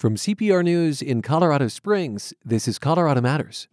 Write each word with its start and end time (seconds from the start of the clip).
From 0.00 0.16
CPR 0.16 0.64
News 0.64 1.02
in 1.02 1.20
Colorado 1.20 1.68
Springs, 1.68 2.32
this 2.42 2.66
is 2.66 2.78
Colorado 2.78 3.20
Matters. 3.20 3.68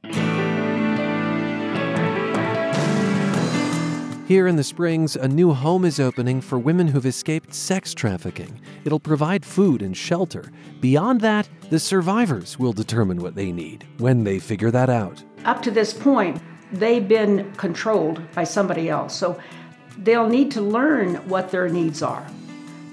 Here 4.28 4.46
in 4.46 4.58
the 4.58 4.64
Springs, 4.66 5.16
a 5.16 5.30
new 5.30 5.54
home 5.54 5.86
is 5.86 6.02
opening 6.02 6.42
for 6.42 6.60
women 6.60 6.90
who've 6.90 7.06
escaped 7.06 7.54
sex 7.54 7.94
trafficking. 7.94 8.60
It'll 8.84 9.00
provide 9.00 9.46
food 9.46 9.82
and 9.82 9.96
shelter. 9.96 10.52
Beyond 10.82 11.22
that, 11.22 11.48
the 11.70 11.80
survivors 11.80 12.60
will 12.60 12.74
determine 12.74 13.22
what 13.22 13.36
they 13.36 13.54
need 13.54 13.88
when 13.98 14.26
they 14.26 14.38
figure 14.38 14.70
that 14.72 14.90
out. 14.90 15.24
Up 15.46 15.62
to 15.62 15.72
this 15.72 15.94
point, 15.94 16.42
they've 16.74 17.08
been 17.08 17.54
controlled 17.54 18.20
by 18.36 18.44
somebody 18.44 18.90
else. 18.90 19.16
So 19.16 19.40
they'll 20.00 20.28
need 20.28 20.52
to 20.52 20.62
learn 20.62 21.16
what 21.30 21.52
their 21.52 21.70
needs 21.70 22.02
are. 22.02 22.28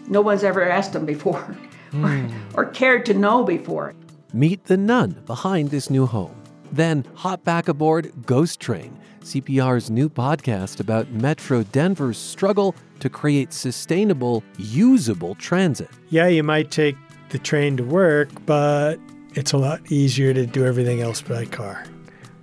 No 0.07 0.21
one's 0.21 0.45
ever 0.45 0.63
asked 0.71 0.93
them 0.93 1.05
before 1.05 1.57
or, 2.03 2.09
hmm. 2.17 2.44
Or 2.55 2.67
cared 2.67 3.05
to 3.07 3.15
know 3.15 3.45
before. 3.45 3.95
Meet 4.33 4.65
the 4.65 4.77
nun 4.77 5.23
behind 5.27 5.71
this 5.71 5.91
new 5.91 6.07
home. 6.07 6.35
Then 6.73 7.05
hop 7.15 7.45
back 7.45 7.69
aboard 7.69 8.13
Ghost 8.27 8.59
Train, 8.59 8.99
CPR's 9.21 9.91
new 9.91 10.09
podcast 10.09 10.81
about 10.81 11.11
Metro 11.11 11.63
Denver's 11.63 12.19
struggle 12.19 12.75
to 13.01 13.09
create 13.09 13.53
sustainable, 13.53 14.43
usable 14.59 15.35
transit. 15.37 15.89
Yeah, 16.11 16.27
you 16.27 16.43
might 16.43 16.71
take 16.71 16.97
the 17.29 17.39
train 17.39 17.77
to 17.77 17.85
work, 17.85 18.29
but 18.47 18.99
it's 19.35 19.53
a 19.53 19.59
lot 19.59 19.91
easier 19.91 20.35
to 20.35 20.47
do 20.47 20.65
everything 20.65 21.01
else 21.01 21.23
by 21.23 21.45
car. 21.45 21.85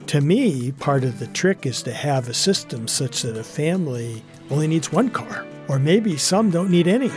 To 0.08 0.22
me, 0.22 0.72
part 0.74 1.04
of 1.04 1.20
the 1.20 1.28
trick 1.28 1.66
is 1.66 1.84
to 1.84 1.94
have 1.94 2.28
a 2.28 2.34
system 2.34 2.88
such 2.88 3.22
that 3.22 3.38
a 3.38 3.44
family 3.44 4.24
only 4.50 4.68
needs 4.68 4.92
one 4.92 5.10
car, 5.10 5.46
or 5.68 5.80
maybe 5.80 6.18
some 6.18 6.50
don't 6.50 6.70
need 6.70 6.88
any. 6.88 7.12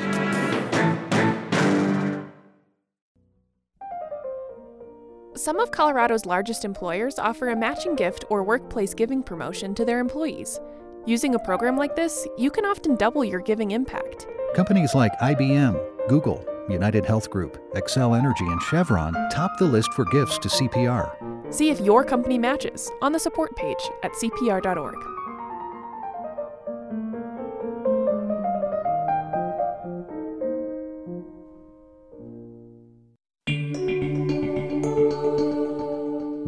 Some 5.45 5.61
of 5.61 5.73
Colorado's 5.73 6.25
largest 6.25 6.65
employers 6.65 7.19
offer 7.19 7.51
a 7.51 7.55
matching 7.55 7.97
gift 7.97 8.25
or 8.31 8.43
workplace 8.43 8.95
giving 8.95 9.23
promotion 9.23 9.75
to 9.75 9.85
their 9.85 9.99
employees. 9.99 10.59
Using 11.05 11.35
a 11.35 11.39
program 11.39 11.77
like 11.77 11.95
this, 11.95 12.27
you 12.39 12.51
can 12.51 12.65
often 12.65 12.97
double 12.97 13.23
your 13.23 13.41
giving 13.41 13.73
impact. 13.73 14.27
Companies 14.55 14.95
like 14.95 15.13
IBM, 15.19 16.09
Google, 16.09 16.43
United 16.71 17.05
Health 17.05 17.29
Group, 17.29 17.59
Xcel 17.75 18.19
Energy, 18.19 18.47
and 18.47 18.63
Chevron 18.63 19.13
top 19.31 19.59
the 19.59 19.67
list 19.67 19.93
for 19.93 20.07
gifts 20.07 20.39
to 20.39 20.49
CPR. 20.49 21.53
See 21.53 21.69
if 21.69 21.79
your 21.79 22.05
company 22.05 22.39
matches 22.39 22.91
on 23.03 23.13
the 23.13 23.21
support 23.21 23.55
page 23.55 23.91
at 24.03 24.13
CPR.org. 24.13 25.14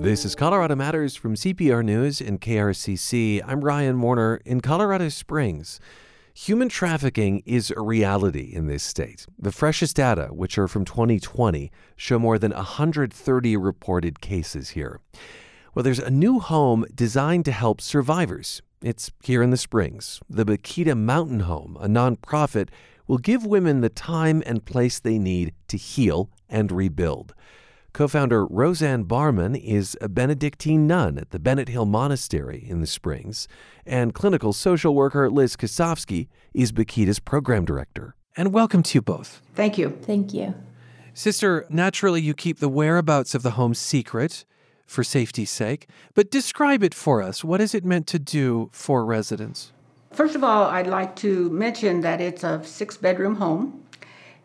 This 0.07 0.25
is 0.25 0.37
Colorado 0.37 0.77
Matters 0.77 1.17
from 1.17 1.35
CPR 1.35 1.85
News 1.85 2.21
and 2.21 2.41
KRCC. 2.41 3.43
I'm 3.45 3.65
Ryan 3.65 4.01
Warner 4.01 4.41
in 4.45 4.61
Colorado 4.61 5.09
Springs. 5.09 5.81
Human 6.33 6.69
trafficking 6.69 7.43
is 7.45 7.73
a 7.77 7.81
reality 7.81 8.53
in 8.55 8.69
this 8.69 8.85
state. 8.85 9.27
The 9.37 9.51
freshest 9.51 9.97
data, 9.97 10.29
which 10.31 10.59
are 10.59 10.69
from 10.69 10.85
2020, 10.85 11.73
show 11.97 12.21
more 12.21 12.39
than 12.39 12.53
130 12.53 13.57
reported 13.57 14.21
cases 14.21 14.71
here. 14.71 15.01
Well, 15.75 15.83
there's 15.83 15.99
a 15.99 16.09
new 16.09 16.39
home 16.39 16.87
designed 16.95 17.45
to 17.47 17.53
help 17.53 17.81
survivors. 17.81 18.63
It's 18.81 19.11
here 19.25 19.43
in 19.43 19.51
the 19.51 19.57
Springs. 19.57 20.21
The 20.31 20.45
Bakhita 20.45 20.97
Mountain 20.97 21.41
Home, 21.41 21.77
a 21.81 21.89
nonprofit, 21.89 22.69
will 23.09 23.19
give 23.19 23.45
women 23.45 23.81
the 23.81 23.89
time 23.89 24.45
and 24.47 24.65
place 24.65 25.01
they 25.01 25.19
need 25.19 25.53
to 25.67 25.77
heal 25.77 26.31
and 26.49 26.71
rebuild. 26.71 27.35
Co 27.97 28.07
founder 28.07 28.45
Roseanne 28.45 29.05
Barman 29.05 29.55
is 29.55 29.97
a 30.03 30.09
Benedictine 30.11 30.87
nun 30.87 31.17
at 31.17 31.31
the 31.31 31.39
Benet 31.39 31.71
Hill 31.71 31.87
Monastery 31.87 32.63
in 32.69 32.83
the 32.83 32.87
Springs, 32.87 33.49
and 33.87 34.13
clinical 34.13 34.53
social 34.53 34.95
worker 34.95 35.31
Liz 35.31 35.57
Kosofsky 35.57 36.29
is 36.53 36.73
Bakhita's 36.73 37.19
program 37.19 37.65
director. 37.65 38.15
And 38.37 38.53
welcome 38.53 38.83
to 38.83 38.99
you 38.99 39.01
both. 39.01 39.41
Thank 39.55 39.79
you. 39.79 39.99
Thank 40.03 40.35
you. 40.35 40.55
Sister, 41.15 41.65
naturally 41.71 42.21
you 42.21 42.35
keep 42.35 42.59
the 42.59 42.69
whereabouts 42.69 43.35
of 43.35 43.43
the 43.43 43.53
home 43.53 43.73
secret 43.73 44.45
for 44.85 45.03
safety's 45.03 45.51
sake, 45.51 45.89
but 46.13 46.31
describe 46.31 46.83
it 46.83 46.93
for 46.93 47.23
us. 47.23 47.43
What 47.43 47.63
is 47.63 47.75
it 47.75 47.83
meant 47.83 48.07
to 48.09 48.19
do 48.19 48.69
for 48.73 49.07
residents? 49.07 49.73
First 50.13 50.35
of 50.35 50.45
all, 50.45 50.65
I'd 50.65 50.87
like 50.87 51.17
to 51.17 51.49
mention 51.49 52.03
that 52.03 52.21
it's 52.21 52.45
a 52.45 52.63
six 52.63 52.99
bedroom 52.99 53.37
home. 53.37 53.87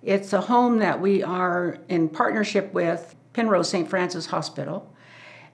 It's 0.02 0.32
a 0.32 0.40
home 0.40 0.80
that 0.80 1.02
we 1.02 1.22
are 1.22 1.80
in 1.90 2.08
partnership 2.08 2.74
with 2.74 3.14
Penrose 3.34 3.70
St. 3.70 3.90
Francis 3.90 4.28
Hospital. 4.28 4.94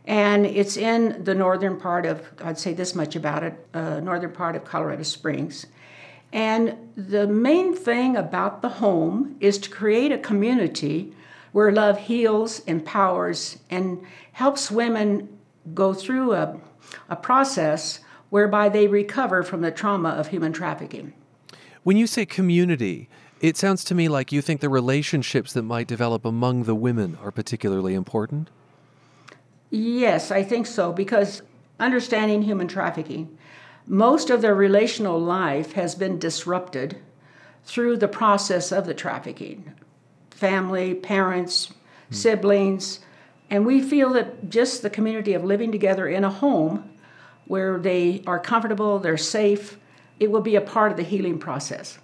And 0.05 0.45
it's 0.45 0.77
in 0.77 1.23
the 1.23 1.35
northern 1.35 1.77
part 1.77 2.05
of, 2.05 2.21
I'd 2.41 2.57
say 2.57 2.73
this 2.73 2.95
much 2.95 3.15
about 3.15 3.43
it, 3.43 3.67
uh, 3.73 3.99
northern 3.99 4.31
part 4.31 4.55
of 4.55 4.63
Colorado 4.63 5.03
Springs. 5.03 5.67
And 6.31 6.77
the 6.95 7.27
main 7.27 7.75
thing 7.75 8.15
about 8.15 8.61
the 8.61 8.69
home 8.69 9.35
is 9.39 9.57
to 9.59 9.69
create 9.69 10.11
a 10.11 10.17
community 10.17 11.13
where 11.51 11.71
love 11.71 11.99
heals, 11.99 12.59
empowers, 12.65 13.57
and 13.69 14.05
helps 14.33 14.69
women 14.71 15.27
go 15.73 15.93
through 15.93 16.33
a, 16.33 16.57
a 17.09 17.15
process 17.15 17.99
whereby 18.29 18.69
they 18.69 18.87
recover 18.87 19.43
from 19.43 19.61
the 19.61 19.71
trauma 19.71 20.09
of 20.09 20.27
human 20.27 20.53
trafficking. 20.53 21.13
When 21.83 21.97
you 21.97 22.07
say 22.07 22.25
community, 22.25 23.09
it 23.39 23.57
sounds 23.57 23.83
to 23.85 23.95
me 23.95 24.07
like 24.07 24.31
you 24.31 24.41
think 24.41 24.61
the 24.61 24.69
relationships 24.69 25.53
that 25.53 25.63
might 25.63 25.87
develop 25.87 26.25
among 26.25 26.63
the 26.63 26.75
women 26.75 27.17
are 27.21 27.31
particularly 27.31 27.93
important. 27.93 28.49
Yes, 29.69 30.31
I 30.31 30.43
think 30.43 30.65
so, 30.65 30.91
because 30.91 31.41
understanding 31.79 32.41
human 32.41 32.67
trafficking, 32.67 33.37
most 33.85 34.29
of 34.29 34.41
their 34.41 34.55
relational 34.55 35.19
life 35.19 35.73
has 35.73 35.95
been 35.95 36.19
disrupted 36.19 36.97
through 37.63 37.97
the 37.97 38.07
process 38.07 38.71
of 38.71 38.85
the 38.85 38.93
trafficking 38.93 39.73
family, 40.31 40.93
parents, 40.93 41.65
hmm. 42.09 42.13
siblings. 42.13 42.99
And 43.49 43.65
we 43.65 43.81
feel 43.81 44.13
that 44.13 44.49
just 44.51 44.83
the 44.83 44.89
community 44.89 45.33
of 45.33 45.43
living 45.43 45.71
together 45.71 46.07
in 46.07 46.23
a 46.23 46.29
home 46.29 46.91
where 47.45 47.79
they 47.79 48.21
are 48.27 48.39
comfortable, 48.39 48.99
they're 48.99 49.17
safe, 49.17 49.79
it 50.19 50.29
will 50.29 50.41
be 50.41 50.55
a 50.55 50.61
part 50.61 50.91
of 50.91 50.97
the 50.97 51.03
healing 51.03 51.39
process 51.39 51.97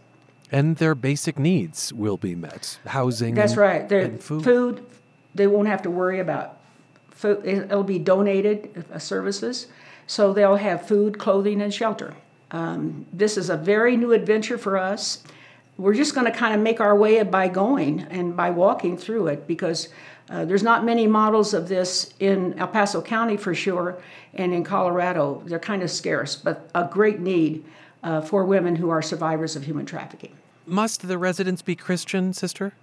and 0.54 0.78
their 0.78 0.96
basic 0.96 1.38
needs 1.38 1.92
will 1.92 2.18
be 2.18 2.36
met 2.36 2.80
housing 2.86 3.36
that's 3.36 3.58
right 3.58 3.90
their 3.90 4.10
food. 4.10 4.44
food 4.44 4.86
they 5.36 5.48
won't 5.48 5.68
have 5.68 5.82
to 5.82 5.90
worry 5.90 6.20
about 6.20 6.60
food 7.12 7.46
it'll 7.46 7.84
be 7.84 8.00
donated 8.00 8.86
uh, 8.94 9.00
services 9.00 9.68
so 10.08 10.32
they'll 10.32 10.56
have 10.56 10.88
food 10.88 11.20
clothing 11.20 11.62
and 11.62 11.74
shelter 11.74 12.16
um, 12.52 13.06
this 13.12 13.36
is 13.36 13.50
a 13.50 13.58
very 13.58 13.98
new 13.98 14.14
adventure 14.14 14.58
for 14.58 14.78
us 14.78 15.24
we're 15.78 15.96
just 15.96 16.14
going 16.14 16.32
to 16.32 16.38
kind 16.38 16.54
of 16.54 16.62
make 16.62 16.80
our 16.80 16.96
way 16.96 17.22
by 17.24 17.48
going 17.48 18.02
and 18.02 18.38
by 18.38 18.52
walking 18.52 18.96
through 18.96 19.28
it 19.28 19.48
because 19.48 19.90
uh, 20.30 20.46
there's 20.46 20.64
not 20.64 20.86
many 20.86 21.08
models 21.08 21.54
of 21.54 21.68
this 21.68 22.14
in 22.20 22.58
El 22.58 22.68
Paso 22.68 23.02
County 23.02 23.38
for 23.38 23.54
sure, 23.54 24.02
and 24.34 24.54
in 24.54 24.64
Colorado. 24.64 25.44
They're 25.46 25.60
kind 25.60 25.84
of 25.84 25.92
scarce, 25.92 26.36
but 26.36 26.70
a 26.74 26.88
great 26.90 27.20
need 27.20 27.66
uh, 28.04 28.22
for 28.22 28.46
women 28.46 28.76
who 28.76 28.90
are 28.90 29.02
survivors 29.02 29.56
of 29.56 29.64
human 29.64 29.86
trafficking. 29.86 30.36
Must 30.66 31.08
the 31.08 31.18
residents 31.18 31.62
be 31.62 31.76
Christian, 31.76 32.34
sister? 32.34 32.74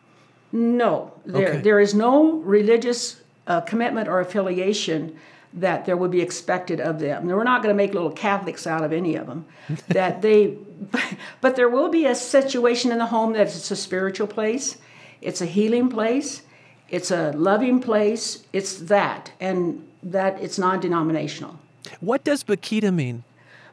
No, 0.53 1.13
there, 1.25 1.49
Okay. 1.49 1.61
there 1.61 1.81
is 1.81 1.95
no 1.95 2.33
religious 2.39 3.21
uh, 3.47 3.61
commitment 3.63 4.09
or 4.09 4.21
affiliation 4.21 5.17
that 5.53 5.85
there 5.85 5.97
would 5.97 6.11
be 6.11 6.21
expected 6.21 6.81
of 6.81 7.01
them. 7.01 7.27
We're 7.27 7.43
not 7.43 7.63
going 7.63 7.75
to 7.75 7.77
make 7.77 7.93
little 7.93 8.11
Catholics 8.13 8.67
out 8.67 8.85
of 8.85 8.93
any 8.93 9.17
of 9.17 9.27
them. 9.27 9.47
that 9.89 10.23
they, 10.23 10.57
but 11.41 11.57
there 11.57 11.69
will 11.69 11.89
be 11.89 12.07
a 12.07 12.15
situation 12.15 12.93
in 12.93 12.99
the 12.99 13.07
home 13.07 13.33
that 13.33 13.43
it's 13.43 13.71
a 13.71 13.77
spiritual 13.77 14.27
place, 14.27 14.77
it's 15.21 15.41
a 15.41 15.47
healing 15.47 15.89
place, 15.89 16.43
it's 16.91 17.11
a 17.11 17.33
loving 17.33 17.81
place. 17.81 18.45
It's 18.53 18.75
that, 18.77 19.33
and 19.41 19.87
that 20.03 20.41
it's 20.43 20.59
non-denominational. 20.59 21.59
What 22.01 22.25
does 22.25 22.43
Bakhita 22.45 22.93
mean? 22.93 23.23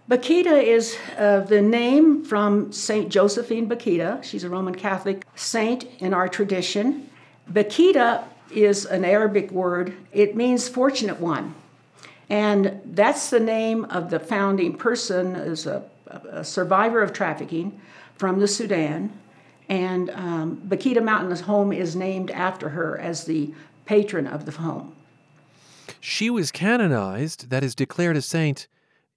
Bakhita 0.09 0.63
is 0.63 0.97
uh, 1.17 1.41
the 1.41 1.61
name 1.61 2.23
from 2.23 2.71
Saint 2.71 3.09
Josephine 3.09 3.67
Bakhita. 3.67 4.23
She's 4.23 4.45
a 4.45 4.49
Roman 4.49 4.73
Catholic 4.73 5.25
saint 5.35 5.83
in 5.99 6.13
our 6.13 6.29
tradition. 6.29 7.09
Bakhita 7.51 8.23
is 8.49 8.85
an 8.85 9.03
Arabic 9.03 9.51
word. 9.51 9.93
It 10.13 10.33
means 10.33 10.69
fortunate 10.69 11.19
one. 11.19 11.55
And 12.29 12.79
that's 12.85 13.29
the 13.29 13.41
name 13.41 13.83
of 13.85 14.09
the 14.09 14.19
founding 14.19 14.77
person, 14.77 15.35
is 15.35 15.65
a, 15.67 15.83
a 16.29 16.43
survivor 16.45 17.01
of 17.01 17.11
trafficking 17.11 17.81
from 18.15 18.39
the 18.39 18.47
Sudan. 18.47 19.11
And 19.67 20.09
um, 20.11 20.61
Bakhita 20.69 21.03
Mountain's 21.03 21.41
home 21.41 21.73
is 21.73 21.97
named 21.97 22.31
after 22.31 22.69
her 22.69 22.97
as 22.97 23.25
the 23.25 23.53
patron 23.85 24.25
of 24.25 24.45
the 24.45 24.53
home. 24.53 24.95
She 25.99 26.29
was 26.29 26.49
canonized, 26.49 27.49
that 27.49 27.61
is, 27.61 27.75
declared 27.75 28.15
a 28.15 28.21
saint, 28.21 28.67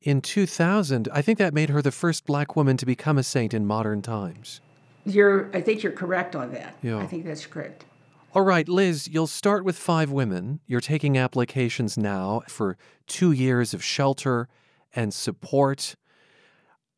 in 0.02 0.20
2000. 0.20 1.08
I 1.12 1.23
think 1.23 1.38
that 1.38 1.55
made 1.55 1.70
her 1.70 1.82
the 1.82 1.93
first 1.93 2.25
black 2.25 2.56
woman 2.56 2.76
to 2.79 2.87
become 2.87 3.19
a 3.19 3.23
saint 3.23 3.55
in 3.55 3.67
modern 3.67 4.02
times. 4.02 4.61
You're, 5.05 5.50
I 5.55 5.61
think 5.61 5.82
you're 5.82 5.93
correct 5.93 6.37
on 6.37 6.52
that. 6.52 6.76
Yeah. 6.82 6.99
I 6.99 7.06
think 7.06 7.25
that's 7.25 7.47
correct. 7.47 7.85
All 8.32 8.43
right, 8.43 8.69
Liz, 8.69 9.08
you'll 9.08 9.26
start 9.26 9.64
with 9.64 9.76
five 9.76 10.11
women. 10.11 10.61
You're 10.67 10.81
taking 10.81 11.19
applications 11.19 11.99
now 11.99 12.43
for 12.49 12.76
two 13.08 13.32
years 13.32 13.75
of 13.75 13.82
shelter 13.82 14.49
and 14.94 15.12
support. 15.12 15.97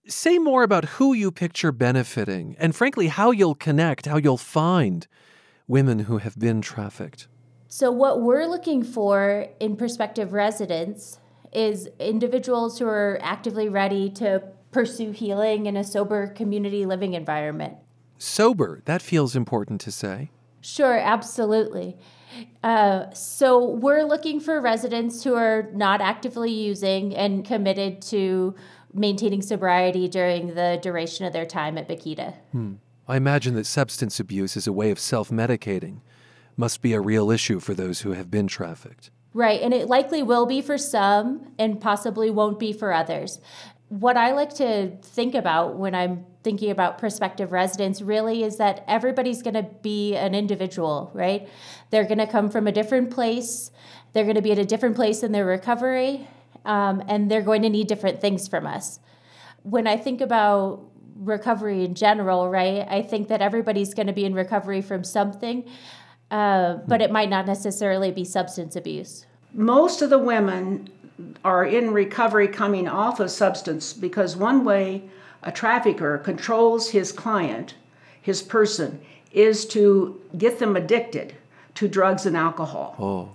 Say 0.07 0.39
more 0.39 0.63
about 0.63 0.85
who 0.85 1.15
you 1.15 1.31
picture 1.31 1.73
benefiting 1.73 2.55
and, 2.59 2.77
frankly, 2.77 3.09
how 3.09 3.31
you'll 3.31 3.55
connect, 3.55 4.07
how 4.07 4.19
you'll 4.19 4.37
find 4.37 5.07
women 5.67 6.01
who 6.01 6.19
have 6.19 6.39
been 6.39 6.61
trafficked. 6.61 7.29
So, 7.69 7.91
what 7.91 8.21
we're 8.21 8.47
looking 8.47 8.83
for 8.83 9.47
in 9.59 9.77
prospective 9.77 10.35
residents 10.35 11.19
is 11.53 11.89
individuals 11.99 12.79
who 12.79 12.87
are 12.87 13.19
actively 13.23 13.69
ready 13.69 14.11
to 14.11 14.43
pursue 14.71 15.11
healing 15.11 15.67
in 15.67 15.77
a 15.77 15.85
sober 15.85 16.29
community 16.29 16.87
living 16.87 17.15
environment. 17.15 17.77
Sober, 18.19 18.81
that 18.87 19.03
feels 19.03 19.37
important 19.37 19.81
to 19.83 19.91
say. 19.93 20.31
Sure, 20.61 20.97
absolutely. 20.97 21.97
Uh, 22.63 23.11
so 23.13 23.63
we're 23.65 24.05
looking 24.05 24.41
for 24.41 24.61
residents 24.61 25.23
who 25.25 25.35
are 25.35 25.69
not 25.75 26.01
actively 26.01 26.51
using 26.51 27.15
and 27.15 27.45
committed 27.45 28.01
to 28.01 28.55
maintaining 28.95 29.43
sobriety 29.43 30.09
during 30.09 30.55
the 30.55 30.79
duration 30.83 31.27
of 31.27 31.33
their 31.33 31.47
time 31.47 31.77
at 31.77 31.89
Bakhita. 31.89 32.35
Hmm. 32.53 32.75
I 33.09 33.17
imagine 33.17 33.55
that 33.55 33.67
substance 33.67 34.21
abuse 34.21 34.57
is 34.57 34.67
a 34.67 34.73
way 34.73 34.91
of 34.91 34.99
self 34.99 35.31
medicating. 35.31 36.01
Must 36.57 36.81
be 36.81 36.93
a 36.93 37.01
real 37.01 37.31
issue 37.31 37.59
for 37.59 37.75
those 37.75 38.03
who 38.03 38.13
have 38.13 38.31
been 38.31 38.47
trafficked. 38.47 39.11
Right, 39.35 39.63
and 39.63 39.73
it 39.73 39.89
likely 39.89 40.23
will 40.23 40.45
be 40.45 40.61
for 40.61 40.77
some 40.77 41.53
and 41.59 41.81
possibly 41.81 42.31
won't 42.31 42.59
be 42.59 42.73
for 42.73 42.93
others. 42.93 43.41
What 43.89 44.17
I 44.17 44.33
like 44.33 44.55
to 44.57 44.97
think 45.03 45.35
about 45.35 45.77
when 45.77 45.95
I'm 45.95 46.27
thinking 46.43 46.71
about 46.71 46.99
prospective 46.99 47.53
residents 47.53 48.03
really 48.03 48.43
is 48.43 48.57
that 48.57 48.85
everybody's 48.87 49.43
going 49.43 49.55
to 49.55 49.63
be 49.63 50.17
an 50.17 50.35
individual, 50.35 51.11
right? 51.15 51.49
They're 51.91 52.05
going 52.05 52.19
to 52.19 52.27
come 52.27 52.51
from 52.51 52.67
a 52.67 52.73
different 52.73 53.11
place, 53.11 53.71
they're 54.13 54.25
going 54.25 54.37
to 54.37 54.43
be 54.43 54.53
at 54.53 54.59
a 54.59 54.67
different 54.67 54.97
place 54.97 55.23
in 55.23 55.33
their 55.33 55.47
recovery, 55.47 56.27
um, 56.65 57.03
and 57.09 57.31
they're 57.31 57.43
going 57.43 57.63
to 57.63 57.71
need 57.71 57.87
different 57.87 58.21
things 58.21 58.49
from 58.49 58.67
us. 58.67 59.01
When 59.63 59.87
I 59.87 59.97
think 59.97 60.21
about 60.21 60.85
recovery 61.17 61.85
in 61.85 61.95
general, 61.95 62.49
right, 62.49 62.87
I 62.89 63.03
think 63.03 63.29
that 63.29 63.41
everybody's 63.41 63.95
going 63.95 64.09
to 64.09 64.13
be 64.13 64.25
in 64.25 64.35
recovery 64.35 64.83
from 64.83 65.05
something, 65.05 65.65
uh, 66.33 66.79
but 66.89 67.03
it 67.03 67.13
might 67.13 67.29
not 67.29 67.47
necessarily 67.47 68.11
be 68.11 68.25
substance 68.25 68.75
abuse. 68.75 69.27
Most 69.53 70.01
of 70.01 70.09
the 70.09 70.19
women 70.19 70.89
are 71.45 71.65
in 71.65 71.93
recovery 71.93 72.49
coming 72.49 72.89
off 72.89 73.21
of 73.21 73.31
substance 73.31 73.93
because 73.93 74.35
one 74.35 74.65
way 74.65 75.05
a 75.43 75.53
trafficker 75.53 76.17
controls 76.17 76.91
his 76.91 77.13
client, 77.13 77.75
his 78.21 78.41
person, 78.41 79.01
is 79.31 79.67
to 79.67 80.21
get 80.39 80.59
them 80.59 80.75
addicted 80.75 81.35
to 81.75 81.87
drugs 81.87 82.25
and 82.25 82.37
alcohol. 82.37 82.97
Oh. 82.99 83.35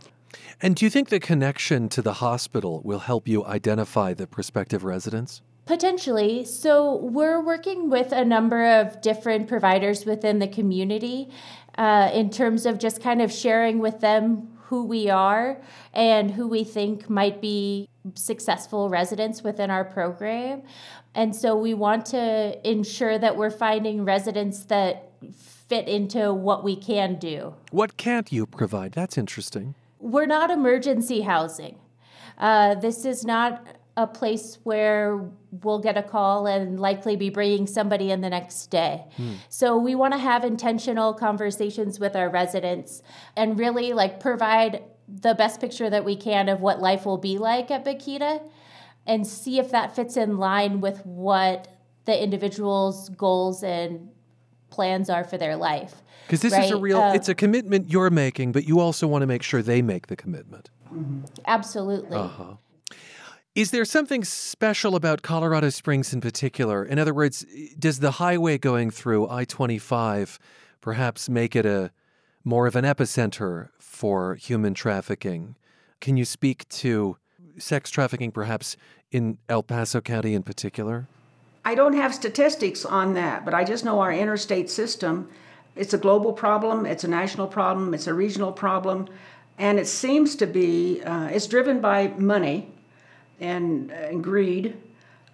And 0.59 0.75
do 0.75 0.83
you 0.83 0.89
think 0.89 1.09
the 1.09 1.19
connection 1.19 1.89
to 1.89 2.01
the 2.01 2.13
hospital 2.13 2.81
will 2.83 2.99
help 2.99 3.27
you 3.27 3.45
identify 3.45 4.15
the 4.15 4.25
prospective 4.25 4.83
residents? 4.83 5.43
Potentially. 5.67 6.45
So, 6.45 6.95
we're 6.95 7.41
working 7.41 7.89
with 7.89 8.11
a 8.13 8.23
number 8.23 8.65
of 8.65 9.01
different 9.01 9.47
providers 9.49 10.05
within 10.05 10.39
the 10.39 10.47
community 10.47 11.29
uh, 11.77 12.09
in 12.13 12.29
terms 12.29 12.65
of 12.65 12.79
just 12.79 13.01
kind 13.01 13.21
of 13.21 13.31
sharing 13.31 13.79
with 13.79 13.99
them 13.99 14.47
who 14.65 14.83
we 14.83 15.09
are 15.09 15.61
and 15.93 16.31
who 16.31 16.47
we 16.47 16.63
think 16.63 17.09
might 17.09 17.41
be 17.41 17.87
successful 18.15 18.89
residents 18.89 19.43
within 19.43 19.71
our 19.71 19.85
program. 19.85 20.61
And 21.15 21.35
so 21.35 21.55
we 21.55 21.73
want 21.73 22.05
to 22.07 22.69
ensure 22.69 23.17
that 23.17 23.37
we're 23.37 23.49
finding 23.49 24.05
residents 24.05 24.65
that 24.65 25.11
fit 25.31 25.87
into 25.87 26.33
what 26.33 26.63
we 26.63 26.75
can 26.75 27.15
do. 27.15 27.55
What 27.71 27.97
can't 27.97 28.31
you 28.31 28.45
provide? 28.45 28.91
That's 28.91 29.17
interesting. 29.17 29.75
We're 29.99 30.27
not 30.27 30.51
emergency 30.51 31.21
housing. 31.21 31.79
Uh, 32.37 32.75
this 32.75 33.03
is 33.03 33.25
not 33.25 33.65
a 33.97 34.05
place 34.05 34.59
where 34.63 35.27
we'll 35.63 35.79
get 35.79 35.97
a 35.97 36.03
call 36.03 36.47
and 36.47 36.79
likely 36.79 37.15
be 37.15 37.29
bringing 37.29 37.67
somebody 37.67 38.11
in 38.11 38.21
the 38.21 38.29
next 38.29 38.67
day. 38.67 39.05
Hmm. 39.15 39.33
So 39.49 39.77
we 39.77 39.95
want 39.95 40.13
to 40.13 40.19
have 40.19 40.43
intentional 40.43 41.13
conversations 41.13 41.99
with 41.99 42.15
our 42.15 42.29
residents 42.29 43.01
and 43.35 43.59
really 43.59 43.93
like 43.93 44.19
provide 44.19 44.83
the 45.07 45.33
best 45.33 45.61
picture 45.61 45.89
that 45.89 46.03
we 46.03 46.15
can 46.15 46.49
of 46.49 46.59
what 46.59 46.81
life 46.81 47.05
will 47.05 47.17
be 47.17 47.37
like 47.37 47.71
at 47.71 47.85
Bakhita 47.85 48.41
and 49.05 49.25
see 49.25 49.57
if 49.57 49.71
that 49.71 49.95
fits 49.95 50.17
in 50.17 50.37
line 50.37 50.81
with 50.81 51.05
what 51.05 51.67
the 52.05 52.21
individual's 52.21 53.09
goals 53.09 53.63
and 53.63 54.09
plans 54.69 55.09
are 55.09 55.23
for 55.23 55.37
their 55.37 55.55
life. 55.55 56.03
Because 56.25 56.41
this 56.41 56.53
right? 56.53 56.65
is 56.65 56.71
a 56.71 56.77
real, 56.77 56.99
uh, 56.99 57.13
it's 57.13 57.29
a 57.29 57.35
commitment 57.35 57.89
you're 57.89 58.09
making, 58.09 58.51
but 58.51 58.67
you 58.67 58.81
also 58.81 59.07
want 59.07 59.21
to 59.21 59.27
make 59.27 59.43
sure 59.43 59.61
they 59.61 59.81
make 59.81 60.07
the 60.07 60.15
commitment. 60.15 60.69
Absolutely. 61.45 62.17
Uh-huh. 62.17 62.55
Is 63.57 63.71
there 63.71 63.85
something 63.85 64.23
special 64.23 64.95
about 64.95 65.23
Colorado 65.23 65.71
Springs 65.71 66.13
in 66.13 66.21
particular? 66.21 66.85
In 66.85 66.99
other 66.99 67.11
words, 67.11 67.43
does 67.79 68.01
the 68.01 68.11
highway 68.11 68.59
going 68.59 68.91
through 68.91 69.27
I 69.31 69.45
25 69.45 70.37
perhaps 70.79 71.27
make 71.27 71.55
it 71.55 71.65
a 71.65 71.89
more 72.43 72.67
of 72.67 72.75
an 72.75 72.85
epicenter 72.85 73.69
for 73.79 74.35
human 74.35 74.75
trafficking? 74.75 75.55
Can 76.01 76.17
you 76.17 76.23
speak 76.23 76.69
to 76.69 77.17
sex 77.57 77.89
trafficking 77.89 78.31
perhaps 78.31 78.77
in 79.11 79.39
El 79.49 79.63
Paso 79.63 80.01
County 80.01 80.35
in 80.35 80.43
particular? 80.43 81.07
I 81.65 81.73
don't 81.73 81.93
have 81.93 82.13
statistics 82.13 82.85
on 82.85 83.15
that, 83.15 83.43
but 83.43 83.55
I 83.55 83.63
just 83.63 83.83
know 83.83 84.01
our 84.01 84.13
interstate 84.13 84.69
system. 84.69 85.31
It's 85.75 85.95
a 85.95 85.97
global 85.97 86.31
problem, 86.31 86.85
it's 86.85 87.05
a 87.05 87.07
national 87.07 87.47
problem, 87.47 87.95
it's 87.95 88.05
a 88.05 88.13
regional 88.13 88.51
problem, 88.51 89.07
and 89.57 89.79
it 89.79 89.87
seems 89.87 90.35
to 90.35 90.45
be, 90.45 91.01
uh, 91.01 91.29
it's 91.29 91.47
driven 91.47 91.81
by 91.81 92.09
money 92.19 92.71
and, 93.39 93.91
and 93.91 94.23
greed. 94.23 94.75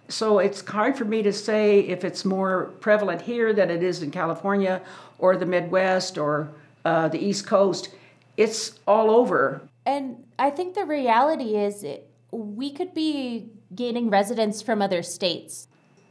So 0.08 0.38
it's 0.38 0.66
hard 0.66 0.96
for 0.96 1.04
me 1.04 1.22
to 1.22 1.32
say 1.32 1.80
if 1.80 2.04
it's 2.04 2.24
more 2.24 2.72
prevalent 2.80 3.22
here 3.22 3.52
than 3.52 3.70
it 3.70 3.82
is 3.82 4.02
in 4.02 4.10
California 4.10 4.82
or 5.18 5.36
the 5.36 5.46
Midwest 5.46 6.18
or 6.18 6.50
uh, 6.84 7.08
the 7.08 7.18
East 7.18 7.46
Coast. 7.46 7.88
It's 8.36 8.78
all 8.86 9.10
over. 9.10 9.62
And 9.86 10.24
I 10.38 10.50
think 10.50 10.74
the 10.74 10.84
reality 10.84 11.56
is 11.56 11.82
it, 11.84 12.10
we 12.30 12.70
could 12.70 12.92
be 12.94 13.48
gaining 13.74 14.10
residents 14.10 14.60
from 14.60 14.82
other 14.82 15.02
states. 15.02 15.68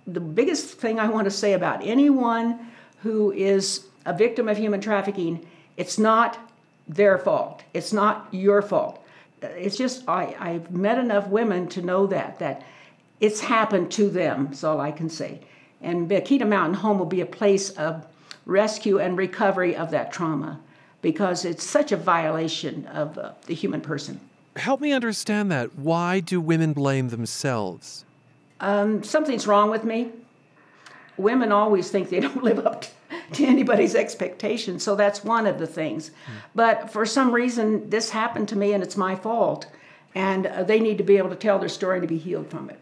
The 0.08 0.20
biggest 0.20 0.66
thing 0.66 1.00
I 1.00 1.08
want 1.08 1.26
to 1.26 1.32
say 1.32 1.54
about 1.54 1.86
anyone 1.86 2.72
who 3.04 3.32
is 3.32 3.86
a 4.06 4.14
victim 4.14 4.50
of 4.50 4.58
human 4.58 4.82
trafficking, 4.82 5.46
it's 5.78 6.00
not 6.00 6.52
their 6.88 7.18
fault. 7.18 7.64
It's 7.74 7.94
not 7.94 8.28
your 8.32 8.62
fault 8.62 9.03
it's 9.52 9.78
just 9.78 10.08
I, 10.08 10.36
I've 10.40 10.72
met 10.72 10.98
enough 10.98 11.28
women 11.28 11.68
to 11.70 11.82
know 11.82 12.08
that 12.08 12.40
that 12.40 12.64
it's 13.20 13.42
happened 13.42 13.92
to 13.92 14.10
them. 14.10 14.48
That's 14.48 14.64
all 14.64 14.80
I 14.82 14.92
can 14.92 15.10
say. 15.10 15.42
And 15.82 16.10
Bakhita 16.10 16.48
Mountain 16.48 16.76
Home 16.76 17.00
will 17.00 17.06
be 17.06 17.22
a 17.22 17.26
place 17.26 17.70
of 17.72 18.06
rescue 18.46 19.00
and 19.00 19.18
recovery 19.18 19.76
of 19.76 19.92
that 19.92 20.12
trauma 20.12 20.60
because 21.02 21.46
it's 21.46 21.64
such 21.64 21.92
a 21.92 21.98
violation 21.98 22.88
of 22.88 23.18
uh, 23.18 23.34
the 23.46 23.54
human 23.54 23.82
person. 23.82 24.20
Help 24.56 24.82
me 24.82 24.92
understand 24.92 25.52
that. 25.52 25.76
Why 25.76 26.20
do 26.20 26.40
women 26.40 26.74
blame 26.74 27.10
themselves? 27.10 28.06
Um, 28.60 29.04
something's 29.04 29.48
wrong 29.48 29.70
with 29.70 29.84
me. 29.84 30.12
Women 31.18 31.52
always 31.52 31.90
think 31.90 32.10
they 32.10 32.20
don't 32.20 32.44
live 32.50 32.66
up 32.66 32.82
to 32.84 32.90
to 33.36 33.46
anybody's 33.46 33.96
expectations. 33.96 34.84
So 34.84 34.96
that's 34.96 35.24
one 35.24 35.48
of 35.48 35.60
the 35.60 35.68
things. 35.68 36.12
But 36.56 36.92
for 36.92 37.06
some 37.06 37.32
reason, 37.32 37.90
this 37.90 38.10
happened 38.10 38.48
to 38.50 38.56
me 38.56 38.74
and 38.74 38.84
it's 38.84 38.98
my 38.98 39.16
fault. 39.16 39.68
And 40.16 40.46
uh, 40.46 40.64
they 40.64 40.80
need 40.80 40.98
to 41.00 41.04
be 41.04 41.18
able 41.18 41.30
to 41.30 41.36
tell 41.36 41.60
their 41.60 41.70
story 41.70 42.00
to 42.02 42.08
be 42.08 42.18
healed 42.18 42.50
from 42.50 42.70
it. 42.70 42.80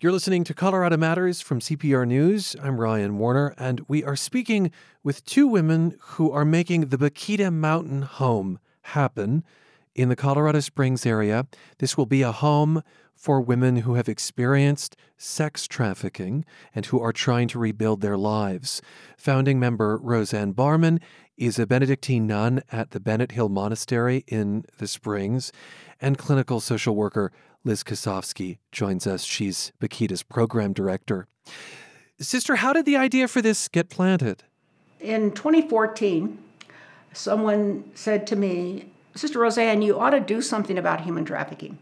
You're 0.00 0.12
listening 0.12 0.44
to 0.44 0.54
Colorado 0.54 0.96
Matters 0.96 1.42
from 1.42 1.60
CPR 1.60 2.08
News. 2.08 2.56
I'm 2.62 2.80
Ryan 2.80 3.18
Warner, 3.18 3.54
and 3.58 3.84
we 3.86 4.02
are 4.02 4.16
speaking 4.16 4.72
with 5.02 5.26
two 5.26 5.46
women 5.46 5.98
who 6.00 6.32
are 6.32 6.46
making 6.46 6.86
the 6.86 6.96
Bakhita 6.96 7.52
Mountain 7.52 8.02
Home 8.02 8.58
happen 8.80 9.44
in 10.00 10.08
the 10.08 10.16
Colorado 10.16 10.60
Springs 10.60 11.04
area. 11.04 11.46
This 11.78 11.96
will 11.96 12.06
be 12.06 12.22
a 12.22 12.32
home 12.32 12.82
for 13.14 13.40
women 13.40 13.76
who 13.76 13.94
have 13.94 14.08
experienced 14.08 14.96
sex 15.18 15.68
trafficking 15.68 16.44
and 16.74 16.86
who 16.86 17.00
are 17.00 17.12
trying 17.12 17.48
to 17.48 17.58
rebuild 17.58 18.00
their 18.00 18.16
lives. 18.16 18.80
Founding 19.18 19.60
member 19.60 19.98
Roseanne 19.98 20.52
Barman 20.52 21.00
is 21.36 21.58
a 21.58 21.66
Benedictine 21.66 22.26
nun 22.26 22.62
at 22.72 22.92
the 22.92 23.00
Benet 23.00 23.32
Hill 23.32 23.50
Monastery 23.50 24.24
in 24.26 24.64
the 24.78 24.86
Springs, 24.86 25.52
and 26.00 26.16
clinical 26.16 26.60
social 26.60 26.96
worker 26.96 27.30
Liz 27.62 27.84
Kosofsky 27.84 28.56
joins 28.72 29.06
us. 29.06 29.22
She's 29.22 29.70
Bakhita's 29.80 30.22
program 30.22 30.72
director. 30.72 31.26
Sister, 32.18 32.56
how 32.56 32.72
did 32.72 32.86
the 32.86 32.96
idea 32.96 33.28
for 33.28 33.42
this 33.42 33.68
get 33.68 33.90
planted? 33.90 34.44
In 34.98 35.32
2014, 35.32 36.38
someone 37.12 37.90
said 37.94 38.26
to 38.28 38.36
me, 38.36 38.89
Sister 39.14 39.38
Roseanne, 39.38 39.82
you 39.82 39.98
ought 39.98 40.10
to 40.10 40.20
do 40.20 40.40
something 40.40 40.78
about 40.78 41.00
human 41.00 41.24
trafficking. 41.24 41.78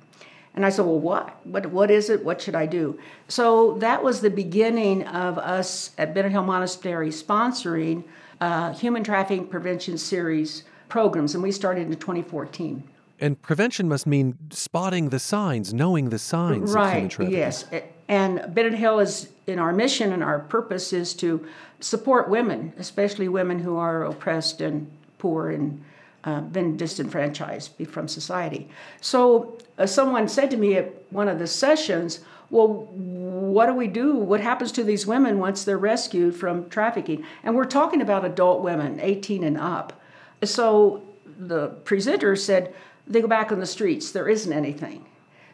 And 0.54 0.66
I 0.66 0.70
said, 0.70 0.86
Well, 0.86 0.98
what? 0.98 1.46
What, 1.46 1.66
what 1.66 1.90
is 1.90 2.10
it? 2.10 2.24
What 2.24 2.40
should 2.40 2.54
I 2.54 2.66
do? 2.66 2.98
So 3.28 3.74
that 3.78 4.02
was 4.02 4.20
the 4.20 4.30
beginning 4.30 5.06
of 5.06 5.38
us 5.38 5.92
at 5.98 6.14
Benet 6.14 6.30
Hill 6.30 6.42
Monastery 6.42 7.10
sponsoring 7.10 8.04
uh, 8.40 8.72
human 8.72 9.04
trafficking 9.04 9.46
prevention 9.46 9.98
series 9.98 10.64
programs, 10.88 11.34
and 11.34 11.42
we 11.42 11.52
started 11.52 11.86
in 11.86 11.94
2014. 11.96 12.82
And 13.20 13.40
prevention 13.42 13.88
must 13.88 14.06
mean 14.06 14.36
spotting 14.50 15.10
the 15.10 15.18
signs, 15.18 15.74
knowing 15.74 16.10
the 16.10 16.18
signs 16.18 16.72
right, 16.72 16.86
of 16.86 16.92
human 16.92 17.08
trafficking. 17.08 17.38
Yes. 17.38 17.64
And 18.08 18.54
Benet 18.54 18.74
Hill 18.74 19.00
is 19.00 19.30
in 19.46 19.58
our 19.58 19.72
mission 19.72 20.12
and 20.12 20.22
our 20.22 20.38
purpose 20.38 20.92
is 20.92 21.14
to 21.14 21.46
support 21.80 22.28
women, 22.28 22.72
especially 22.78 23.28
women 23.28 23.58
who 23.58 23.76
are 23.76 24.04
oppressed 24.04 24.60
and 24.60 24.90
poor 25.18 25.50
and 25.50 25.84
uh, 26.24 26.40
been 26.40 26.76
disenfranchised 26.76 27.70
from 27.88 28.08
society. 28.08 28.68
So 29.00 29.58
uh, 29.78 29.86
someone 29.86 30.28
said 30.28 30.50
to 30.50 30.56
me 30.56 30.76
at 30.76 30.92
one 31.10 31.28
of 31.28 31.38
the 31.38 31.46
sessions, 31.46 32.20
well, 32.50 32.88
what 32.92 33.66
do 33.66 33.74
we 33.74 33.88
do? 33.88 34.14
What 34.14 34.40
happens 34.40 34.72
to 34.72 34.84
these 34.84 35.06
women 35.06 35.38
once 35.38 35.64
they're 35.64 35.78
rescued 35.78 36.34
from 36.34 36.68
trafficking? 36.70 37.24
And 37.42 37.54
we're 37.54 37.66
talking 37.66 38.00
about 38.00 38.24
adult 38.24 38.62
women, 38.62 39.00
18 39.00 39.44
and 39.44 39.58
up. 39.58 40.00
So 40.42 41.02
the 41.38 41.68
presenter 41.68 42.36
said, 42.36 42.74
they 43.06 43.20
go 43.20 43.28
back 43.28 43.52
on 43.52 43.60
the 43.60 43.66
streets, 43.66 44.10
there 44.12 44.28
isn't 44.28 44.52
anything. 44.52 45.06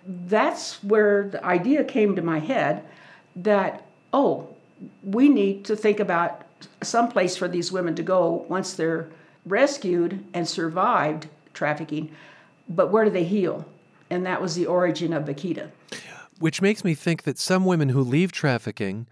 That's 0.06 0.82
where 0.82 1.28
the 1.28 1.44
idea 1.44 1.84
came 1.84 2.14
to 2.16 2.22
my 2.22 2.38
head 2.38 2.84
that, 3.36 3.86
oh, 4.12 4.48
we 5.02 5.28
need 5.28 5.64
to 5.66 5.76
think 5.76 6.00
about 6.00 6.42
some 6.82 7.08
place 7.08 7.36
for 7.36 7.48
these 7.48 7.72
women 7.72 7.94
to 7.96 8.02
go 8.02 8.44
once 8.48 8.74
they're 8.74 9.08
rescued 9.46 10.24
and 10.32 10.48
survived 10.48 11.28
trafficking, 11.52 12.14
but 12.68 12.90
where 12.90 13.04
do 13.04 13.10
they 13.10 13.24
heal? 13.24 13.66
And 14.10 14.26
that 14.26 14.40
was 14.40 14.54
the 14.54 14.66
origin 14.66 15.12
of 15.12 15.24
Bakhita. 15.24 15.70
Which 16.38 16.60
makes 16.60 16.84
me 16.84 16.94
think 16.94 17.22
that 17.22 17.38
some 17.38 17.64
women 17.64 17.90
who 17.90 18.02
leave 18.02 18.32
trafficking 18.32 19.06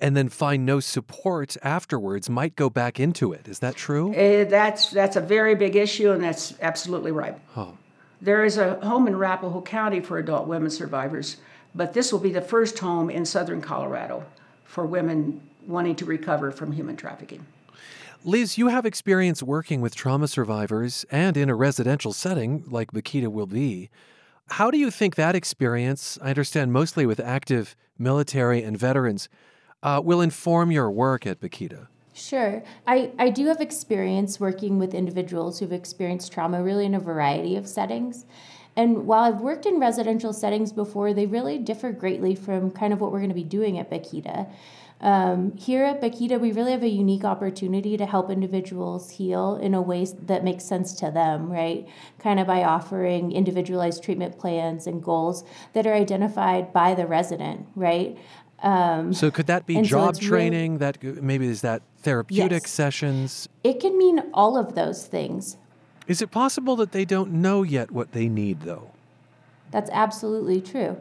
and 0.00 0.16
then 0.16 0.28
find 0.28 0.64
no 0.64 0.80
support 0.80 1.56
afterwards 1.62 2.30
might 2.30 2.54
go 2.56 2.70
back 2.70 3.00
into 3.00 3.32
it. 3.32 3.48
Is 3.48 3.58
that 3.60 3.74
true? 3.74 4.14
Uh, 4.14 4.44
that's 4.48 4.90
that's 4.90 5.16
a 5.16 5.20
very 5.20 5.54
big 5.54 5.76
issue, 5.76 6.12
and 6.12 6.22
that's 6.22 6.54
absolutely 6.60 7.10
right. 7.10 7.36
Oh. 7.56 7.76
There 8.20 8.44
is 8.44 8.58
a 8.58 8.74
home 8.80 9.06
in 9.06 9.14
Arapahoe 9.14 9.62
County 9.62 10.00
for 10.00 10.18
adult 10.18 10.46
women 10.46 10.70
survivors, 10.70 11.36
but 11.74 11.94
this 11.94 12.12
will 12.12 12.18
be 12.18 12.32
the 12.32 12.40
first 12.40 12.78
home 12.78 13.10
in 13.10 13.24
southern 13.24 13.60
Colorado 13.60 14.24
for 14.64 14.84
women 14.86 15.40
wanting 15.66 15.96
to 15.96 16.04
recover 16.04 16.50
from 16.50 16.72
human 16.72 16.96
trafficking. 16.96 17.46
Liz, 18.28 18.58
you 18.58 18.68
have 18.68 18.84
experience 18.84 19.42
working 19.42 19.80
with 19.80 19.94
trauma 19.94 20.28
survivors 20.28 21.06
and 21.10 21.34
in 21.34 21.48
a 21.48 21.54
residential 21.54 22.12
setting 22.12 22.62
like 22.66 22.92
Bakhita 22.92 23.28
will 23.28 23.46
be. 23.46 23.88
How 24.48 24.70
do 24.70 24.76
you 24.76 24.90
think 24.90 25.14
that 25.14 25.34
experience, 25.34 26.18
I 26.20 26.28
understand 26.28 26.70
mostly 26.70 27.06
with 27.06 27.20
active 27.20 27.74
military 27.98 28.62
and 28.62 28.76
veterans, 28.76 29.30
uh, 29.82 30.02
will 30.04 30.20
inform 30.20 30.70
your 30.70 30.90
work 30.90 31.26
at 31.26 31.40
Bakhita? 31.40 31.86
Sure. 32.12 32.62
I, 32.86 33.12
I 33.18 33.30
do 33.30 33.46
have 33.46 33.62
experience 33.62 34.38
working 34.38 34.78
with 34.78 34.92
individuals 34.92 35.58
who've 35.58 35.72
experienced 35.72 36.30
trauma 36.30 36.62
really 36.62 36.84
in 36.84 36.94
a 36.94 37.00
variety 37.00 37.56
of 37.56 37.66
settings. 37.66 38.26
And 38.76 39.06
while 39.06 39.24
I've 39.24 39.40
worked 39.40 39.64
in 39.64 39.80
residential 39.80 40.34
settings 40.34 40.70
before, 40.70 41.14
they 41.14 41.24
really 41.24 41.56
differ 41.56 41.92
greatly 41.92 42.34
from 42.34 42.72
kind 42.72 42.92
of 42.92 43.00
what 43.00 43.10
we're 43.10 43.20
going 43.20 43.30
to 43.30 43.34
be 43.34 43.42
doing 43.42 43.78
at 43.78 43.90
Bakhita. 43.90 44.50
Um, 45.00 45.56
here 45.56 45.84
at 45.84 46.00
Bakhita, 46.00 46.40
we 46.40 46.50
really 46.50 46.72
have 46.72 46.82
a 46.82 46.88
unique 46.88 47.24
opportunity 47.24 47.96
to 47.96 48.04
help 48.04 48.30
individuals 48.30 49.10
heal 49.10 49.56
in 49.56 49.72
a 49.74 49.80
way 49.80 50.04
that 50.22 50.42
makes 50.42 50.64
sense 50.64 50.92
to 50.94 51.10
them, 51.10 51.50
right? 51.50 51.86
Kind 52.18 52.40
of 52.40 52.48
by 52.48 52.64
offering 52.64 53.30
individualized 53.30 54.02
treatment 54.02 54.38
plans 54.38 54.86
and 54.88 55.02
goals 55.02 55.44
that 55.72 55.86
are 55.86 55.94
identified 55.94 56.72
by 56.72 56.94
the 56.94 57.06
resident, 57.06 57.68
right? 57.76 58.18
Um, 58.60 59.14
so 59.14 59.30
could 59.30 59.46
that 59.46 59.66
be 59.66 59.82
job 59.82 60.16
so 60.16 60.22
training? 60.22 60.78
Really, 60.78 61.12
that 61.12 61.22
maybe 61.22 61.46
is 61.46 61.60
that 61.60 61.82
therapeutic 61.98 62.64
yes. 62.64 62.70
sessions? 62.70 63.48
It 63.62 63.78
can 63.78 63.96
mean 63.96 64.22
all 64.34 64.56
of 64.56 64.74
those 64.74 65.06
things. 65.06 65.56
Is 66.08 66.22
it 66.22 66.32
possible 66.32 66.74
that 66.76 66.90
they 66.90 67.04
don't 67.04 67.30
know 67.34 67.62
yet 67.62 67.92
what 67.92 68.12
they 68.12 68.28
need, 68.28 68.62
though? 68.62 68.90
That's 69.70 69.90
absolutely 69.92 70.60
true. 70.60 70.98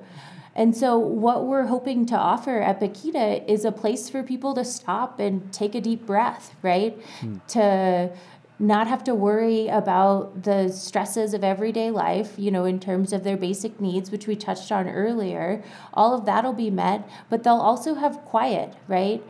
And 0.57 0.75
so, 0.75 0.97
what 0.97 1.45
we're 1.45 1.67
hoping 1.67 2.07
to 2.07 2.17
offer 2.17 2.59
at 2.59 2.79
Bakhita 2.79 3.47
is 3.47 3.63
a 3.63 3.71
place 3.71 4.09
for 4.09 4.23
people 4.23 4.55
to 4.55 4.65
stop 4.65 5.19
and 5.19 5.53
take 5.53 5.75
a 5.75 5.81
deep 5.81 6.07
breath, 6.07 6.55
right? 6.63 6.99
Hmm. 7.19 7.37
To 7.49 8.11
not 8.59 8.87
have 8.87 9.03
to 9.03 9.13
worry 9.13 9.67
about 9.67 10.43
the 10.43 10.69
stresses 10.69 11.35
of 11.35 11.43
everyday 11.43 11.91
life, 11.91 12.33
you 12.37 12.49
know, 12.49 12.65
in 12.65 12.79
terms 12.79 13.13
of 13.13 13.23
their 13.23 13.37
basic 13.37 13.79
needs, 13.79 14.09
which 14.09 14.25
we 14.25 14.35
touched 14.35 14.71
on 14.71 14.89
earlier. 14.89 15.63
All 15.93 16.15
of 16.15 16.25
that'll 16.25 16.53
be 16.53 16.71
met, 16.71 17.07
but 17.29 17.43
they'll 17.43 17.53
also 17.53 17.93
have 17.93 18.17
quiet, 18.25 18.73
right? 18.87 19.23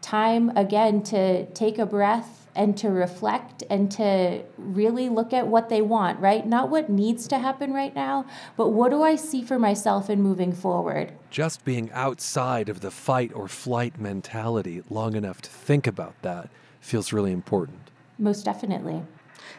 Time 0.00 0.56
again 0.56 1.02
to 1.02 1.46
take 1.46 1.78
a 1.78 1.86
breath 1.86 2.47
and 2.58 2.76
to 2.76 2.90
reflect 2.90 3.62
and 3.70 3.88
to 3.88 4.42
really 4.58 5.08
look 5.08 5.32
at 5.32 5.46
what 5.46 5.68
they 5.68 5.80
want, 5.80 6.18
right? 6.18 6.44
Not 6.44 6.70
what 6.70 6.90
needs 6.90 7.28
to 7.28 7.38
happen 7.38 7.72
right 7.72 7.94
now, 7.94 8.26
but 8.56 8.70
what 8.70 8.90
do 8.90 9.00
I 9.00 9.14
see 9.14 9.42
for 9.42 9.60
myself 9.60 10.10
in 10.10 10.20
moving 10.20 10.52
forward? 10.52 11.12
Just 11.30 11.64
being 11.64 11.88
outside 11.92 12.68
of 12.68 12.80
the 12.80 12.90
fight 12.90 13.30
or 13.32 13.46
flight 13.46 14.00
mentality 14.00 14.82
long 14.90 15.14
enough 15.14 15.40
to 15.42 15.50
think 15.50 15.86
about 15.86 16.20
that 16.22 16.50
feels 16.80 17.12
really 17.12 17.30
important. 17.30 17.92
Most 18.18 18.44
definitely. 18.44 19.02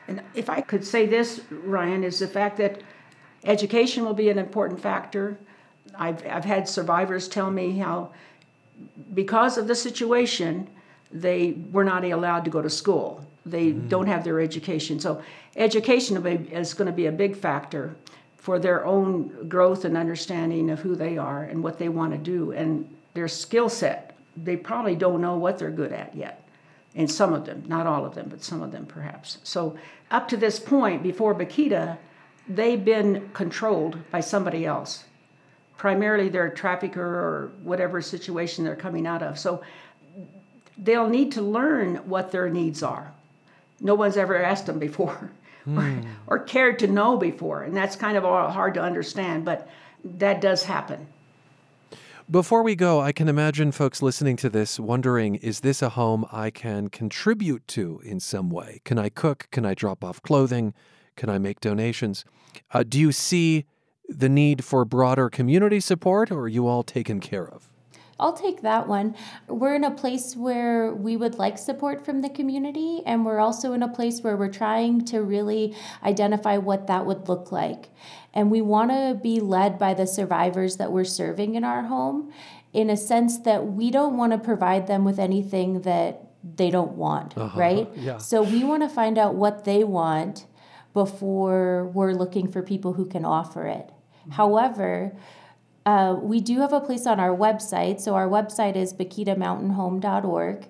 And 0.10 0.22
if 0.36 0.50
I 0.50 0.60
could 0.60 0.84
say 0.86 1.06
this, 1.06 1.40
Ryan, 1.50 2.04
is 2.04 2.20
the 2.20 2.28
fact 2.28 2.58
that 2.58 2.82
education 3.46 4.04
will 4.04 4.14
be 4.14 4.30
an 4.30 4.38
important 4.38 4.82
factor. 4.82 5.40
I've, 5.96 6.28
I've 6.28 6.44
had 6.44 6.68
survivors 6.68 7.30
tell 7.30 7.50
me 7.50 7.78
how, 7.78 8.12
because 9.14 9.58
of 9.58 9.70
the 9.70 9.76
situation, 9.76 10.70
they 11.12 11.58
were 11.72 11.84
not 11.84 12.04
allowed 12.04 12.46
to 12.46 12.52
go 12.52 12.62
to 12.62 12.70
school. 12.70 13.26
They 13.46 13.72
mm. 13.72 13.90
don't 13.90 14.08
have 14.08 14.24
their 14.24 14.40
education. 14.40 15.00
So, 15.00 15.22
education 15.56 16.24
is 16.52 16.74
going 16.74 16.86
to 16.88 16.94
be 16.94 17.08
a 17.08 17.12
big 17.12 17.36
factor 17.36 17.96
for 18.38 18.60
their 18.60 18.86
own 18.86 19.48
growth 19.50 19.86
and 19.86 19.98
understanding 19.98 20.70
of 20.70 20.80
who 20.80 20.96
they 20.96 21.18
are 21.18 21.44
and 21.44 21.64
what 21.64 21.78
they 21.78 21.90
want 21.90 22.12
to 22.14 22.18
do 22.18 22.52
and 22.52 22.90
their 23.14 23.28
skill 23.28 23.70
set. 23.70 24.16
They 24.38 24.56
probably 24.56 24.96
don't 24.96 25.22
know 25.22 25.36
what 25.36 25.58
they're 25.58 25.72
good 25.72 25.92
at 25.92 26.16
yet. 26.16 26.48
And 26.96 27.10
some 27.12 27.34
of 27.34 27.46
them, 27.46 27.64
not 27.68 27.86
all 27.86 28.06
of 28.06 28.16
them, 28.16 28.30
but 28.30 28.44
some 28.44 28.62
of 28.62 28.72
them 28.72 28.86
perhaps. 28.86 29.38
So, 29.44 29.78
up 30.12 30.28
to 30.30 30.38
this 30.38 30.60
point, 30.60 31.04
before 31.04 31.36
Bakhita, 31.36 31.98
they've 32.48 32.84
been 32.84 33.30
controlled 33.34 33.98
by 34.10 34.22
somebody 34.22 34.66
else, 34.66 35.04
primarily 35.78 36.30
their 36.30 36.50
trafficker 36.50 37.02
or 37.02 37.52
whatever 37.62 38.02
situation 38.02 38.64
they're 38.64 38.76
coming 38.76 39.06
out 39.06 39.22
of. 39.22 39.38
So, 39.38 39.62
they'll 40.80 41.10
need 41.10 41.34
to 41.34 41.42
learn 41.42 41.98
what 42.08 42.32
their 42.32 42.50
needs 42.50 42.82
are. 42.82 43.12
No 43.82 43.96
one's 43.96 44.18
ever 44.18 44.42
asked 44.42 44.66
them 44.66 44.80
before 44.80 45.32
mm. 45.68 45.78
or, 45.78 45.82
hmm. 45.82 46.08
or, 46.28 46.40
cared 46.40 46.80
to 46.80 46.88
know 46.88 47.18
before. 47.18 47.64
And 47.64 47.76
that's 47.76 47.96
kind 47.96 48.18
of 48.18 48.24
hard 48.24 48.74
to 48.76 48.82
understand, 48.82 49.46
but 49.46 49.70
that 50.04 50.42
does 50.42 50.64
happen. 50.64 51.08
Before 52.30 52.62
we 52.62 52.76
go, 52.76 53.02
I 53.02 53.12
can 53.12 53.28
imagine 53.28 53.72
folks 53.72 54.04
listening 54.04 54.36
to 54.38 54.50
this 54.50 54.80
wondering 54.80 55.36
is 55.36 55.62
this 55.62 55.82
a 55.82 55.90
home 55.90 56.26
I 56.32 56.52
can 56.52 56.90
contribute 56.90 57.68
to 57.70 58.02
in 58.04 58.20
some 58.20 58.52
way? 58.52 58.82
Can 58.86 59.00
I 59.00 59.10
cook? 59.10 59.48
Can 59.52 59.66
I 59.66 59.74
drop 59.74 60.04
off 60.04 60.22
clothing? 60.22 60.76
Can 61.16 61.30
I 61.30 61.40
make 61.40 61.60
donations? 61.60 62.26
Uh, 62.72 62.84
do 62.88 63.00
you 63.00 63.12
see 63.12 63.66
the 64.08 64.30
need 64.30 64.64
for 64.64 64.86
broader 64.86 65.30
community 65.30 65.80
support, 65.80 66.32
or 66.32 66.42
are 66.42 66.48
you 66.48 66.68
all 66.68 66.84
taken 66.84 67.20
care 67.20 67.48
of? 67.48 67.68
I'll 68.20 68.34
take 68.34 68.62
that 68.62 68.88
one. 68.88 69.16
We're 69.48 69.76
in 69.76 69.84
a 69.84 69.92
place 69.92 70.36
where 70.36 70.94
we 70.94 71.16
would 71.16 71.36
like 71.36 71.58
support 71.58 72.04
from 72.04 72.22
the 72.22 72.30
community, 72.30 73.02
and 73.06 73.26
we're 73.26 73.40
also 73.40 73.74
in 73.74 73.82
a 73.82 73.88
place 73.88 74.22
where 74.22 74.36
we're 74.36 74.52
trying 74.52 75.06
to 75.06 75.22
really 75.22 75.76
identify 76.04 76.58
what 76.58 76.88
that 76.88 77.06
would 77.06 77.30
look 77.30 77.52
like. 77.52 77.90
And 78.34 78.52
we 78.52 78.62
want 78.62 78.92
to 78.92 79.20
be 79.22 79.40
led 79.40 79.80
by 79.80 79.94
the 79.94 80.06
survivors 80.06 80.78
that 80.78 80.92
we're 80.92 81.06
serving 81.06 81.56
in 81.56 81.64
our 81.64 81.84
home 81.84 82.32
in 82.74 82.90
a 82.90 82.98
sense 82.98 83.40
that 83.40 83.66
we 83.66 83.90
don't 83.90 84.18
want 84.18 84.32
to 84.32 84.38
provide 84.38 84.88
them 84.88 85.04
with 85.04 85.18
anything 85.18 85.82
that 85.82 86.30
they 86.56 86.70
don't 86.70 86.94
want, 86.94 87.38
uh-huh. 87.38 87.60
right? 87.60 87.90
Yeah. 87.96 88.18
So 88.18 88.44
we 88.44 88.64
want 88.64 88.84
to 88.84 88.90
find 88.90 89.18
out 89.18 89.36
what 89.36 89.66
they 89.66 89.84
want 89.84 90.46
before 90.94 91.88
we're 91.94 92.14
looking 92.14 92.52
for 92.52 92.62
people 92.62 92.94
who 92.94 93.06
can 93.06 93.26
offer 93.26 93.66
it. 93.68 93.88
Mm-hmm. 93.88 94.32
However, 94.32 95.16
uh, 95.90 96.14
we 96.14 96.40
do 96.40 96.60
have 96.60 96.72
a 96.72 96.80
place 96.80 97.08
on 97.08 97.20
our 97.20 97.36
website. 97.36 98.00
So 98.00 98.14
our 98.14 98.28
website 98.28 98.76
is 98.76 98.94
bakitamountainhome.org, 98.94 100.68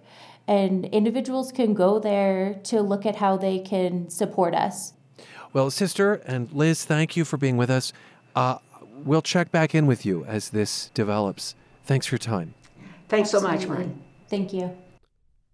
and 0.47 0.85
individuals 0.85 1.51
can 1.51 1.73
go 1.73 1.99
there 1.99 2.53
to 2.63 2.81
look 2.81 3.05
at 3.05 3.17
how 3.17 3.35
they 3.35 3.59
can 3.59 4.09
support 4.09 4.55
us. 4.55 4.93
Well, 5.51 5.69
sister 5.71 6.15
and 6.25 6.51
Liz, 6.53 6.85
thank 6.85 7.17
you 7.17 7.25
for 7.25 7.38
being 7.38 7.57
with 7.57 7.69
us. 7.69 7.91
Uh, 8.35 8.59
we'll 9.03 9.21
check 9.21 9.51
back 9.51 9.75
in 9.75 9.88
with 9.88 10.05
you 10.05 10.23
as 10.25 10.51
this 10.51 10.89
develops. 10.93 11.55
Thanks 11.83 12.05
for 12.05 12.13
your 12.15 12.19
time. 12.19 12.53
Thanks 13.09 13.33
Absolutely. 13.33 13.61
so 13.61 13.67
much, 13.67 13.77
Ryan. 13.77 14.01
Thank 14.29 14.53
you. 14.53 14.88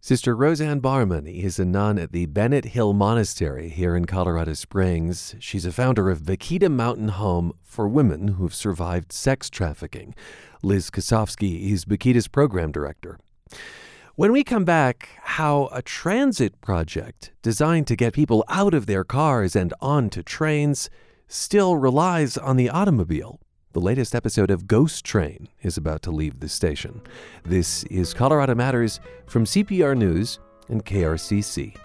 Sister 0.05 0.35
Roseanne 0.35 0.81
Barman 0.81 1.25
is 1.25 1.57
a 1.57 1.65
nun 1.65 1.97
at 1.97 2.11
the 2.11 2.27
Benet 2.27 2.65
Hill 2.65 2.93
Monastery 2.93 3.69
here 3.69 3.95
in 3.95 4.05
Colorado 4.05 4.53
Springs. 4.53 5.33
She's 5.39 5.65
a 5.65 5.71
founder 5.71 6.11
of 6.11 6.21
Bakhita 6.21 6.71
Mountain 6.71 7.07
Home 7.07 7.53
for 7.63 7.87
women 7.87 8.27
who've 8.27 8.53
survived 8.53 9.11
sex 9.11 9.49
trafficking. 9.49 10.13
Liz 10.61 10.91
Kosofsky 10.91 11.71
is 11.71 11.85
Bakhita's 11.85 12.27
program 12.27 12.71
director. 12.71 13.17
When 14.13 14.31
we 14.31 14.43
come 14.43 14.63
back, 14.63 15.09
how 15.23 15.69
a 15.71 15.81
transit 15.81 16.61
project 16.61 17.31
designed 17.41 17.87
to 17.87 17.95
get 17.95 18.13
people 18.13 18.45
out 18.47 18.75
of 18.75 18.85
their 18.85 19.03
cars 19.03 19.55
and 19.55 19.73
onto 19.81 20.21
trains 20.21 20.87
still 21.27 21.77
relies 21.77 22.37
on 22.37 22.57
the 22.57 22.69
automobile. 22.69 23.39
The 23.75 23.81
latest 23.81 24.15
episode 24.15 24.51
of 24.51 24.67
Ghost 24.67 25.03
Train 25.03 25.49
is 25.61 25.75
about 25.75 26.01
to 26.03 26.09
leave 26.09 26.39
the 26.39 26.47
station. 26.47 27.01
This 27.43 27.83
is 27.91 28.13
Colorado 28.13 28.55
Matters 28.55 29.01
from 29.27 29.43
CPR 29.43 29.97
News 29.97 30.39
and 30.69 30.85
KRCC. 30.85 31.75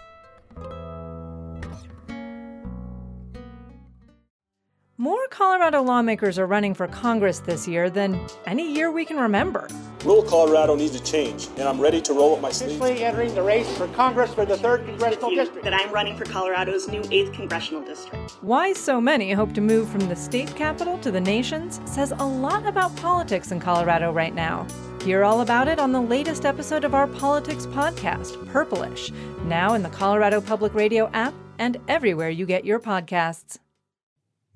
More 5.00 5.26
Colorado 5.30 5.80
lawmakers 5.80 6.38
are 6.38 6.46
running 6.46 6.74
for 6.74 6.86
Congress 6.86 7.38
this 7.38 7.66
year 7.66 7.88
than 7.88 8.20
any 8.44 8.70
year 8.70 8.90
we 8.90 9.06
can 9.06 9.16
remember. 9.16 9.66
Rural 10.04 10.22
Colorado 10.22 10.74
needs 10.74 10.92
to 10.94 11.02
change, 11.02 11.48
and 11.56 11.62
I'm 11.62 11.80
ready 11.80 12.02
to 12.02 12.12
roll 12.12 12.34
up 12.34 12.42
my 12.42 12.52
sleeves. 12.52 12.76
Officially 12.76 13.02
entering 13.02 13.34
the 13.34 13.42
race 13.42 13.66
for 13.78 13.88
Congress 13.94 14.34
for 14.34 14.44
the 14.44 14.56
3rd 14.56 14.84
Congressional 14.84 15.30
District. 15.30 15.64
That 15.64 15.72
I'm 15.72 15.90
running 15.90 16.18
for 16.18 16.26
Colorado's 16.26 16.86
new 16.86 17.00
8th 17.00 17.32
Congressional 17.32 17.82
District. 17.82 18.30
Why 18.42 18.74
so 18.74 19.00
many 19.00 19.32
hope 19.32 19.54
to 19.54 19.62
move 19.62 19.88
from 19.88 20.00
the 20.00 20.14
state 20.14 20.54
capital 20.54 20.98
to 20.98 21.10
the 21.10 21.18
nation's 21.18 21.80
says 21.90 22.12
a 22.18 22.26
lot 22.26 22.66
about 22.66 22.94
politics 22.96 23.52
in 23.52 23.58
Colorado 23.58 24.12
right 24.12 24.34
now. 24.34 24.66
Hear 25.02 25.24
all 25.24 25.40
about 25.40 25.66
it 25.66 25.78
on 25.78 25.92
the 25.92 26.02
latest 26.02 26.44
episode 26.44 26.84
of 26.84 26.94
our 26.94 27.06
politics 27.06 27.64
podcast, 27.64 28.36
Purplish, 28.52 29.12
now 29.44 29.72
in 29.72 29.82
the 29.82 29.88
Colorado 29.88 30.42
Public 30.42 30.74
Radio 30.74 31.08
app 31.14 31.32
and 31.58 31.78
everywhere 31.88 32.28
you 32.28 32.44
get 32.44 32.66
your 32.66 32.78
podcasts. 32.78 33.60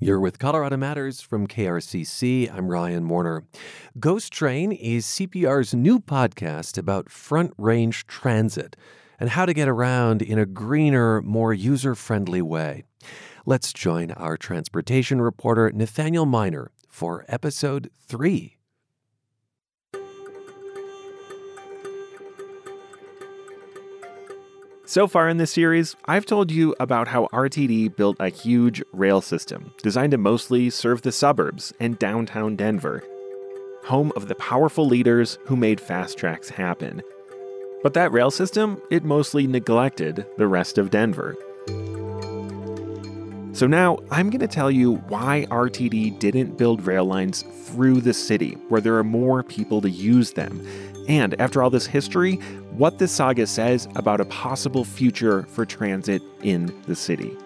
You're 0.05 0.21
with 0.21 0.39
Colorado 0.39 0.77
Matters 0.77 1.23
from 1.23 1.47
KRCC. 1.47 2.55
I'm 2.55 2.69
Ryan 2.69 3.09
Warner. 3.09 3.45
Ghost 3.99 4.35
Train 4.35 4.71
is 4.71 5.07
CPR's 5.07 5.73
new 5.73 5.99
podcast 5.99 6.77
about 6.77 7.09
front 7.09 7.55
range 7.57 8.07
transit 8.07 8.77
and 9.19 9.31
how 9.31 9.47
to 9.47 9.55
get 9.55 9.67
around 9.67 10.21
in 10.21 10.39
a 10.39 10.45
greener, 10.45 11.23
more 11.23 11.55
user 11.55 11.95
friendly 11.95 12.43
way. 12.43 12.85
Let's 13.47 13.73
join 13.73 14.11
our 14.11 14.37
transportation 14.37 15.23
reporter, 15.23 15.73
Nathaniel 15.73 16.27
Minor, 16.27 16.71
for 16.87 17.25
episode 17.27 17.91
three. 18.07 18.59
So 24.87 25.07
far 25.07 25.31
in 25.31 25.39
this 25.39 25.51
series, 25.51 25.97
I've 26.05 26.27
told 26.27 26.51
you 26.51 26.75
about 26.79 27.09
how 27.09 27.27
RTD 27.33 27.97
built 27.97 28.19
a 28.21 28.29
huge 28.29 28.83
rail 28.93 29.23
system 29.23 29.73
designed 29.83 30.11
to 30.11 30.19
mostly 30.19 30.69
serve 30.69 31.01
the 31.01 31.11
suburbs 31.11 31.73
and 31.81 31.99
downtown 31.99 32.55
Denver, 32.55 33.03
home 33.85 34.13
of 34.15 34.29
the 34.29 34.35
powerful 34.35 34.87
leaders 34.87 35.39
who 35.47 35.57
made 35.57 35.81
FasTracks 35.81 36.51
happen. 36.51 37.01
But 37.83 37.95
that 37.95 38.13
rail 38.13 38.31
system, 38.31 38.79
it 38.91 39.05
mostly 39.05 39.47
neglected 39.47 40.27
the 40.37 40.47
rest 40.47 40.77
of 40.77 40.91
Denver. 40.91 41.35
So 43.55 43.67
now 43.67 44.01
I'm 44.11 44.29
going 44.29 44.41
to 44.41 44.49
tell 44.49 44.71
you 44.71 44.97
why 45.09 45.47
RTD 45.49 46.19
didn't 46.19 46.59
build 46.59 46.87
rail 46.87 47.07
lines 47.07 47.43
through 47.43 48.03
the 48.03 48.13
city 48.13 48.59
where 48.69 48.83
there 48.83 48.97
are 48.97 49.05
more 49.05 49.43
people 49.43 49.81
to 49.81 49.89
use 49.89 50.33
them. 50.33 50.61
And 51.09 51.39
after 51.41 51.63
all 51.63 51.71
this 51.71 51.87
history, 51.87 52.37
what 52.77 52.99
this 52.99 53.13
saga 53.13 53.47
says 53.47 53.89
about 53.95 54.21
a 54.21 54.25
possible 54.27 54.85
future 54.85 55.43
for 55.45 55.67
transit 55.67 56.23
in 56.43 56.75
the 56.87 56.97
city. 56.97 57.37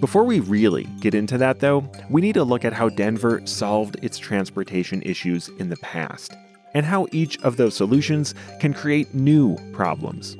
Before 0.00 0.24
we 0.24 0.40
really 0.40 0.84
get 1.00 1.14
into 1.14 1.38
that, 1.38 1.60
though, 1.60 1.88
we 2.10 2.20
need 2.20 2.32
to 2.32 2.42
look 2.42 2.64
at 2.64 2.72
how 2.72 2.88
Denver 2.88 3.40
solved 3.44 3.96
its 4.02 4.18
transportation 4.18 5.00
issues 5.02 5.48
in 5.60 5.68
the 5.68 5.76
past, 5.76 6.34
and 6.74 6.84
how 6.84 7.06
each 7.12 7.40
of 7.42 7.56
those 7.56 7.76
solutions 7.76 8.34
can 8.58 8.74
create 8.74 9.14
new 9.14 9.56
problems. 9.72 10.36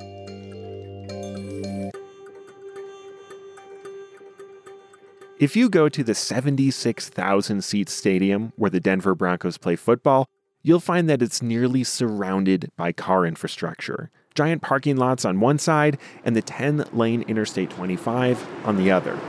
If 5.39 5.55
you 5.55 5.69
go 5.69 5.87
to 5.87 6.03
the 6.03 6.15
76,000 6.15 7.63
seat 7.63 7.89
stadium 7.89 8.53
where 8.55 8.69
the 8.69 8.79
Denver 8.79 9.15
Broncos 9.15 9.57
play 9.57 9.75
football, 9.75 10.27
you'll 10.63 10.79
find 10.79 11.09
that 11.09 11.21
it's 11.21 11.41
nearly 11.41 11.83
surrounded 11.83 12.71
by 12.77 12.93
car 12.93 13.25
infrastructure. 13.25 14.09
Giant 14.33 14.61
parking 14.61 14.95
lots 14.95 15.25
on 15.25 15.39
one 15.41 15.59
side 15.59 15.99
and 16.23 16.35
the 16.35 16.41
10 16.41 16.85
lane 16.93 17.23
Interstate 17.27 17.69
25 17.69 18.65
on 18.65 18.77
the 18.77 18.89
other. 18.89 19.19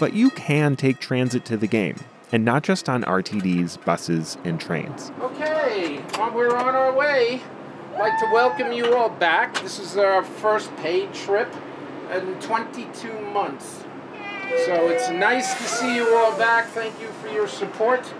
But 0.00 0.14
you 0.14 0.30
can 0.30 0.76
take 0.76 1.00
transit 1.00 1.44
to 1.46 1.56
the 1.56 1.66
game, 1.66 1.96
and 2.32 2.44
not 2.44 2.62
just 2.62 2.88
on 2.88 3.02
RTD's 3.04 3.76
buses 3.76 4.38
and 4.44 4.60
trains. 4.60 5.12
Okay, 5.20 6.00
we're 6.32 6.56
on 6.56 6.74
our 6.74 6.92
way. 6.92 7.40
I'd 7.94 7.98
like 7.98 8.18
to 8.20 8.28
welcome 8.32 8.72
you 8.72 8.94
all 8.94 9.08
back. 9.08 9.60
This 9.62 9.78
is 9.78 9.96
our 9.96 10.24
first 10.24 10.74
paid 10.76 11.12
trip 11.14 11.52
in 12.12 12.40
22 12.40 13.20
months. 13.32 13.83
So 14.66 14.88
it's 14.88 15.10
nice 15.10 15.54
to 15.54 15.62
see 15.64 15.94
you 15.94 16.14
all 16.16 16.36
back. 16.38 16.68
Thank 16.68 17.00
you 17.00 17.08
for 17.08 17.28
your 17.28 17.48
support. 17.48 18.12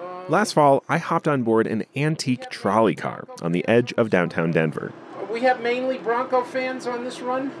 Um, 0.00 0.24
Last 0.28 0.52
fall, 0.52 0.84
I 0.88 0.98
hopped 0.98 1.26
on 1.28 1.42
board 1.42 1.66
an 1.66 1.84
antique 1.96 2.48
trolley 2.50 2.94
car 2.94 3.26
on 3.42 3.52
the 3.52 3.66
edge 3.68 3.92
of 3.94 4.10
downtown 4.10 4.50
Denver. 4.50 4.92
Uh, 5.20 5.24
we 5.32 5.40
have 5.40 5.60
mainly 5.60 5.98
Bronco 5.98 6.42
fans 6.44 6.86
on 6.86 7.04
this 7.04 7.20
run? 7.20 7.52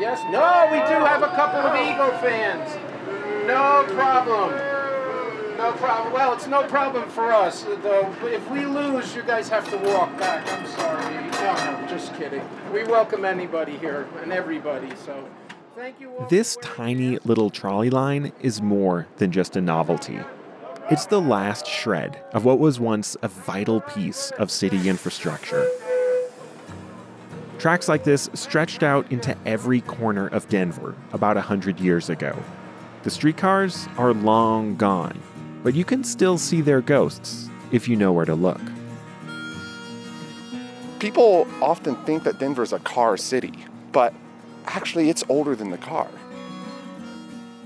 Yes? 0.00 0.20
No, 0.30 0.68
we 0.70 0.78
do 0.78 1.04
have 1.04 1.22
a 1.22 1.28
couple 1.28 1.60
of 1.60 1.74
Eagle 1.74 2.18
fans. 2.20 2.68
No 3.46 3.84
problem. 3.94 4.50
No 5.56 5.72
problem. 5.72 6.12
Well, 6.12 6.34
it's 6.34 6.46
no 6.46 6.64
problem 6.64 7.08
for 7.08 7.32
us, 7.32 7.62
though. 7.62 8.14
If 8.24 8.50
we 8.50 8.66
lose, 8.66 9.16
you 9.16 9.22
guys 9.22 9.48
have 9.48 9.68
to 9.70 9.78
walk 9.78 10.16
back. 10.18 10.46
I'm 10.52 10.66
sorry. 10.66 11.14
No, 11.30 11.80
no, 11.80 11.86
just 11.88 12.14
kidding. 12.16 12.46
We 12.72 12.84
welcome 12.84 13.24
anybody 13.24 13.78
here 13.78 14.06
and 14.22 14.32
everybody, 14.32 14.94
so. 14.96 15.26
This 16.30 16.56
tiny 16.62 17.18
little 17.24 17.50
trolley 17.50 17.90
line 17.90 18.32
is 18.40 18.62
more 18.62 19.06
than 19.18 19.30
just 19.30 19.56
a 19.56 19.60
novelty. 19.60 20.18
It's 20.90 21.06
the 21.06 21.20
last 21.20 21.66
shred 21.66 22.18
of 22.32 22.44
what 22.46 22.58
was 22.58 22.80
once 22.80 23.16
a 23.20 23.28
vital 23.28 23.82
piece 23.82 24.30
of 24.38 24.50
city 24.50 24.88
infrastructure. 24.88 25.68
Tracks 27.58 27.88
like 27.88 28.04
this 28.04 28.30
stretched 28.32 28.82
out 28.82 29.10
into 29.12 29.36
every 29.44 29.82
corner 29.82 30.28
of 30.28 30.48
Denver 30.48 30.94
about 31.12 31.36
a 31.36 31.42
hundred 31.42 31.78
years 31.78 32.08
ago. 32.08 32.34
The 33.02 33.10
streetcars 33.10 33.86
are 33.98 34.14
long 34.14 34.76
gone, 34.76 35.20
but 35.62 35.74
you 35.74 35.84
can 35.84 36.04
still 36.04 36.38
see 36.38 36.62
their 36.62 36.80
ghosts 36.80 37.50
if 37.70 37.86
you 37.86 37.96
know 37.96 38.12
where 38.12 38.24
to 38.24 38.34
look. 38.34 38.60
People 41.00 41.46
often 41.60 41.96
think 42.04 42.22
that 42.22 42.38
Denver 42.38 42.62
is 42.62 42.72
a 42.72 42.78
car 42.78 43.16
city, 43.16 43.66
but 43.92 44.14
actually 44.66 45.10
it's 45.10 45.24
older 45.28 45.54
than 45.54 45.70
the 45.70 45.78
car. 45.78 46.08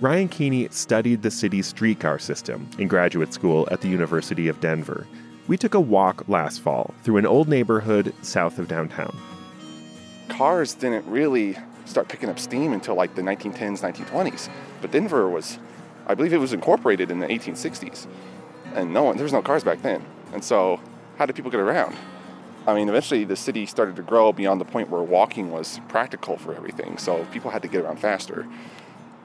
Ryan 0.00 0.28
Keeney 0.28 0.68
studied 0.70 1.22
the 1.22 1.30
city's 1.30 1.66
streetcar 1.66 2.18
system 2.18 2.68
in 2.78 2.88
graduate 2.88 3.34
school 3.34 3.68
at 3.70 3.82
the 3.82 3.88
University 3.88 4.48
of 4.48 4.60
Denver. 4.60 5.06
We 5.46 5.58
took 5.58 5.74
a 5.74 5.80
walk 5.80 6.26
last 6.28 6.60
fall 6.60 6.94
through 7.02 7.18
an 7.18 7.26
old 7.26 7.48
neighborhood 7.48 8.14
south 8.22 8.58
of 8.58 8.66
downtown. 8.66 9.14
Cars 10.28 10.74
didn't 10.74 11.06
really 11.06 11.58
start 11.84 12.08
picking 12.08 12.30
up 12.30 12.38
steam 12.38 12.72
until 12.72 12.94
like 12.94 13.14
the 13.14 13.22
1910s, 13.22 13.82
1920s. 13.82 14.48
But 14.80 14.90
Denver 14.90 15.28
was, 15.28 15.58
I 16.06 16.14
believe 16.14 16.32
it 16.32 16.38
was 16.38 16.52
incorporated 16.52 17.10
in 17.10 17.18
the 17.18 17.26
1860s. 17.26 18.06
And 18.74 18.94
no 18.94 19.02
one, 19.02 19.16
there 19.16 19.24
was 19.24 19.32
no 19.32 19.42
cars 19.42 19.64
back 19.64 19.82
then. 19.82 20.02
And 20.32 20.42
so, 20.42 20.80
how 21.18 21.26
did 21.26 21.36
people 21.36 21.50
get 21.50 21.60
around? 21.60 21.96
I 22.66 22.75
mean, 22.75 22.88
eventually 22.88 23.25
the 23.25 23.37
city 23.37 23.66
started 23.66 23.96
to 23.96 24.03
grow 24.03 24.33
beyond 24.33 24.61
the 24.61 24.64
point 24.64 24.90
where 24.90 25.03
walking 25.03 25.51
was 25.51 25.81
practical 25.88 26.37
for 26.37 26.55
everything. 26.55 26.99
So 26.99 27.25
people 27.33 27.51
had 27.51 27.62
to 27.62 27.68
get 27.68 27.83
around 27.85 27.99
faster. 27.99 28.46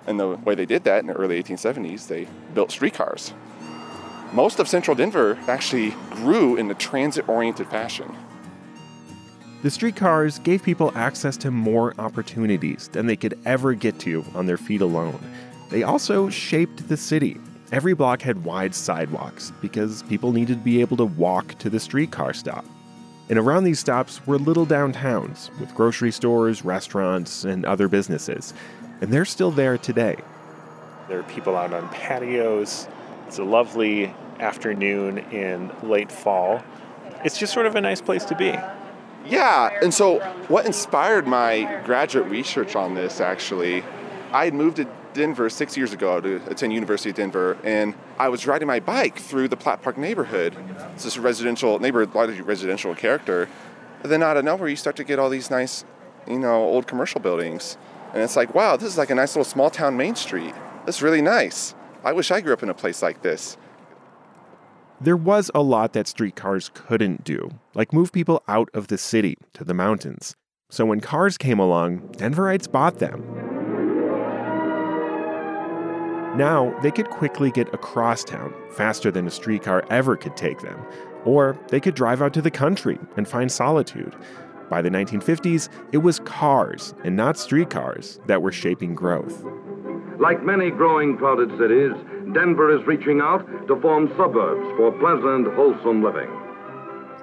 And 0.08 0.20
the 0.20 0.30
way 0.30 0.56
they 0.56 0.66
did 0.66 0.84
that 0.86 1.00
in 1.00 1.08
the 1.08 1.14
early 1.14 1.42
1870s, 1.42 2.08
they 2.08 2.28
built 2.54 2.72
streetcars. 2.72 3.34
Most 4.32 4.60
of 4.60 4.68
central 4.68 4.96
Denver 4.96 5.38
actually 5.48 5.96
grew 6.12 6.56
in 6.56 6.68
the 6.68 6.74
transit 6.74 7.28
oriented 7.28 7.68
fashion. 7.68 8.16
The 9.64 9.72
streetcars 9.72 10.40
gave 10.40 10.62
people 10.62 10.92
access 10.96 11.38
to 11.38 11.50
more 11.50 11.94
opportunities 11.98 12.88
than 12.90 13.08
they 13.08 13.16
could 13.16 13.40
ever 13.46 13.74
get 13.74 14.00
to 14.02 14.24
on 14.36 14.46
their 14.46 14.58
feet 14.58 14.82
alone. 14.82 15.20
They 15.70 15.84
also 15.84 16.30
shaped 16.30 16.88
the 16.88 16.98
city. 16.98 17.40
Every 17.72 17.94
block 17.94 18.22
had 18.22 18.46
wide 18.46 18.76
sidewalks 18.76 19.52
because 19.62 20.04
people 20.04 20.32
needed 20.32 20.60
to 20.60 20.64
be 20.64 20.82
able 20.82 20.98
to 20.98 21.06
walk 21.06 21.58
to 21.60 21.70
the 21.70 21.80
streetcar 21.80 22.34
stop. 22.34 22.64
And 23.30 23.40
around 23.40 23.64
these 23.64 23.80
stops 23.80 24.26
were 24.28 24.38
little 24.38 24.66
downtowns 24.66 25.50
with 25.60 25.74
grocery 25.74 26.12
stores, 26.12 26.64
restaurants, 26.64 27.44
and 27.44 27.66
other 27.66 27.88
businesses. 27.88 28.54
And 29.02 29.12
they're 29.12 29.26
still 29.26 29.52
there 29.52 29.78
today. 29.78 30.18
There 31.08 31.20
are 31.20 31.24
people 31.24 31.56
out 31.56 31.74
on 31.74 31.90
patios. 31.90 32.88
It's 33.28 33.40
a 33.40 33.44
lovely 33.44 34.14
afternoon 34.40 35.18
in 35.18 35.72
late 35.82 36.12
fall. 36.12 36.64
It's 37.24 37.38
just 37.40 37.54
sort 37.54 37.66
of 37.66 37.76
a 37.76 37.82
nice 37.82 38.02
place 38.02 38.26
to 38.26 38.36
be. 38.36 38.54
Yeah, 39.28 39.72
and 39.82 39.92
so 39.92 40.20
what 40.48 40.68
inspired 40.68 41.26
my 41.26 41.82
graduate 41.84 42.28
research 42.30 42.76
on 42.76 42.94
this 42.94 43.20
actually, 43.20 43.84
I 44.32 44.46
had 44.46 44.54
moved 44.54 44.78
to 44.78 44.88
Denver 45.16 45.50
six 45.50 45.76
years 45.76 45.94
ago 45.94 46.22
to 46.22 46.42
attend 46.48 46.74
University 46.74 47.10
of 47.10 47.16
Denver, 47.16 47.58
and 47.64 47.96
I 48.20 48.30
was 48.30 48.46
riding 48.46 48.68
my 48.68 48.80
bike 48.80 49.18
through 49.18 49.48
the 49.48 49.58
Platt 49.58 49.82
Park 49.82 49.98
neighborhood. 49.98 50.56
It's 50.94 51.06
this 51.06 51.18
residential 51.18 51.80
neighborhood, 51.80 52.14
largely 52.14 52.42
residential 52.42 52.94
character. 52.94 53.50
Then 54.04 54.22
out 54.22 54.38
of 54.38 54.46
nowhere, 54.46 54.70
you 54.70 54.76
start 54.76 54.96
to 54.98 55.04
get 55.04 55.18
all 55.18 55.30
these 55.30 55.50
nice, 55.50 55.84
you 56.28 56.38
know, 56.38 56.64
old 56.64 56.86
commercial 56.86 57.20
buildings, 57.20 57.78
and 58.14 58.22
it's 58.22 58.36
like, 58.36 58.54
wow, 58.54 58.76
this 58.76 58.90
is 58.90 58.98
like 58.98 59.10
a 59.10 59.16
nice 59.16 59.36
little 59.36 59.50
small 59.50 59.72
town 59.72 59.98
main 59.98 60.16
street. 60.16 60.54
That's 60.86 61.02
really 61.02 61.22
nice. 61.22 61.74
I 62.04 62.12
wish 62.12 62.30
I 62.30 62.42
grew 62.42 62.54
up 62.54 62.62
in 62.62 62.70
a 62.70 62.76
place 62.76 63.02
like 63.02 63.24
this. 63.24 63.58
There 65.02 65.18
was 65.18 65.50
a 65.56 65.62
lot 65.62 65.94
that 65.94 66.08
streetcars 66.08 66.70
couldn't 66.74 67.24
do, 67.24 67.50
like 67.74 67.92
move 67.92 68.12
people 68.12 68.44
out 68.48 68.70
of 68.74 68.88
the 68.88 68.98
city 68.98 69.38
to 69.54 69.64
the 69.64 69.74
mountains. 69.74 70.36
So 70.70 70.86
when 70.86 71.00
cars 71.00 71.38
came 71.38 71.60
along, 71.60 72.00
Denverites 72.18 72.72
bought 72.72 73.00
them. 73.00 73.55
Now, 76.36 76.78
they 76.82 76.92
could 76.92 77.10
quickly 77.10 77.50
get 77.50 77.74
across 77.74 78.24
town 78.24 78.54
faster 78.72 79.10
than 79.10 79.26
a 79.26 79.32
streetcar 79.32 79.86
ever 79.90 80.18
could 80.18 80.36
take 80.36 80.60
them, 80.60 80.86
or 81.24 81.58
they 81.70 81.80
could 81.80 81.96
drive 81.96 82.22
out 82.22 82.34
to 82.34 82.42
the 82.42 82.52
country 82.52 83.00
and 83.16 83.28
find 83.28 83.50
solitude. 83.50 84.14
By 84.70 84.82
the 84.82 84.90
1950s, 84.90 85.70
it 85.94 86.00
was 86.00 86.20
cars 86.20 86.94
and 87.04 87.16
not 87.16 87.38
streetcars 87.38 88.20
that 88.26 88.42
were 88.42 88.52
shaping 88.52 88.96
growth. 88.96 89.46
Like 90.20 90.44
many 90.44 90.72
growing 90.72 91.16
crowded 91.18 91.52
cities, 91.58 91.94
Denver 92.34 92.78
is 92.78 92.86
reaching 92.86 93.22
out 93.22 93.46
to 93.68 93.80
form 93.80 94.12
suburbs 94.18 94.66
for 94.76 94.92
pleasant, 94.94 95.54
wholesome 95.56 96.04
living. 96.04 96.30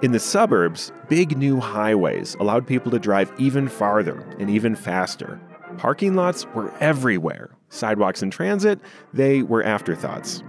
In 0.03 0.13
the 0.13 0.21
suburbs, 0.21 0.91
big 1.09 1.37
new 1.37 1.61
highways 1.61 2.35
allowed 2.41 2.67
people 2.67 2.91
to 2.93 2.99
drive 2.99 3.31
even 3.39 3.69
farther 3.69 4.21
and 4.39 4.49
even 4.49 4.75
faster. 4.75 5.41
Parking 5.77 6.15
lots 6.15 6.47
were 6.55 6.73
everywhere. 6.81 7.51
Sidewalks 7.73 8.21
and 8.23 8.31
transit, 8.31 8.79
they 9.15 9.43
were 9.43 9.63
afterthoughts. 9.63 10.43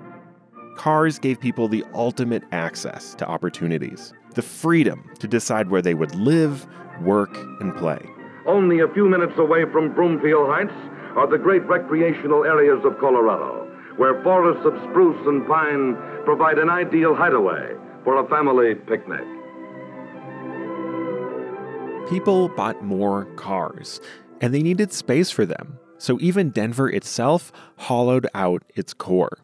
Cars 0.75 1.17
gave 1.17 1.39
people 1.39 1.69
the 1.69 1.85
ultimate 1.93 2.43
access 2.51 3.15
to 3.15 3.25
opportunities, 3.25 4.13
the 4.35 4.41
freedom 4.41 5.09
to 5.19 5.27
decide 5.27 5.69
where 5.69 5.81
they 5.81 5.93
would 5.93 6.13
live, 6.15 6.67
work, 7.01 7.33
and 7.61 7.73
play. 7.77 7.99
Only 8.45 8.81
a 8.81 8.89
few 8.89 9.07
minutes 9.07 9.33
away 9.37 9.63
from 9.71 9.93
Broomfield 9.95 10.49
Heights 10.49 10.73
are 11.15 11.29
the 11.29 11.37
great 11.37 11.65
recreational 11.65 12.43
areas 12.43 12.83
of 12.83 12.99
Colorado, 12.99 13.71
where 13.95 14.21
forests 14.21 14.65
of 14.65 14.73
spruce 14.89 15.25
and 15.25 15.47
pine 15.47 15.95
provide 16.25 16.57
an 16.57 16.69
ideal 16.69 17.15
hideaway 17.15 17.73
for 18.03 18.17
a 18.17 18.27
family 18.27 18.75
picnic. 18.75 19.23
People 22.09 22.49
bought 22.49 22.83
more 22.83 23.25
cars, 23.37 24.01
and 24.41 24.53
they 24.53 24.61
needed 24.61 24.91
space 24.91 25.31
for 25.31 25.45
them. 25.45 25.79
So 25.97 26.17
even 26.19 26.49
Denver 26.49 26.89
itself 26.89 27.51
hollowed 27.77 28.27
out 28.33 28.63
its 28.75 28.93
core. 28.93 29.37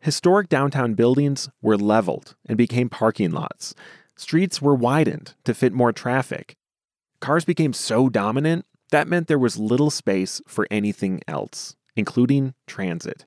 Historic 0.00 0.48
downtown 0.48 0.94
buildings 0.94 1.48
were 1.62 1.78
leveled 1.78 2.36
and 2.46 2.58
became 2.58 2.88
parking 2.88 3.30
lots. 3.30 3.74
Streets 4.16 4.60
were 4.60 4.74
widened 4.74 5.34
to 5.44 5.54
fit 5.54 5.72
more 5.72 5.92
traffic. 5.92 6.56
Cars 7.20 7.44
became 7.44 7.72
so 7.72 8.08
dominant 8.08 8.66
that 8.90 9.08
meant 9.08 9.26
there 9.26 9.38
was 9.38 9.58
little 9.58 9.90
space 9.90 10.40
for 10.46 10.68
anything 10.70 11.20
else, 11.26 11.74
including 11.96 12.54
transit. 12.66 13.24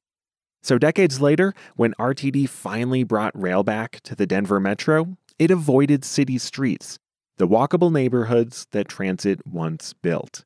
So, 0.62 0.78
decades 0.78 1.20
later, 1.20 1.54
when 1.76 1.94
RTD 2.00 2.48
finally 2.48 3.04
brought 3.04 3.38
rail 3.38 3.63
back 3.63 4.00
to 4.04 4.16
the 4.16 4.28
Denver 4.28 4.60
Metro, 4.60 5.18
it 5.40 5.52
avoided 5.52 6.06
city 6.06 6.38
streets, 6.38 7.00
the 7.38 7.48
walkable 7.48 7.92
neighborhoods 7.92 8.68
that 8.72 8.88
transit 8.88 9.46
once 9.46 9.94
built. 9.94 10.46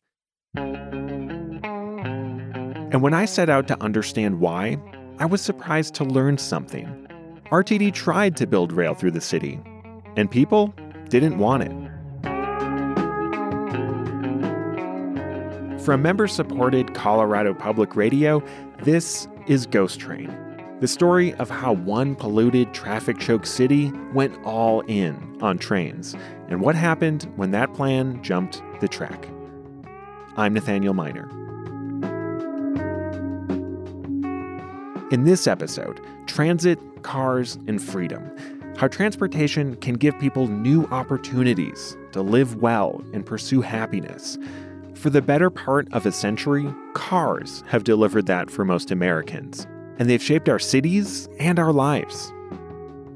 And 2.92 3.02
when 3.02 3.14
I 3.14 3.24
set 3.24 3.50
out 3.50 3.70
to 3.70 3.82
understand 3.82 4.42
why, 4.42 4.78
I 5.18 5.26
was 5.26 5.42
surprised 5.42 5.94
to 5.96 6.04
learn 6.04 6.38
something. 6.38 7.08
RTD 7.46 7.94
tried 7.94 8.36
to 8.36 8.46
build 8.46 8.74
rail 8.74 8.94
through 8.96 9.12
the 9.12 9.22
city, 9.22 9.62
and 10.18 10.30
people 10.30 10.74
didn't 11.08 11.38
want 11.38 11.64
it. 11.64 11.72
From 15.82 16.02
member 16.02 16.28
supported 16.28 16.94
Colorado 16.94 17.54
Public 17.54 17.96
Radio, 17.96 18.44
this 18.84 19.26
is 19.48 19.66
Ghost 19.66 20.00
Train, 20.00 20.30
the 20.82 20.88
story 20.88 21.34
of 21.36 21.50
how 21.50 21.72
one 21.72 22.14
polluted, 22.14 22.74
traffic 22.74 23.20
choked 23.20 23.48
city 23.48 23.90
went 24.14 24.38
all 24.44 24.82
in 24.82 25.38
on 25.42 25.58
trains, 25.58 26.14
and 26.50 26.60
what 26.60 26.76
happened 26.76 27.32
when 27.38 27.52
that 27.52 27.74
plan 27.74 28.22
jumped 28.22 28.62
the 28.82 28.90
track. 28.90 29.30
I'm 30.36 30.54
Nathaniel 30.54 30.94
Minor. 30.94 31.41
In 35.12 35.26
this 35.26 35.46
episode, 35.46 36.00
transit, 36.26 36.80
cars, 37.04 37.60
and 37.68 37.84
freedom. 37.84 38.34
How 38.78 38.88
transportation 38.88 39.76
can 39.76 39.96
give 39.96 40.18
people 40.20 40.48
new 40.48 40.86
opportunities 40.86 41.98
to 42.14 42.22
live 42.22 42.62
well 42.62 43.04
and 43.12 43.26
pursue 43.26 43.60
happiness. 43.60 44.38
For 44.96 45.10
the 45.10 45.22
better 45.22 45.50
part 45.50 45.92
of 45.92 46.06
a 46.06 46.14
century, 46.14 46.74
cars 46.94 47.62
have 47.68 47.84
delivered 47.84 48.26
that 48.28 48.50
for 48.50 48.64
most 48.64 48.90
Americans, 48.90 49.68
and 50.00 50.10
they've 50.10 50.24
shaped 50.24 50.48
our 50.48 50.60
cities 50.60 51.28
and 51.40 51.60
our 51.60 51.74
lives. 51.74 52.32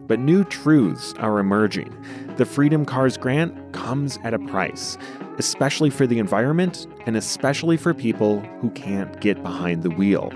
But 0.05 0.19
new 0.19 0.43
truths 0.43 1.13
are 1.19 1.39
emerging. 1.39 1.95
The 2.35 2.45
Freedom 2.45 2.83
Cars 2.83 3.15
grant 3.15 3.71
comes 3.71 4.19
at 4.25 4.33
a 4.33 4.39
price, 4.39 4.97
especially 5.37 5.91
for 5.91 6.05
the 6.05 6.19
environment 6.19 6.87
and 7.05 7.15
especially 7.15 7.77
for 7.77 7.93
people 7.93 8.41
who 8.59 8.69
can't 8.71 9.17
get 9.21 9.41
behind 9.41 9.81
the 9.81 9.91
wheel. 9.91 10.29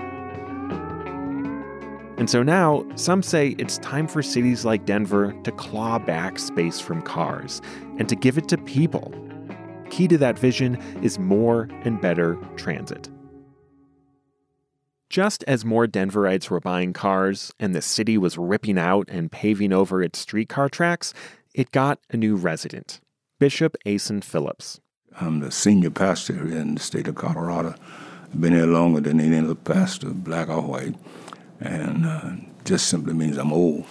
And 2.20 2.30
so 2.30 2.44
now, 2.44 2.86
some 2.94 3.22
say 3.22 3.56
it's 3.58 3.78
time 3.78 4.06
for 4.06 4.22
cities 4.22 4.64
like 4.64 4.86
Denver 4.86 5.34
to 5.42 5.50
claw 5.50 5.98
back 5.98 6.38
space 6.38 6.78
from 6.78 7.02
cars 7.02 7.60
and 7.98 8.08
to 8.08 8.14
give 8.14 8.38
it 8.38 8.46
to 8.48 8.58
people 8.58 9.12
Key 9.90 10.06
to 10.06 10.18
that 10.18 10.38
vision 10.38 10.76
is 11.02 11.18
more 11.18 11.68
and 11.82 12.00
better 12.00 12.38
transit. 12.56 13.08
Just 15.10 15.42
as 15.48 15.64
more 15.64 15.86
Denverites 15.86 16.48
were 16.48 16.60
buying 16.60 16.92
cars 16.92 17.52
and 17.58 17.74
the 17.74 17.82
city 17.82 18.16
was 18.16 18.38
ripping 18.38 18.78
out 18.78 19.08
and 19.10 19.30
paving 19.30 19.72
over 19.72 20.00
its 20.00 20.20
streetcar 20.20 20.68
tracks, 20.68 21.12
it 21.52 21.72
got 21.72 21.98
a 22.10 22.16
new 22.16 22.36
resident, 22.36 23.00
Bishop 23.40 23.76
Acen 23.84 24.22
Phillips. 24.22 24.80
I'm 25.20 25.40
the 25.40 25.50
senior 25.50 25.90
pastor 25.90 26.34
here 26.34 26.58
in 26.58 26.76
the 26.76 26.80
state 26.80 27.08
of 27.08 27.16
Colorado. 27.16 27.74
I've 28.22 28.40
been 28.40 28.52
here 28.52 28.66
longer 28.66 29.00
than 29.00 29.20
any 29.20 29.38
other 29.38 29.56
pastor, 29.56 30.10
black 30.10 30.48
or 30.48 30.60
white, 30.62 30.94
and 31.60 32.06
uh, 32.06 32.30
just 32.64 32.88
simply 32.88 33.12
means 33.12 33.36
I'm 33.36 33.52
old. 33.52 33.86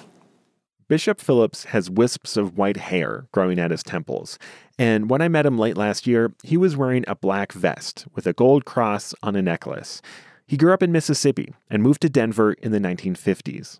Bishop 0.87 1.21
Phillips 1.21 1.65
has 1.65 1.89
wisps 1.89 2.35
of 2.35 2.57
white 2.57 2.77
hair 2.77 3.27
growing 3.31 3.59
at 3.59 3.69
his 3.69 3.83
temples, 3.83 4.39
and 4.79 5.09
when 5.09 5.21
I 5.21 5.27
met 5.27 5.45
him 5.45 5.59
late 5.59 5.77
last 5.77 6.07
year, 6.07 6.33
he 6.43 6.57
was 6.57 6.75
wearing 6.75 7.05
a 7.07 7.15
black 7.15 7.51
vest 7.51 8.07
with 8.15 8.25
a 8.25 8.33
gold 8.33 8.65
cross 8.65 9.13
on 9.21 9.35
a 9.35 9.41
necklace. 9.41 10.01
He 10.47 10.57
grew 10.57 10.73
up 10.73 10.81
in 10.81 10.91
Mississippi 10.91 11.53
and 11.69 11.83
moved 11.83 12.01
to 12.01 12.09
Denver 12.09 12.53
in 12.53 12.71
the 12.71 12.79
1950s. 12.79 13.79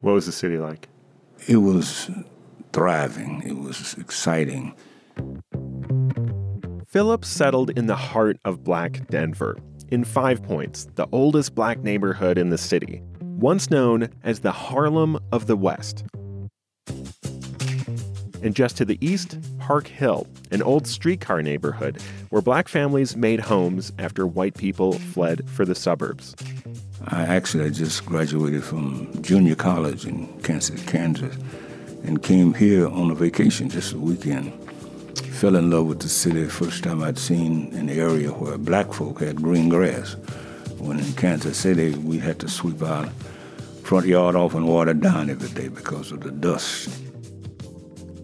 What 0.00 0.12
was 0.12 0.24
the 0.24 0.32
city 0.32 0.56
like? 0.56 0.88
It 1.46 1.58
was 1.58 2.10
thriving, 2.72 3.42
it 3.44 3.58
was 3.58 3.94
exciting. 3.98 4.74
Phillips 6.86 7.28
settled 7.28 7.70
in 7.78 7.86
the 7.86 7.96
heart 7.96 8.38
of 8.44 8.64
Black 8.64 9.06
Denver, 9.08 9.58
in 9.90 10.04
Five 10.04 10.42
Points, 10.42 10.86
the 10.94 11.06
oldest 11.12 11.54
black 11.54 11.80
neighborhood 11.80 12.38
in 12.38 12.50
the 12.50 12.58
city, 12.58 13.02
once 13.40 13.70
known 13.70 14.06
as 14.22 14.40
the 14.40 14.52
Harlem 14.52 15.18
of 15.32 15.46
the 15.46 15.56
West. 15.56 16.04
And 18.42 18.54
just 18.54 18.76
to 18.76 18.84
the 18.84 18.98
east, 19.00 19.38
Park 19.58 19.86
Hill, 19.86 20.26
an 20.50 20.62
old 20.62 20.86
streetcar 20.86 21.42
neighborhood 21.42 22.00
where 22.28 22.42
black 22.42 22.68
families 22.68 23.16
made 23.16 23.40
homes 23.40 23.92
after 23.98 24.26
white 24.26 24.56
people 24.56 24.92
fled 24.92 25.48
for 25.48 25.64
the 25.64 25.74
suburbs. 25.74 26.34
I 27.06 27.22
actually 27.22 27.64
I 27.64 27.70
just 27.70 28.04
graduated 28.04 28.62
from 28.62 29.10
junior 29.22 29.54
college 29.54 30.06
in 30.06 30.26
Kansas, 30.42 30.82
Kansas, 30.84 31.36
and 32.04 32.22
came 32.22 32.54
here 32.54 32.88
on 32.88 33.10
a 33.10 33.14
vacation 33.14 33.70
just 33.70 33.94
a 33.94 33.98
weekend. 33.98 34.52
Fell 35.32 35.56
in 35.56 35.70
love 35.70 35.86
with 35.86 36.00
the 36.00 36.08
city 36.08 36.44
first 36.44 36.84
time 36.84 37.02
I'd 37.02 37.18
seen 37.18 37.72
an 37.74 37.88
area 37.88 38.30
where 38.30 38.58
black 38.58 38.92
folk 38.92 39.20
had 39.20 39.36
green 39.36 39.70
grass. 39.70 40.16
When 40.80 40.98
in 40.98 41.12
Kansas 41.12 41.58
City, 41.58 41.94
we 41.94 42.18
had 42.18 42.38
to 42.40 42.48
sweep 42.48 42.82
our 42.82 43.06
front 43.84 44.06
yard 44.06 44.34
off 44.34 44.54
and 44.54 44.66
water 44.66 44.94
down 44.94 45.28
every 45.28 45.50
day 45.50 45.68
because 45.68 46.10
of 46.10 46.20
the 46.20 46.30
dust. 46.30 46.88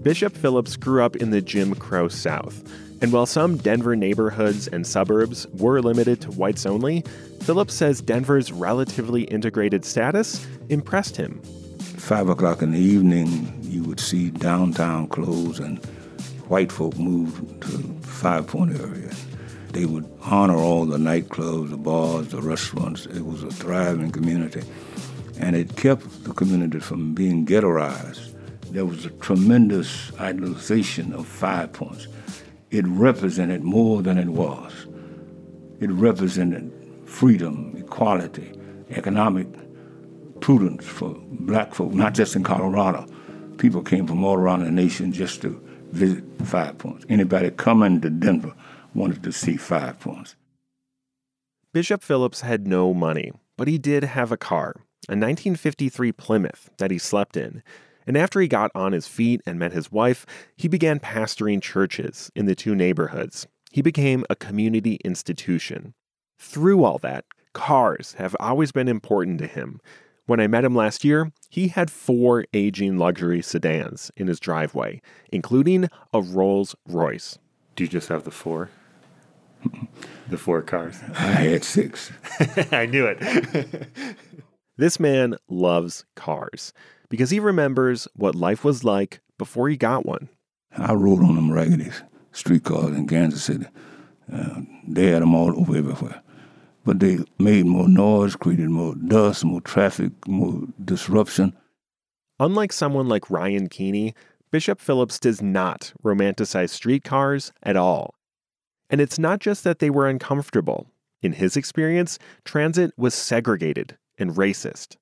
Bishop 0.03 0.35
Phillips 0.35 0.77
grew 0.77 1.03
up 1.03 1.17
in 1.17 1.31
the 1.31 1.43
Jim 1.43 1.75
Crow 1.75 2.09
South, 2.09 2.63
and 3.03 3.13
while 3.13 3.27
some 3.27 3.59
Denver 3.59 3.95
neighborhoods 3.95 4.69
and 4.69 4.87
suburbs 4.87 5.47
were 5.59 5.83
limited 5.83 6.23
to 6.23 6.31
whites 6.31 6.65
only, 6.65 7.05
Phillips 7.43 7.75
says 7.75 8.01
Denver's 8.01 8.51
relatively 8.51 9.25
integrated 9.25 9.85
status 9.85 10.47
impressed 10.71 11.17
him. 11.17 11.41
Five 11.81 12.29
o'clock 12.31 12.63
in 12.63 12.73
the 12.73 12.79
evening, 12.79 13.59
you 13.63 13.83
would 13.85 14.01
see 14.01 14.31
downtown 14.31 15.09
close 15.09 15.59
and 15.59 15.85
white 16.49 16.73
folk 16.73 16.97
move 16.97 17.37
to 17.61 17.79
Five 18.01 18.47
Point 18.47 18.81
area. 18.81 19.13
They 19.77 19.85
would 19.85 20.11
honor 20.23 20.57
all 20.57 20.87
the 20.87 20.97
nightclubs, 20.97 21.69
the 21.69 21.77
bars, 21.77 22.29
the 22.29 22.41
restaurants. 22.41 23.05
It 23.05 23.27
was 23.27 23.43
a 23.43 23.51
thriving 23.51 24.11
community. 24.11 24.63
And 25.39 25.55
it 25.55 25.77
kept 25.77 26.25
the 26.25 26.33
community 26.33 26.79
from 26.79 27.13
being 27.13 27.45
ghettoized. 27.45 28.33
There 28.71 28.87
was 28.87 29.05
a 29.05 29.11
tremendous 29.11 30.13
idolization 30.13 31.13
of 31.13 31.27
Five 31.27 31.75
Points. 31.75 32.09
It 32.71 32.87
represented 32.87 33.65
more 33.65 34.01
than 34.01 34.17
it 34.17 34.29
was. 34.29 34.73
It 35.79 35.91
represented 35.91 36.73
freedom, 37.05 37.75
equality, 37.77 38.59
economic 38.89 39.47
prudence 40.41 40.87
for 40.87 41.15
black 41.33 41.75
folk, 41.75 41.93
not 41.93 42.15
just 42.15 42.35
in 42.35 42.45
Colorado. 42.45 43.07
People 43.59 43.83
came 43.83 44.07
from 44.07 44.25
all 44.25 44.37
around 44.37 44.65
the 44.65 44.71
nation 44.71 45.13
just 45.13 45.43
to 45.43 45.63
visit 45.91 46.25
Five 46.45 46.79
Points. 46.79 47.05
Anybody 47.11 47.51
coming 47.51 48.01
to 48.01 48.09
Denver 48.09 48.55
wanted 48.97 49.23
to 49.23 49.33
see 49.33 49.57
Five 49.57 50.01
Points. 50.01 50.35
Bishop 51.73 52.03
Phillips 52.03 52.41
had 52.41 52.67
no 52.67 52.95
money, 52.95 53.31
but 53.59 53.69
he 53.69 53.77
did 53.77 54.03
have 54.03 54.33
a 54.33 54.39
car, 54.39 54.77
a 55.09 55.13
1953 55.13 56.11
Plymouth 56.13 56.71
that 56.79 56.91
he 56.91 56.99
slept 56.99 57.37
in. 57.37 57.63
And 58.07 58.17
after 58.17 58.41
he 58.41 58.49
got 58.49 58.71
on 58.75 58.93
his 58.93 59.07
feet 59.07 59.43
and 59.45 59.59
met 59.59 59.73
his 59.73 59.93
wife, 59.93 60.25
he 60.57 60.69
began 60.69 61.01
pastoring 61.01 61.61
churches 61.61 62.31
in 62.35 62.47
the 62.47 62.55
two 62.55 62.75
neighborhoods. 62.75 63.47
He 63.71 63.83
became 63.83 64.25
a 64.31 64.37
community 64.37 64.99
institution. 65.05 65.93
Through 66.39 66.83
all 66.85 66.99
that, 66.99 67.27
cars 67.53 68.15
have 68.15 68.35
always 68.41 68.73
been 68.73 68.89
important 68.89 69.39
to 69.41 69.47
him. 69.47 69.81
When 70.25 70.41
I 70.41 70.47
met 70.47 70.65
him 70.65 70.75
last 70.75 71.05
year, 71.05 71.31
he 71.51 71.69
had 71.69 71.91
four 71.91 72.47
aging 72.55 72.97
luxury 72.97 73.43
sedans 73.43 74.11
in 74.17 74.27
his 74.27 74.41
driveway, 74.41 75.03
including 75.31 75.89
a 76.15 76.23
Rolls 76.23 76.75
Royce. 76.89 77.39
Do 77.75 77.85
you 77.85 77.91
just 77.91 78.09
have 78.09 78.25
the 78.25 78.31
four? 78.31 78.71
the 80.29 80.39
four 80.39 80.63
cars? 80.63 80.99
I 81.15 81.23
had 81.23 81.65
six. 81.65 82.13
I 82.73 82.87
knew 82.87 83.07
it. 83.07 83.89
this 84.77 85.01
man 85.01 85.37
loves 85.49 86.05
cars 86.15 86.73
because 87.09 87.31
he 87.31 87.41
remembers 87.41 88.09
what 88.15 88.35
life 88.35 88.65
was 88.65 88.85
like 88.85 89.21
before 89.39 89.69
he 89.69 89.77
got 89.77 90.07
one. 90.07 90.29
I 90.77 90.93
rode 90.93 91.23
on 91.23 91.37
them 91.37 91.53
raggedy 91.53 91.91
streetcars 92.33 92.97
in 92.97 93.07
Kansas 93.07 93.45
City. 93.45 93.67
Uh, 94.33 94.61
they 94.87 95.07
had 95.07 95.23
them 95.23 95.35
all 95.35 95.59
over 95.59 95.77
everywhere. 95.77 96.23
But 96.85 97.01
they 97.01 97.19
made 97.39 97.67
more 97.67 97.89
noise, 97.89 98.37
created 98.37 98.71
more 98.71 98.95
dust, 98.95 99.45
more 99.45 99.61
traffic, 99.61 100.13
more 100.29 100.63
disruption. 100.85 101.57
Unlike 102.39 102.73
someone 102.73 103.09
like 103.09 103.31
Ryan 103.31 103.69
Keeney, 103.69 104.15
Bishop 104.51 104.81
Phillips 104.81 105.19
does 105.19 105.43
not 105.43 105.93
romanticize 106.05 106.71
streetcars 106.71 107.53
at 107.63 107.77
all. 107.77 108.15
And 108.91 109.01
it's 109.01 109.19
not 109.19 109.41
just 109.41 109.65
that 109.65 109.79
they 109.79 109.91
were 109.91 110.09
uncomfortable. 110.09 110.87
In 111.23 111.33
his 111.33 111.57
experience, 111.57 112.19
transit 112.45 112.93
was 112.97 113.15
segregated 113.15 113.97
and 114.19 114.33
racist. 114.33 114.97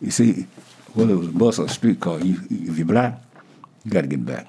You 0.00 0.10
see, 0.10 0.46
whether 0.94 1.12
it 1.12 1.18
was 1.18 1.28
a 1.28 1.32
bus 1.32 1.58
or 1.58 1.66
a 1.66 1.68
streetcar, 1.68 2.20
you, 2.20 2.40
if 2.50 2.76
you're 2.76 2.86
black, 2.86 3.20
you 3.84 3.90
got 3.90 4.02
to 4.02 4.06
get 4.08 4.24
back. 4.26 4.46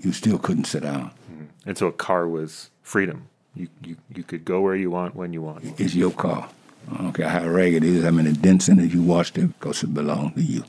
You 0.00 0.12
still 0.12 0.38
couldn't 0.38 0.64
sit 0.64 0.82
down. 0.82 1.10
Mm-hmm. 1.30 1.68
And 1.68 1.78
so 1.78 1.86
a 1.86 1.92
car 1.92 2.26
was 2.26 2.70
freedom. 2.82 3.28
You, 3.54 3.68
you, 3.84 3.96
you 4.14 4.22
could 4.22 4.44
go 4.44 4.60
where 4.60 4.74
you 4.74 4.90
want 4.90 5.14
when 5.14 5.32
you 5.32 5.42
want. 5.42 5.64
It's 5.78 5.94
your 5.94 6.10
car. 6.10 6.48
I 6.90 6.96
don't 6.96 7.12
care 7.12 7.28
how 7.28 7.46
ragged 7.46 7.84
it 7.84 7.88
is, 7.88 8.04
how 8.04 8.10
many 8.10 8.32
dents 8.32 8.68
in 8.68 8.80
it 8.80 8.92
you 8.92 9.02
washed 9.02 9.38
it 9.38 9.58
because 9.58 9.84
it 9.84 9.94
belonged 9.94 10.34
to 10.34 10.42
you. 10.42 10.64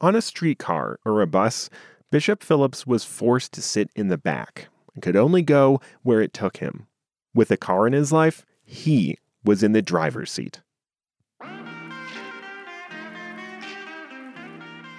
On 0.00 0.14
a 0.14 0.22
streetcar 0.22 0.98
or 1.04 1.22
a 1.22 1.26
bus, 1.26 1.70
Bishop 2.10 2.44
Phillips 2.44 2.86
was 2.86 3.04
forced 3.04 3.52
to 3.54 3.62
sit 3.62 3.90
in 3.96 4.08
the 4.08 4.18
back 4.18 4.68
and 4.94 5.02
could 5.02 5.16
only 5.16 5.42
go 5.42 5.80
where 6.02 6.20
it 6.20 6.32
took 6.32 6.58
him. 6.58 6.86
With 7.34 7.50
a 7.50 7.56
car 7.56 7.86
in 7.86 7.92
his 7.92 8.12
life, 8.12 8.46
he 8.64 9.18
was 9.44 9.62
in 9.62 9.72
the 9.72 9.82
driver's 9.82 10.30
seat. 10.30 10.60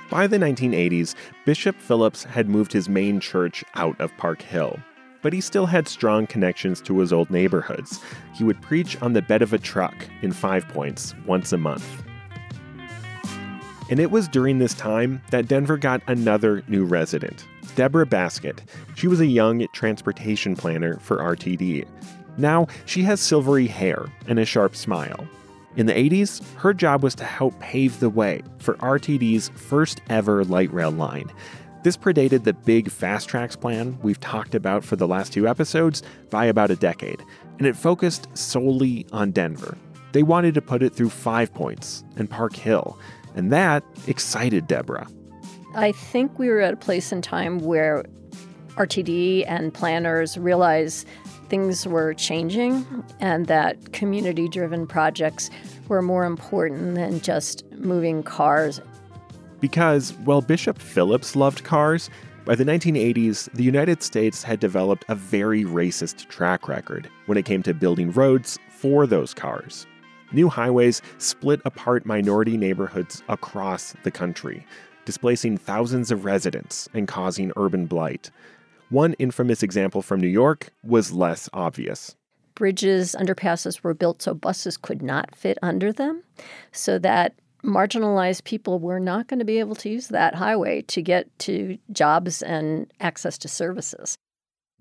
By 0.09 0.27
the 0.27 0.37
1980s, 0.37 1.15
Bishop 1.45 1.75
Phillips 1.79 2.23
had 2.23 2.47
moved 2.47 2.71
his 2.71 2.87
main 2.87 3.19
church 3.19 3.63
out 3.73 3.99
of 3.99 4.15
Park 4.17 4.41
Hill, 4.41 4.79
but 5.21 5.33
he 5.33 5.41
still 5.41 5.65
had 5.65 5.87
strong 5.87 6.27
connections 6.27 6.79
to 6.83 6.99
his 6.99 7.11
old 7.11 7.31
neighborhoods. 7.31 7.99
He 8.33 8.43
would 8.43 8.61
preach 8.61 9.01
on 9.01 9.13
the 9.13 9.23
bed 9.23 9.41
of 9.41 9.51
a 9.51 9.57
truck 9.57 9.95
in 10.21 10.31
Five 10.31 10.67
Points 10.67 11.15
once 11.25 11.51
a 11.51 11.57
month. 11.57 12.03
And 13.89 13.99
it 13.99 14.11
was 14.11 14.27
during 14.27 14.59
this 14.59 14.73
time 14.73 15.21
that 15.31 15.47
Denver 15.47 15.77
got 15.77 16.01
another 16.07 16.63
new 16.67 16.85
resident, 16.85 17.45
Deborah 17.75 18.05
Baskett. 18.05 18.61
She 18.95 19.07
was 19.07 19.19
a 19.19 19.25
young 19.25 19.67
transportation 19.73 20.55
planner 20.55 20.97
for 20.99 21.17
RTD. 21.17 21.85
Now, 22.37 22.67
she 22.85 23.03
has 23.03 23.19
silvery 23.19 23.67
hair 23.67 24.05
and 24.27 24.39
a 24.39 24.45
sharp 24.45 24.75
smile. 24.75 25.27
In 25.75 25.85
the 25.85 25.93
80s, 25.93 26.41
her 26.55 26.73
job 26.73 27.03
was 27.03 27.15
to 27.15 27.25
help 27.25 27.59
pave 27.59 27.99
the 27.99 28.09
way 28.09 28.41
for 28.59 28.75
RTD's 28.75 29.49
first 29.49 30.01
ever 30.09 30.45
light 30.45 30.73
rail 30.73 30.91
line. 30.91 31.31
This 31.83 31.97
predated 31.97 32.45
the 32.45 32.53
big 32.53 32.89
FasTracks 32.89 33.59
plan 33.59 33.97
we've 34.01 34.19
talked 34.19 34.55
about 34.55 34.83
for 34.83 34.95
the 34.95 35.07
last 35.07 35.33
two 35.33 35.47
episodes 35.47 36.01
by 36.29 36.45
about 36.45 36.71
a 36.71 36.75
decade, 36.75 37.21
and 37.59 37.67
it 37.67 37.75
focused 37.75 38.27
solely 38.35 39.05
on 39.11 39.31
Denver. 39.31 39.77
They 40.13 40.23
wanted 40.23 40.53
to 40.55 40.61
put 40.61 40.81
it 40.81 40.95
through 40.95 41.09
Five 41.09 41.53
Points 41.53 42.03
and 42.15 42.29
Park 42.29 42.55
Hill, 42.55 42.97
and 43.35 43.51
that 43.51 43.83
excited 44.07 44.65
Deborah. 44.65 45.07
I 45.75 45.91
think 45.91 46.39
we 46.39 46.47
were 46.47 46.61
at 46.61 46.73
a 46.73 46.77
place 46.77 47.11
in 47.11 47.21
time 47.21 47.59
where 47.59 48.05
RTD 48.75 49.43
and 49.45 49.73
planners 49.73 50.37
realized 50.37 51.05
things 51.49 51.85
were 51.85 52.13
changing 52.13 53.03
and 53.19 53.47
that 53.47 53.91
community 53.91 54.47
driven 54.47 54.87
projects 54.87 55.49
were 55.89 56.01
more 56.01 56.23
important 56.23 56.95
than 56.95 57.19
just 57.19 57.69
moving 57.73 58.23
cars. 58.23 58.79
Because 59.59 60.13
while 60.23 60.41
Bishop 60.41 60.79
Phillips 60.79 61.35
loved 61.35 61.65
cars, 61.65 62.09
by 62.45 62.55
the 62.55 62.63
1980s, 62.63 63.51
the 63.53 63.63
United 63.63 64.01
States 64.01 64.43
had 64.43 64.61
developed 64.61 65.03
a 65.09 65.15
very 65.15 65.65
racist 65.65 66.29
track 66.29 66.69
record 66.69 67.09
when 67.25 67.37
it 67.37 67.43
came 67.43 67.63
to 67.63 67.73
building 67.73 68.11
roads 68.11 68.57
for 68.69 69.05
those 69.05 69.33
cars. 69.33 69.85
New 70.31 70.47
highways 70.47 71.01
split 71.17 71.59
apart 71.65 72.05
minority 72.05 72.55
neighborhoods 72.55 73.23
across 73.27 73.93
the 74.03 74.11
country, 74.11 74.65
displacing 75.05 75.57
thousands 75.57 76.11
of 76.11 76.25
residents 76.25 76.89
and 76.93 77.07
causing 77.07 77.51
urban 77.55 77.85
blight. 77.85 78.31
One 78.89 79.13
infamous 79.13 79.63
example 79.63 80.01
from 80.01 80.19
New 80.19 80.27
York 80.27 80.69
was 80.83 81.11
less 81.11 81.49
obvious. 81.53 82.15
Bridges, 82.55 83.15
underpasses 83.19 83.81
were 83.83 83.93
built 83.93 84.21
so 84.21 84.33
buses 84.33 84.77
could 84.77 85.01
not 85.01 85.35
fit 85.35 85.57
under 85.61 85.91
them, 85.91 86.23
so 86.71 86.97
that 86.99 87.35
marginalized 87.63 88.43
people 88.43 88.79
were 88.79 88.99
not 88.99 89.27
going 89.27 89.39
to 89.39 89.45
be 89.45 89.59
able 89.59 89.75
to 89.75 89.89
use 89.89 90.07
that 90.09 90.35
highway 90.35 90.81
to 90.83 91.01
get 91.01 91.27
to 91.39 91.77
jobs 91.91 92.41
and 92.41 92.91
access 92.99 93.37
to 93.39 93.47
services. 93.47 94.15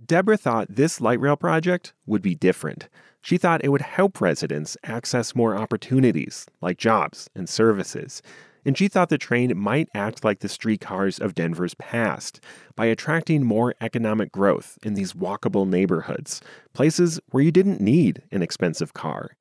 Deborah 0.04 0.36
thought 0.36 0.66
this 0.68 1.00
light 1.00 1.18
rail 1.18 1.36
project 1.36 1.94
would 2.06 2.22
be 2.22 2.34
different. 2.34 2.88
She 3.22 3.38
thought 3.38 3.64
it 3.64 3.70
would 3.70 3.80
help 3.80 4.20
residents 4.20 4.76
access 4.84 5.34
more 5.34 5.56
opportunities 5.56 6.46
like 6.60 6.76
jobs 6.76 7.30
and 7.34 7.48
services 7.48 8.20
and 8.64 8.76
she 8.76 8.88
thought 8.88 9.08
the 9.08 9.18
train 9.18 9.56
might 9.56 9.88
act 9.94 10.24
like 10.24 10.40
the 10.40 10.48
streetcars 10.48 11.18
of 11.18 11.34
Denver's 11.34 11.74
past 11.74 12.40
by 12.74 12.86
attracting 12.86 13.44
more 13.44 13.74
economic 13.80 14.32
growth 14.32 14.78
in 14.82 14.94
these 14.94 15.12
walkable 15.12 15.68
neighborhoods, 15.68 16.40
places 16.72 17.20
where 17.30 17.42
you 17.42 17.52
didn't 17.52 17.80
need 17.80 18.22
an 18.32 18.42
expensive 18.42 18.94
car. 18.94 19.36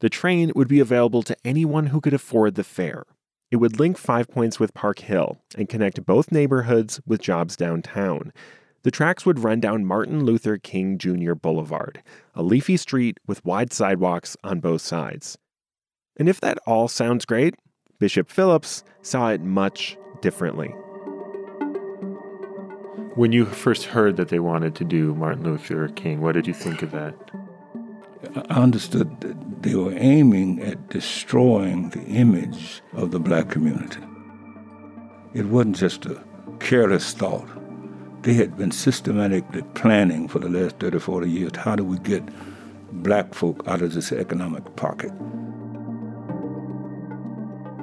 The 0.00 0.08
train 0.08 0.52
would 0.54 0.68
be 0.68 0.80
available 0.80 1.22
to 1.22 1.36
anyone 1.44 1.86
who 1.86 2.00
could 2.00 2.14
afford 2.14 2.54
the 2.54 2.64
fare. 2.64 3.04
It 3.50 3.56
would 3.56 3.78
link 3.78 3.98
Five 3.98 4.28
Points 4.28 4.58
with 4.58 4.74
Park 4.74 4.98
Hill 4.98 5.38
and 5.56 5.68
connect 5.68 6.04
both 6.04 6.32
neighborhoods 6.32 7.00
with 7.06 7.20
jobs 7.20 7.56
downtown. 7.56 8.32
The 8.82 8.90
tracks 8.90 9.24
would 9.24 9.38
run 9.38 9.60
down 9.60 9.84
Martin 9.84 10.24
Luther 10.24 10.58
King 10.58 10.98
Jr. 10.98 11.34
Boulevard, 11.34 12.02
a 12.34 12.42
leafy 12.42 12.76
street 12.76 13.18
with 13.26 13.44
wide 13.44 13.72
sidewalks 13.72 14.36
on 14.44 14.60
both 14.60 14.82
sides. 14.82 15.38
And 16.16 16.28
if 16.28 16.40
that 16.40 16.58
all 16.66 16.88
sounds 16.88 17.24
great, 17.24 17.54
Bishop 18.04 18.28
Phillips 18.28 18.84
saw 19.00 19.30
it 19.30 19.40
much 19.40 19.96
differently. 20.20 20.68
When 23.14 23.32
you 23.32 23.46
first 23.46 23.86
heard 23.86 24.18
that 24.18 24.28
they 24.28 24.40
wanted 24.40 24.74
to 24.74 24.84
do 24.84 25.14
Martin 25.14 25.42
Luther 25.42 25.88
King, 25.88 26.20
what 26.20 26.32
did 26.32 26.46
you 26.46 26.52
think 26.52 26.82
of 26.82 26.90
that? 26.90 27.14
I 28.36 28.60
understood 28.60 29.22
that 29.22 29.62
they 29.62 29.74
were 29.74 29.94
aiming 29.96 30.60
at 30.60 30.90
destroying 30.90 31.88
the 31.88 32.02
image 32.02 32.82
of 32.92 33.10
the 33.10 33.18
black 33.18 33.48
community. 33.48 34.02
It 35.32 35.46
wasn't 35.46 35.76
just 35.76 36.04
a 36.04 36.22
careless 36.60 37.14
thought. 37.14 37.48
They 38.22 38.34
had 38.34 38.58
been 38.58 38.70
systematically 38.70 39.62
planning 39.72 40.28
for 40.28 40.40
the 40.40 40.50
last 40.50 40.78
30, 40.78 40.98
40 40.98 41.30
years 41.30 41.56
how 41.56 41.74
do 41.74 41.84
we 41.84 41.98
get 42.00 42.22
black 43.02 43.32
folk 43.32 43.66
out 43.66 43.80
of 43.80 43.94
this 43.94 44.12
economic 44.12 44.76
pocket? 44.76 45.10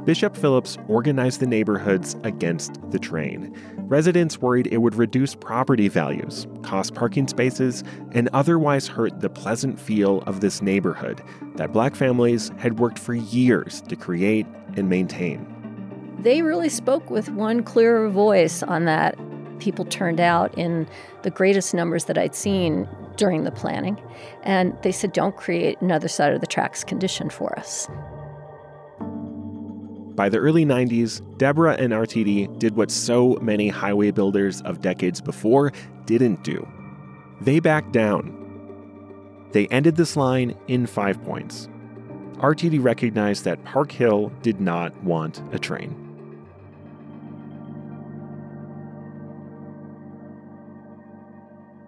Bishop 0.03 0.35
Phillips 0.35 0.79
organized 0.87 1.41
the 1.41 1.45
neighborhoods 1.45 2.15
against 2.23 2.79
the 2.89 2.97
train. 2.97 3.55
Residents 3.77 4.39
worried 4.39 4.67
it 4.71 4.79
would 4.79 4.95
reduce 4.95 5.35
property 5.35 5.89
values, 5.89 6.47
cost 6.63 6.95
parking 6.95 7.27
spaces, 7.27 7.83
and 8.11 8.27
otherwise 8.33 8.87
hurt 8.87 9.19
the 9.21 9.29
pleasant 9.29 9.79
feel 9.79 10.21
of 10.21 10.41
this 10.41 10.59
neighborhood 10.59 11.21
that 11.55 11.71
black 11.71 11.95
families 11.95 12.51
had 12.57 12.79
worked 12.79 12.97
for 12.97 13.13
years 13.13 13.81
to 13.81 13.95
create 13.95 14.47
and 14.75 14.89
maintain. 14.89 15.45
They 16.17 16.41
really 16.41 16.69
spoke 16.69 17.11
with 17.11 17.29
one 17.29 17.61
clear 17.61 18.09
voice 18.09 18.63
on 18.63 18.85
that. 18.85 19.15
People 19.59 19.85
turned 19.85 20.19
out 20.19 20.57
in 20.57 20.87
the 21.21 21.29
greatest 21.29 21.75
numbers 21.75 22.05
that 22.05 22.17
I'd 22.17 22.33
seen 22.33 22.89
during 23.17 23.43
the 23.43 23.51
planning, 23.51 24.01
and 24.41 24.75
they 24.81 24.91
said, 24.91 25.13
Don't 25.13 25.37
create 25.37 25.79
another 25.79 26.07
side 26.07 26.33
of 26.33 26.41
the 26.41 26.47
tracks 26.47 26.83
condition 26.83 27.29
for 27.29 27.57
us. 27.59 27.87
By 30.21 30.29
the 30.29 30.37
early 30.37 30.67
90s, 30.67 31.19
Deborah 31.39 31.73
and 31.79 31.93
RTD 31.93 32.59
did 32.59 32.75
what 32.75 32.91
so 32.91 33.39
many 33.41 33.69
highway 33.69 34.11
builders 34.11 34.61
of 34.61 34.79
decades 34.79 35.19
before 35.19 35.73
didn't 36.05 36.43
do. 36.43 36.67
They 37.41 37.59
backed 37.59 37.91
down. 37.91 38.37
They 39.51 39.65
ended 39.69 39.95
this 39.95 40.15
line 40.15 40.55
in 40.67 40.85
five 40.85 41.19
points. 41.23 41.69
RTD 42.35 42.83
recognized 42.83 43.45
that 43.45 43.63
Park 43.63 43.91
Hill 43.91 44.31
did 44.43 44.61
not 44.61 44.95
want 45.03 45.41
a 45.53 45.57
train. 45.57 45.89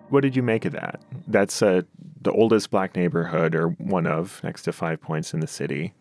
What 0.09 0.21
did 0.21 0.35
you 0.35 0.41
make 0.41 0.65
of 0.65 0.71
that? 0.71 0.99
That's 1.27 1.61
uh, 1.61 1.83
the 2.19 2.31
oldest 2.31 2.71
black 2.71 2.95
neighborhood, 2.95 3.53
or 3.53 3.67
one 3.67 4.07
of, 4.07 4.41
next 4.43 4.63
to 4.63 4.71
Five 4.71 5.01
Points 5.01 5.35
in 5.35 5.39
the 5.39 5.45
city 5.45 5.93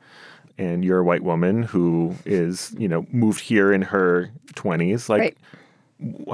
and 0.58 0.84
you're 0.84 0.98
a 0.98 1.04
white 1.04 1.22
woman 1.22 1.62
who 1.62 2.14
is, 2.24 2.74
you 2.78 2.88
know, 2.88 3.06
moved 3.10 3.40
here 3.40 3.72
in 3.72 3.82
her 3.82 4.30
20s. 4.54 5.08
Like, 5.08 5.20
right. 5.20 5.36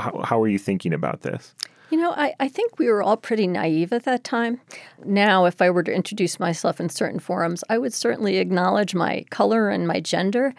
how, 0.00 0.22
how 0.22 0.42
are 0.42 0.48
you 0.48 0.58
thinking 0.58 0.92
about 0.92 1.22
this? 1.22 1.54
You 1.90 1.96
know, 1.96 2.12
I, 2.12 2.34
I 2.38 2.48
think 2.48 2.78
we 2.78 2.88
were 2.88 3.02
all 3.02 3.16
pretty 3.16 3.46
naive 3.46 3.92
at 3.92 4.04
that 4.04 4.22
time. 4.22 4.60
Now, 5.04 5.46
if 5.46 5.62
I 5.62 5.70
were 5.70 5.82
to 5.82 5.92
introduce 5.92 6.38
myself 6.38 6.80
in 6.80 6.90
certain 6.90 7.18
forums, 7.18 7.64
I 7.70 7.78
would 7.78 7.94
certainly 7.94 8.36
acknowledge 8.36 8.94
my 8.94 9.24
color 9.30 9.70
and 9.70 9.86
my 9.86 10.00
gender. 10.00 10.54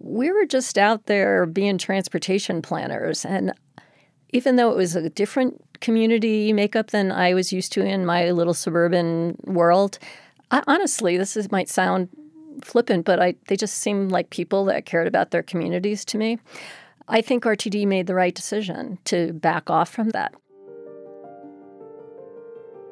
We 0.00 0.30
were 0.30 0.44
just 0.44 0.76
out 0.76 1.06
there 1.06 1.46
being 1.46 1.78
transportation 1.78 2.60
planners. 2.60 3.24
And 3.24 3.54
even 4.30 4.56
though 4.56 4.70
it 4.70 4.76
was 4.76 4.96
a 4.96 5.08
different 5.08 5.62
community 5.80 6.52
makeup 6.52 6.90
than 6.90 7.10
I 7.10 7.32
was 7.32 7.52
used 7.52 7.72
to 7.72 7.84
in 7.84 8.04
my 8.04 8.30
little 8.30 8.54
suburban 8.54 9.36
world, 9.44 9.98
I, 10.50 10.62
honestly, 10.66 11.16
this 11.16 11.38
is, 11.38 11.50
might 11.50 11.70
sound 11.70 12.10
flippant, 12.62 13.04
but 13.04 13.20
I, 13.20 13.34
they 13.48 13.56
just 13.56 13.78
seem 13.78 14.08
like 14.08 14.30
people 14.30 14.64
that 14.66 14.86
cared 14.86 15.06
about 15.06 15.30
their 15.30 15.42
communities 15.42 16.04
to 16.06 16.18
me. 16.18 16.38
I 17.08 17.22
think 17.22 17.44
RTD 17.44 17.86
made 17.86 18.06
the 18.06 18.14
right 18.14 18.34
decision 18.34 18.98
to 19.06 19.32
back 19.32 19.68
off 19.68 19.90
from 19.90 20.10
that. 20.10 20.34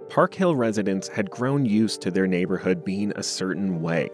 Park 0.08 0.34
Hill 0.34 0.56
residents 0.56 1.06
had 1.06 1.30
grown 1.30 1.66
used 1.66 2.00
to 2.02 2.10
their 2.10 2.26
neighborhood 2.26 2.84
being 2.84 3.12
a 3.14 3.22
certain 3.22 3.82
way. 3.82 4.08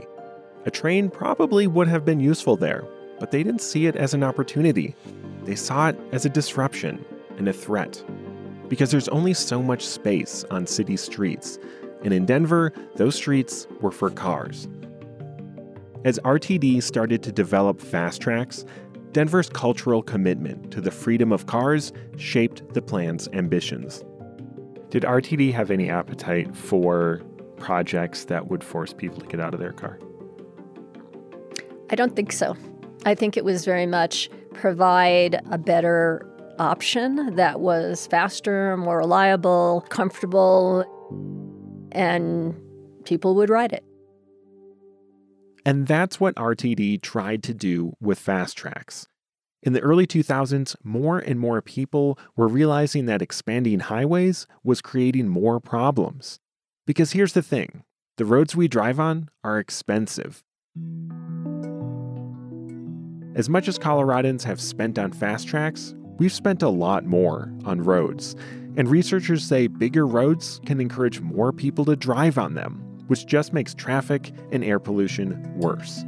A 0.67 0.71
train 0.71 1.09
probably 1.09 1.67
would 1.67 1.89
have 1.89 2.05
been 2.05 2.21
useful 2.21 2.57
there, 2.57 2.85
but 3.21 3.31
they 3.31 3.43
didn't 3.43 3.61
see 3.63 3.87
it 3.87 3.97
as 3.97 4.13
an 4.13 4.25
opportunity. 4.25 4.95
They 5.45 5.55
saw 5.55 5.89
it 5.89 6.01
as 6.11 6.25
a 6.25 6.31
disruption 6.31 7.05
and 7.39 7.49
a 7.49 7.53
threat. 7.53 8.03
Because 8.69 8.91
there's 8.91 9.09
only 9.09 9.35
so 9.35 9.63
much 9.63 9.87
space 9.87 10.45
on 10.51 10.67
city 10.67 10.97
streets, 10.97 11.59
and 12.03 12.13
in 12.13 12.27
Denver, 12.27 12.73
those 12.97 13.15
streets 13.15 13.67
were 13.81 13.91
for 13.91 14.11
cars. 14.11 14.69
As 16.05 16.19
RTD 16.19 16.83
started 16.83 17.23
to 17.23 17.33
develop 17.33 17.81
FasTracks, 17.81 18.67
Denver's 19.13 19.49
cultural 19.49 20.03
commitment 20.03 20.71
to 20.73 20.83
the 20.83 20.91
freedom 20.91 21.33
of 21.33 21.47
cars 21.47 21.95
shaped 22.19 22.75
the 22.75 22.83
plan's 22.83 23.27
ambitions. 23.33 24.05
Did 24.91 25.05
RTD 25.05 25.55
have 25.55 25.71
any 25.71 25.89
appetite 25.89 26.55
for 26.55 27.23
projects 27.57 28.27
that 28.27 28.49
would 28.49 28.63
force 28.63 28.93
people 28.93 29.19
to 29.21 29.27
get 29.27 29.41
out 29.41 29.55
of 29.55 29.61
their 29.61 29.73
car? 29.73 29.99
I 31.89 31.95
don't 31.95 32.15
think 32.15 32.33
so. 32.33 32.55
I 33.07 33.15
think 33.15 33.39
it 33.39 33.45
was 33.45 33.65
very 33.65 33.87
much 33.87 34.29
provide 34.53 35.41
a 35.51 35.57
better 35.57 36.27
option 36.59 37.35
that 37.37 37.61
was 37.61 38.07
faster, 38.09 38.77
more 38.77 38.99
reliable, 38.99 39.87
comfortable, 39.89 40.85
and 41.93 42.55
people 43.05 43.35
would 43.37 43.49
ride 43.49 43.73
it. 43.73 43.85
And 45.65 45.87
that's 45.87 46.21
what 46.21 46.35
RTD 46.35 47.01
tried 47.01 47.43
to 47.45 47.55
do 47.55 47.95
with 48.01 48.25
FasTracks. 48.25 49.07
In 49.63 49.73
the 49.73 49.81
early 49.81 50.07
2000s, 50.07 50.77
more 50.85 51.19
and 51.19 51.41
more 51.41 51.63
people 51.63 52.19
were 52.37 52.49
realizing 52.49 53.07
that 53.07 53.23
expanding 53.23 53.81
highways 53.81 54.47
was 54.63 54.83
creating 54.83 55.29
more 55.29 55.59
problems. 55.61 56.39
Because 56.87 57.13
here's 57.13 57.33
the 57.33 57.43
thing 57.43 57.83
the 58.19 58.27
roads 58.27 58.55
we 58.55 58.69
drive 58.69 59.01
on 59.01 59.31
are 59.43 59.59
expensive. 59.59 60.45
As 63.35 63.49
much 63.49 63.67
as 63.67 63.79
Coloradans 63.79 64.43
have 64.43 64.61
spent 64.61 64.99
on 64.99 65.13
FasTracks, 65.13 65.95
we've 66.19 66.33
spent 66.33 66.63
a 66.63 66.69
lot 66.69 67.07
more 67.07 67.51
on 67.65 67.83
roads. 67.83 68.37
And 68.77 68.89
researchers 68.89 69.45
say 69.45 69.67
bigger 69.67 70.07
roads 70.07 70.61
can 70.67 70.81
encourage 70.81 71.21
more 71.21 71.53
people 71.53 71.85
to 71.87 71.97
drive 71.97 72.39
on 72.39 72.55
them, 72.55 72.85
which 73.07 73.27
just 73.27 73.53
makes 73.53 73.75
traffic 73.75 74.33
and 74.53 74.65
air 74.65 74.79
pollution 74.79 75.43
worse. 75.59 76.05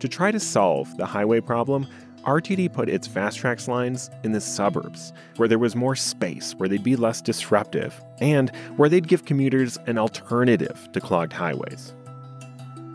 To 0.00 0.08
try 0.08 0.30
to 0.30 0.40
solve 0.40 0.96
the 0.96 1.06
highway 1.06 1.40
problem, 1.40 1.86
RTD 2.24 2.72
put 2.72 2.88
its 2.88 3.08
FasTracks 3.08 3.68
lines 3.68 4.10
in 4.24 4.32
the 4.32 4.40
suburbs, 4.40 5.12
where 5.36 5.48
there 5.48 5.58
was 5.58 5.74
more 5.76 5.96
space, 5.96 6.54
where 6.54 6.68
they'd 6.68 6.82
be 6.84 6.96
less 6.96 7.22
disruptive, 7.22 8.02
and 8.18 8.54
where 8.76 8.88
they'd 8.88 9.08
give 9.08 9.24
commuters 9.24 9.78
an 9.86 9.98
alternative 9.98 10.88
to 10.92 11.00
clogged 11.00 11.32
highways. 11.32 11.94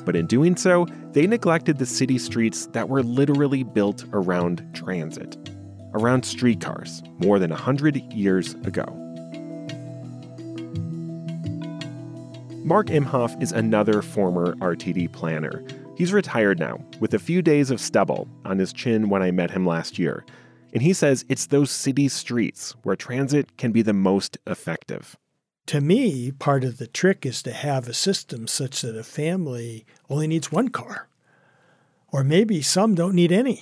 But 0.03 0.15
in 0.15 0.27
doing 0.27 0.55
so, 0.55 0.85
they 1.11 1.25
neglected 1.25 1.79
the 1.79 1.85
city 1.85 2.19
streets 2.19 2.67
that 2.67 2.89
were 2.89 3.01
literally 3.01 3.63
built 3.63 4.05
around 4.13 4.67
transit, 4.73 5.37
around 5.93 6.23
streetcars, 6.23 7.01
more 7.19 7.39
than 7.39 7.49
100 7.49 8.13
years 8.13 8.53
ago. 8.53 9.04
Mark 12.65 12.87
Imhoff 12.87 13.39
is 13.43 13.51
another 13.51 14.01
former 14.01 14.55
RTD 14.55 15.11
planner. 15.11 15.63
He's 15.95 16.11
retired 16.11 16.57
now, 16.57 16.83
with 16.99 17.13
a 17.13 17.19
few 17.19 17.43
days 17.43 17.69
of 17.69 17.79
stubble 17.79 18.27
on 18.43 18.57
his 18.57 18.73
chin 18.73 19.07
when 19.07 19.21
I 19.21 19.29
met 19.29 19.51
him 19.51 19.67
last 19.67 19.99
year. 19.99 20.25
And 20.73 20.81
he 20.81 20.91
says 20.91 21.25
it's 21.29 21.45
those 21.45 21.69
city 21.69 22.07
streets 22.07 22.75
where 22.81 22.95
transit 22.95 23.55
can 23.57 23.71
be 23.71 23.83
the 23.83 23.93
most 23.93 24.39
effective. 24.47 25.15
To 25.67 25.79
me, 25.79 26.31
part 26.31 26.63
of 26.63 26.79
the 26.79 26.87
trick 26.87 27.23
is 27.23 27.43
to 27.43 27.53
have 27.53 27.87
a 27.87 27.93
system 27.93 28.47
such 28.47 28.81
that 28.81 28.97
a 28.97 29.03
family 29.03 29.85
only 30.09 30.25
needs 30.25 30.51
one 30.51 30.69
car. 30.69 31.07
Or 32.11 32.23
maybe 32.23 32.63
some 32.63 32.95
don't 32.95 33.13
need 33.13 33.31
any. 33.31 33.61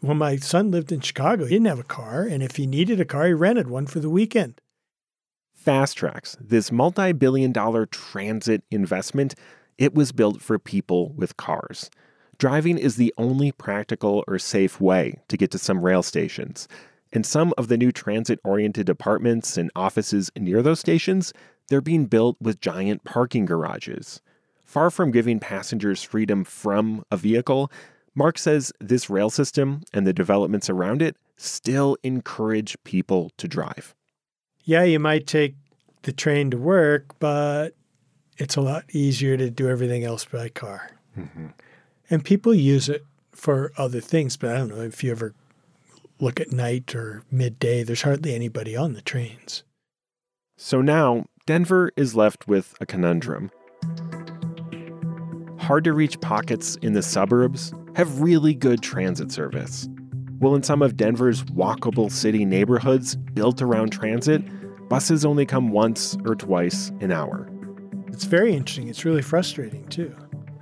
When 0.00 0.18
my 0.18 0.38
son 0.38 0.72
lived 0.72 0.90
in 0.90 1.02
Chicago, 1.02 1.44
he 1.44 1.54
didn't 1.54 1.68
have 1.68 1.78
a 1.78 1.84
car, 1.84 2.24
and 2.24 2.42
if 2.42 2.56
he 2.56 2.66
needed 2.66 2.98
a 2.98 3.04
car, 3.04 3.28
he 3.28 3.32
rented 3.32 3.68
one 3.68 3.86
for 3.86 4.00
the 4.00 4.10
weekend. 4.10 4.60
FasTracks, 5.64 6.36
this 6.38 6.70
multi 6.70 7.12
billion 7.12 7.50
dollar 7.50 7.86
transit 7.86 8.62
investment, 8.70 9.34
it 9.78 9.94
was 9.94 10.12
built 10.12 10.42
for 10.42 10.58
people 10.58 11.14
with 11.14 11.38
cars. 11.38 11.90
Driving 12.36 12.76
is 12.76 12.96
the 12.96 13.14
only 13.16 13.50
practical 13.50 14.24
or 14.28 14.38
safe 14.38 14.78
way 14.78 15.20
to 15.28 15.38
get 15.38 15.50
to 15.52 15.58
some 15.58 15.82
rail 15.82 16.02
stations. 16.02 16.68
And 17.12 17.24
some 17.24 17.54
of 17.56 17.68
the 17.68 17.78
new 17.78 17.92
transit 17.92 18.40
oriented 18.44 18.90
apartments 18.90 19.56
and 19.56 19.70
offices 19.74 20.30
near 20.36 20.60
those 20.60 20.80
stations, 20.80 21.32
they're 21.68 21.80
being 21.80 22.06
built 22.06 22.36
with 22.40 22.60
giant 22.60 23.04
parking 23.04 23.46
garages. 23.46 24.20
Far 24.64 24.90
from 24.90 25.12
giving 25.12 25.40
passengers 25.40 26.02
freedom 26.02 26.44
from 26.44 27.04
a 27.10 27.16
vehicle, 27.16 27.72
Mark 28.14 28.36
says 28.36 28.70
this 28.80 29.08
rail 29.08 29.30
system 29.30 29.82
and 29.94 30.06
the 30.06 30.12
developments 30.12 30.68
around 30.68 31.00
it 31.00 31.16
still 31.38 31.96
encourage 32.02 32.76
people 32.84 33.30
to 33.38 33.48
drive 33.48 33.94
yeah, 34.64 34.82
you 34.82 34.98
might 34.98 35.26
take 35.26 35.54
the 36.02 36.12
train 36.12 36.50
to 36.50 36.58
work, 36.58 37.18
but 37.18 37.70
it's 38.36 38.56
a 38.56 38.60
lot 38.60 38.84
easier 38.92 39.36
to 39.36 39.50
do 39.50 39.68
everything 39.68 40.04
else 40.04 40.24
by 40.24 40.48
car. 40.48 40.90
Mm-hmm. 41.18 41.48
And 42.10 42.24
people 42.24 42.54
use 42.54 42.88
it 42.88 43.04
for 43.32 43.72
other 43.76 44.00
things, 44.00 44.36
but 44.36 44.50
I 44.50 44.58
don't 44.58 44.68
know 44.68 44.82
if 44.82 45.04
you 45.04 45.10
ever 45.10 45.34
look 46.20 46.40
at 46.40 46.52
night 46.52 46.94
or 46.94 47.22
midday, 47.30 47.82
there's 47.82 48.02
hardly 48.02 48.34
anybody 48.34 48.76
on 48.76 48.92
the 48.92 49.02
trains. 49.02 49.64
So 50.56 50.80
now 50.80 51.26
Denver 51.46 51.90
is 51.96 52.14
left 52.14 52.46
with 52.46 52.74
a 52.80 52.86
conundrum. 52.86 53.50
Hard 55.58 55.84
to 55.84 55.92
reach 55.92 56.20
pockets 56.20 56.76
in 56.76 56.92
the 56.92 57.02
suburbs 57.02 57.72
have 57.96 58.20
really 58.20 58.54
good 58.54 58.82
transit 58.82 59.30
service. 59.32 59.88
Well, 60.40 60.54
in 60.54 60.62
some 60.62 60.82
of 60.82 60.96
Denver's 60.96 61.42
walkable 61.44 62.10
city 62.10 62.44
neighborhoods 62.44 63.16
built 63.16 63.62
around 63.62 63.90
transit, 63.90 64.42
buses 64.88 65.24
only 65.24 65.46
come 65.46 65.70
once 65.70 66.16
or 66.24 66.34
twice 66.34 66.90
an 67.00 67.12
hour. 67.12 67.48
It's 68.08 68.24
very 68.24 68.54
interesting. 68.54 68.88
It's 68.88 69.04
really 69.04 69.22
frustrating, 69.22 69.86
too. 69.88 70.14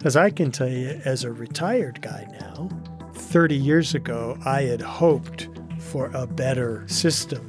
As 0.04 0.16
I 0.16 0.30
can 0.30 0.50
tell 0.50 0.68
you, 0.68 1.00
as 1.04 1.24
a 1.24 1.32
retired 1.32 2.00
guy 2.02 2.26
now, 2.40 2.68
30 3.14 3.54
years 3.54 3.94
ago, 3.94 4.38
I 4.44 4.62
had 4.62 4.80
hoped 4.80 5.48
for 5.78 6.10
a 6.14 6.26
better 6.26 6.86
system 6.88 7.48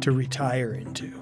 to 0.00 0.12
retire 0.12 0.72
into. 0.72 1.12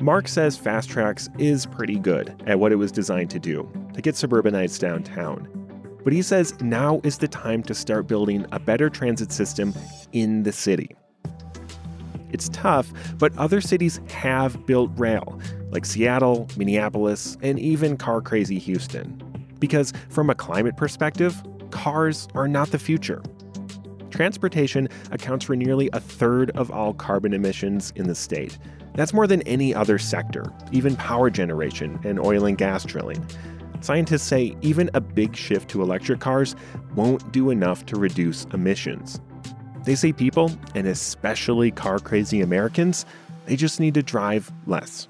Mark 0.00 0.28
says 0.28 0.58
FasTracks 0.58 1.28
is 1.40 1.66
pretty 1.66 1.98
good 1.98 2.42
at 2.46 2.58
what 2.58 2.70
it 2.70 2.76
was 2.76 2.92
designed 2.92 3.30
to 3.30 3.38
do 3.38 3.68
to 3.94 4.02
get 4.02 4.14
suburbanites 4.14 4.78
downtown. 4.78 5.48
But 6.06 6.12
he 6.12 6.22
says 6.22 6.54
now 6.60 7.00
is 7.02 7.18
the 7.18 7.26
time 7.26 7.64
to 7.64 7.74
start 7.74 8.06
building 8.06 8.46
a 8.52 8.60
better 8.60 8.88
transit 8.88 9.32
system 9.32 9.74
in 10.12 10.44
the 10.44 10.52
city. 10.52 10.94
It's 12.30 12.48
tough, 12.50 12.92
but 13.18 13.36
other 13.36 13.60
cities 13.60 14.00
have 14.10 14.64
built 14.66 14.92
rail, 14.94 15.40
like 15.72 15.84
Seattle, 15.84 16.46
Minneapolis, 16.56 17.36
and 17.42 17.58
even 17.58 17.96
car 17.96 18.20
crazy 18.20 18.60
Houston. 18.60 19.20
Because 19.58 19.92
from 20.08 20.30
a 20.30 20.36
climate 20.36 20.76
perspective, 20.76 21.42
cars 21.72 22.28
are 22.36 22.46
not 22.46 22.70
the 22.70 22.78
future. 22.78 23.20
Transportation 24.10 24.88
accounts 25.10 25.44
for 25.44 25.56
nearly 25.56 25.90
a 25.92 25.98
third 25.98 26.52
of 26.52 26.70
all 26.70 26.94
carbon 26.94 27.34
emissions 27.34 27.92
in 27.96 28.06
the 28.06 28.14
state. 28.14 28.56
That's 28.94 29.12
more 29.12 29.26
than 29.26 29.42
any 29.42 29.74
other 29.74 29.98
sector, 29.98 30.52
even 30.70 30.94
power 30.94 31.30
generation 31.30 31.98
and 32.04 32.20
oil 32.20 32.46
and 32.46 32.56
gas 32.56 32.84
drilling. 32.84 33.26
Scientists 33.80 34.22
say 34.22 34.56
even 34.62 34.90
a 34.94 35.00
big 35.00 35.36
shift 35.36 35.68
to 35.70 35.82
electric 35.82 36.20
cars 36.20 36.56
won't 36.94 37.30
do 37.32 37.50
enough 37.50 37.86
to 37.86 37.96
reduce 37.96 38.44
emissions. 38.52 39.20
They 39.84 39.94
say 39.94 40.12
people, 40.12 40.50
and 40.74 40.86
especially 40.86 41.70
car 41.70 41.98
crazy 41.98 42.40
Americans, 42.40 43.06
they 43.46 43.56
just 43.56 43.78
need 43.78 43.94
to 43.94 44.02
drive 44.02 44.50
less. 44.66 45.06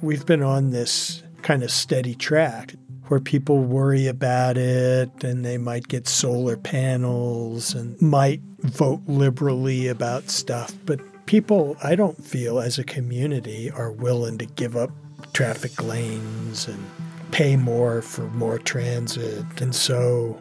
We've 0.00 0.24
been 0.24 0.42
on 0.42 0.70
this 0.70 1.22
kind 1.42 1.62
of 1.62 1.70
steady 1.70 2.14
track 2.14 2.74
where 3.08 3.20
people 3.20 3.58
worry 3.58 4.06
about 4.06 4.56
it 4.56 5.24
and 5.24 5.44
they 5.44 5.58
might 5.58 5.88
get 5.88 6.08
solar 6.08 6.56
panels 6.56 7.74
and 7.74 8.00
might 8.00 8.40
vote 8.60 9.00
liberally 9.06 9.88
about 9.88 10.28
stuff. 10.28 10.72
But 10.86 11.00
people, 11.26 11.76
I 11.82 11.94
don't 11.94 12.22
feel 12.22 12.60
as 12.60 12.78
a 12.78 12.84
community, 12.84 13.70
are 13.70 13.92
willing 13.92 14.38
to 14.38 14.46
give 14.46 14.76
up 14.76 14.90
traffic 15.32 15.82
lanes 15.82 16.66
and 16.66 16.84
pay 17.30 17.56
more 17.56 18.02
for 18.02 18.22
more 18.30 18.58
transit. 18.58 19.44
And 19.60 19.74
so, 19.74 20.40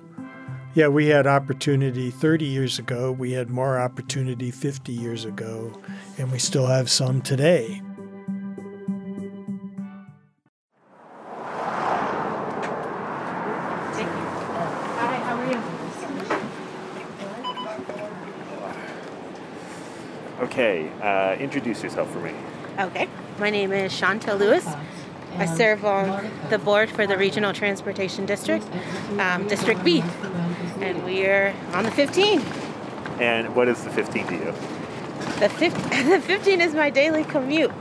yeah, 0.73 0.87
we 0.87 1.07
had 1.07 1.27
opportunity 1.27 2.11
30 2.11 2.45
years 2.45 2.79
ago, 2.79 3.11
we 3.11 3.31
had 3.31 3.49
more 3.49 3.79
opportunity 3.79 4.51
50 4.51 4.91
years 4.91 5.25
ago, 5.25 5.71
and 6.17 6.31
we 6.31 6.39
still 6.39 6.67
have 6.67 6.89
some 6.89 7.21
today. 7.21 7.81
How 14.97 15.37
are 15.37 15.51
you 15.51 15.61
Okay, 20.45 20.89
uh, 21.01 21.35
introduce 21.41 21.81
yourself 21.81 22.11
for 22.11 22.19
me. 22.19 22.33
Okay, 22.77 23.07
my 23.39 23.49
name 23.49 23.71
is 23.71 23.93
Chantel 23.93 24.37
Lewis. 24.37 24.67
I 25.37 25.45
serve 25.45 25.83
on 25.83 26.31
the 26.49 26.57
board 26.57 26.89
for 26.89 27.05
the 27.05 27.17
Regional 27.17 27.51
Transportation 27.51 28.25
District, 28.25 28.65
um, 29.19 29.47
District 29.47 29.83
B, 29.83 30.01
and 30.79 31.03
we 31.03 31.25
are 31.25 31.53
on 31.73 31.83
the 31.83 31.91
15. 31.91 32.39
And 33.19 33.53
what 33.53 33.67
is 33.67 33.83
the 33.83 33.89
15 33.89 34.27
to 34.27 34.33
you? 34.33 34.53
The, 35.39 35.49
15, 35.49 36.09
the 36.09 36.21
15 36.21 36.61
is 36.61 36.73
my 36.73 36.89
daily 36.89 37.25
commute. 37.25 37.71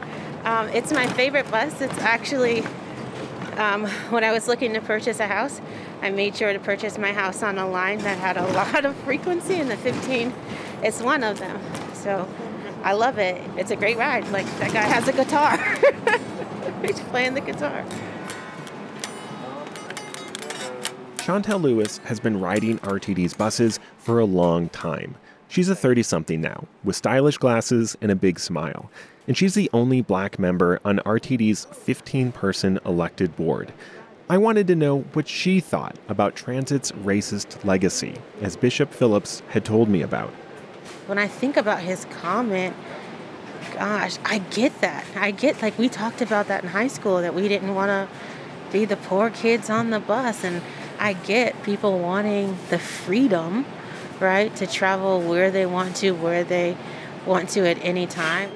Um, 0.45 0.69
it's 0.71 0.93
my 0.93 1.07
favorite 1.07 1.49
bus. 1.49 1.81
It's 1.81 1.97
actually, 1.99 2.65
um, 3.57 3.87
when 4.11 4.25
I 4.25 4.33
was 4.33 4.49
looking 4.49 4.75
to 4.75 4.81
purchase 4.81 5.21
a 5.21 5.29
house, 5.29 5.61
I 6.03 6.11
made 6.11 6.37
sure 6.37 6.53
to 6.53 6.59
purchase 6.59 6.99
my 6.99 7.13
house 7.13 7.43
on 7.45 7.57
a 7.57 7.69
line 7.69 7.99
that 7.99 8.19
had 8.19 8.37
a 8.37 8.47
lot 8.53 8.85
of 8.85 8.97
frequency, 8.97 9.55
and 9.55 9.71
the 9.71 9.77
15 9.77 10.33
is 10.83 11.01
one 11.03 11.23
of 11.23 11.39
them. 11.39 11.61
So 11.95 12.29
I 12.83 12.95
love 12.95 13.19
it. 13.19 13.41
It's 13.57 13.71
a 13.71 13.77
great 13.77 13.97
ride. 13.97 14.29
Like, 14.31 14.47
that 14.59 14.73
guy 14.73 14.83
has 14.83 15.07
a 15.07 15.13
guitar. 15.13 15.79
He's 16.85 17.01
playing 17.01 17.35
the 17.35 17.41
guitar. 17.41 17.85
Chantel 21.17 21.63
Lewis 21.63 21.99
has 22.05 22.21
been 22.21 22.39
riding 22.39 22.79
RTD's 22.81 23.33
buses 23.33 23.81
for 23.97 24.19
a 24.19 24.27
long 24.27 24.69
time. 24.69 25.17
She's 25.49 25.71
a 25.71 25.75
30 25.75 26.03
something 26.03 26.41
now, 26.41 26.67
with 26.83 26.97
stylish 26.97 27.39
glasses 27.39 27.97
and 28.03 28.11
a 28.11 28.17
big 28.17 28.39
smile. 28.39 28.91
And 29.27 29.37
she's 29.37 29.55
the 29.55 29.71
only 29.73 30.03
black 30.03 30.39
member 30.39 30.81
on 30.85 30.99
RTD's 30.99 31.65
15 31.65 32.33
person 32.33 32.79
elected 32.85 33.35
board. 33.37 33.73
I 34.29 34.37
wanted 34.37 34.67
to 34.67 34.75
know 34.75 35.01
what 35.15 35.29
she 35.29 35.61
thought 35.61 35.97
about 36.09 36.35
transit's 36.35 36.93
racist 36.93 37.65
legacy, 37.65 38.15
as 38.43 38.57
Bishop 38.57 38.93
Phillips 38.93 39.43
had 39.49 39.65
told 39.65 39.89
me 39.89 40.03
about. 40.03 40.31
When 41.07 41.19
I 41.19 41.29
think 41.29 41.57
about 41.57 41.81
his 41.81 42.05
comment, 42.07 42.77
gosh, 43.75 44.19
I 44.25 44.39
get 44.39 44.81
that. 44.81 45.05
I 45.17 45.31
get, 45.31 45.61
like, 45.63 45.79
we 45.79 45.89
talked 45.89 46.21
about 46.21 46.49
that 46.49 46.63
in 46.63 46.71
high 46.71 46.89
school 46.89 47.21
that 47.21 47.35
we 47.35 47.49
didn't 47.49 47.75
want 47.75 47.89
to 47.89 48.09
be 48.73 48.85
the 48.85 48.97
poor 48.97 49.31
kids 49.31 49.71
on 49.71 49.91
the 49.91 50.01
bus. 50.01 50.45
And 50.45 50.63
I 50.99 51.13
get 51.13 51.63
people 51.63 51.99
wanting 51.99 52.57
the 52.71 52.79
freedom, 52.79 53.67
right, 54.21 54.55
to 54.57 54.67
travel 54.67 55.21
where 55.21 55.51
they 55.51 55.67
want 55.67 55.97
to, 55.97 56.13
where 56.13 56.45
they 56.45 56.77
want 57.27 57.49
to 57.51 57.69
at 57.69 57.83
any 57.85 58.07
time. 58.07 58.51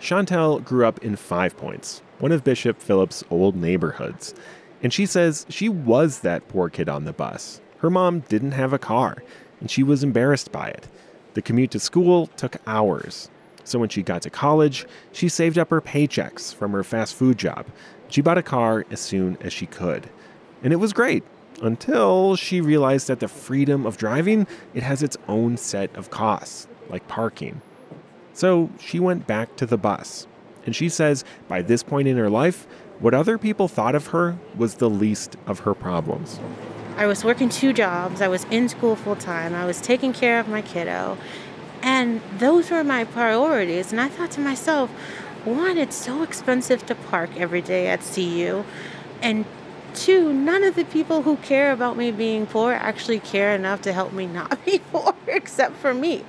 Chantel 0.00 0.62
grew 0.62 0.86
up 0.86 1.02
in 1.02 1.16
Five 1.16 1.56
Points, 1.56 2.02
one 2.18 2.32
of 2.32 2.44
Bishop 2.44 2.80
Phillips' 2.80 3.24
old 3.30 3.56
neighborhoods. 3.56 4.34
And 4.82 4.92
she 4.92 5.06
says 5.06 5.46
she 5.48 5.68
was 5.68 6.20
that 6.20 6.48
poor 6.48 6.68
kid 6.68 6.88
on 6.88 7.04
the 7.04 7.12
bus. 7.12 7.60
Her 7.78 7.90
mom 7.90 8.20
didn't 8.20 8.52
have 8.52 8.72
a 8.72 8.78
car, 8.78 9.22
and 9.60 9.70
she 9.70 9.82
was 9.82 10.02
embarrassed 10.02 10.52
by 10.52 10.68
it. 10.68 10.86
The 11.34 11.42
commute 11.42 11.70
to 11.72 11.80
school 11.80 12.28
took 12.28 12.56
hours. 12.66 13.30
So 13.66 13.80
when 13.80 13.88
she 13.88 14.02
got 14.02 14.22
to 14.22 14.30
college, 14.30 14.86
she 15.12 15.28
saved 15.28 15.58
up 15.58 15.70
her 15.70 15.80
paychecks 15.80 16.54
from 16.54 16.70
her 16.70 16.84
fast 16.84 17.16
food 17.16 17.36
job. 17.36 17.66
She 18.08 18.20
bought 18.20 18.38
a 18.38 18.42
car 18.42 18.86
as 18.92 19.00
soon 19.00 19.36
as 19.40 19.52
she 19.52 19.66
could. 19.66 20.08
And 20.62 20.72
it 20.72 20.76
was 20.76 20.92
great 20.92 21.24
until 21.60 22.36
she 22.36 22.60
realized 22.60 23.08
that 23.08 23.18
the 23.18 23.26
freedom 23.26 23.84
of 23.84 23.96
driving, 23.96 24.46
it 24.72 24.84
has 24.84 25.02
its 25.02 25.16
own 25.26 25.56
set 25.56 25.94
of 25.96 26.10
costs, 26.10 26.68
like 26.88 27.08
parking. 27.08 27.60
So 28.34 28.70
she 28.78 29.00
went 29.00 29.26
back 29.26 29.56
to 29.56 29.66
the 29.66 29.78
bus. 29.78 30.28
And 30.64 30.76
she 30.76 30.88
says 30.88 31.24
by 31.48 31.62
this 31.62 31.82
point 31.82 32.06
in 32.06 32.16
her 32.18 32.30
life, 32.30 32.68
what 33.00 33.14
other 33.14 33.36
people 33.36 33.66
thought 33.66 33.96
of 33.96 34.08
her 34.08 34.38
was 34.56 34.76
the 34.76 34.88
least 34.88 35.36
of 35.46 35.60
her 35.60 35.74
problems. 35.74 36.38
I 36.96 37.06
was 37.06 37.24
working 37.24 37.50
two 37.50 37.72
jobs. 37.74 38.22
I 38.22 38.28
was 38.28 38.44
in 38.44 38.68
school 38.68 38.96
full 38.96 39.16
time. 39.16 39.54
I 39.54 39.66
was 39.66 39.82
taking 39.82 40.14
care 40.14 40.40
of 40.40 40.48
my 40.48 40.62
kiddo. 40.62 41.18
And 41.82 42.20
those 42.38 42.70
were 42.70 42.84
my 42.84 43.04
priorities. 43.04 43.92
And 43.92 44.00
I 44.00 44.08
thought 44.08 44.30
to 44.32 44.40
myself, 44.40 44.90
one, 45.44 45.78
it's 45.78 45.96
so 45.96 46.22
expensive 46.22 46.84
to 46.86 46.94
park 46.94 47.30
every 47.36 47.60
day 47.60 47.86
at 47.86 48.00
CU. 48.00 48.64
And 49.22 49.44
two, 49.94 50.32
none 50.32 50.62
of 50.62 50.74
the 50.74 50.84
people 50.84 51.22
who 51.22 51.36
care 51.38 51.72
about 51.72 51.96
me 51.96 52.10
being 52.10 52.46
poor 52.46 52.72
actually 52.72 53.20
care 53.20 53.54
enough 53.54 53.80
to 53.82 53.92
help 53.92 54.12
me 54.12 54.26
not 54.26 54.64
be 54.64 54.80
poor 54.92 55.14
except 55.26 55.76
for 55.76 55.94
me. 55.94 56.24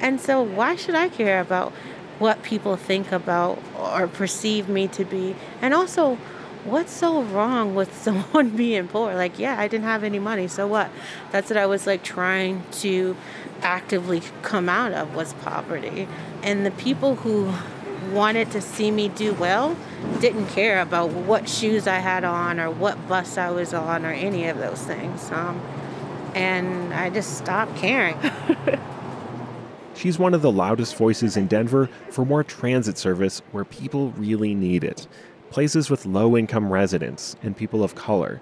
And 0.00 0.20
so, 0.20 0.42
why 0.42 0.76
should 0.76 0.94
I 0.94 1.08
care 1.08 1.40
about 1.40 1.72
what 2.18 2.42
people 2.42 2.76
think 2.76 3.12
about 3.12 3.58
or 3.78 4.06
perceive 4.08 4.68
me 4.68 4.88
to 4.88 5.04
be? 5.04 5.36
And 5.60 5.74
also, 5.74 6.18
what's 6.64 6.92
so 6.92 7.22
wrong 7.22 7.74
with 7.74 7.94
someone 8.02 8.50
being 8.50 8.88
poor? 8.88 9.14
Like, 9.14 9.38
yeah, 9.38 9.58
I 9.58 9.68
didn't 9.68 9.84
have 9.84 10.04
any 10.04 10.18
money, 10.18 10.48
so 10.48 10.66
what? 10.66 10.90
That's 11.30 11.50
what 11.50 11.56
I 11.56 11.66
was 11.66 11.86
like 11.86 12.02
trying 12.02 12.62
to 12.80 13.16
actively 13.62 14.22
come 14.42 14.68
out 14.68 14.92
of 14.92 15.14
was 15.14 15.32
poverty. 15.34 16.08
And 16.42 16.66
the 16.66 16.70
people 16.72 17.16
who 17.16 17.52
wanted 18.12 18.50
to 18.50 18.60
see 18.60 18.90
me 18.90 19.08
do 19.08 19.32
well 19.34 19.76
didn't 20.20 20.48
care 20.48 20.80
about 20.80 21.10
what 21.10 21.48
shoes 21.48 21.86
I 21.86 21.98
had 21.98 22.24
on 22.24 22.58
or 22.58 22.70
what 22.70 23.08
bus 23.08 23.38
I 23.38 23.50
was 23.50 23.72
on 23.72 24.04
or 24.04 24.10
any 24.10 24.48
of 24.48 24.58
those 24.58 24.82
things. 24.82 25.30
Um, 25.30 25.60
and 26.34 26.92
I 26.92 27.10
just 27.10 27.38
stopped 27.38 27.76
caring. 27.76 28.18
She's 29.94 30.18
one 30.18 30.34
of 30.34 30.42
the 30.42 30.50
loudest 30.50 30.96
voices 30.96 31.36
in 31.36 31.46
Denver 31.46 31.88
for 32.10 32.24
more 32.24 32.42
transit 32.42 32.98
service 32.98 33.40
where 33.52 33.64
people 33.64 34.10
really 34.12 34.54
need 34.54 34.82
it 34.82 35.06
places 35.52 35.90
with 35.90 36.06
low 36.06 36.34
income 36.34 36.72
residents 36.72 37.36
and 37.42 37.54
people 37.54 37.84
of 37.84 37.94
color. 37.94 38.40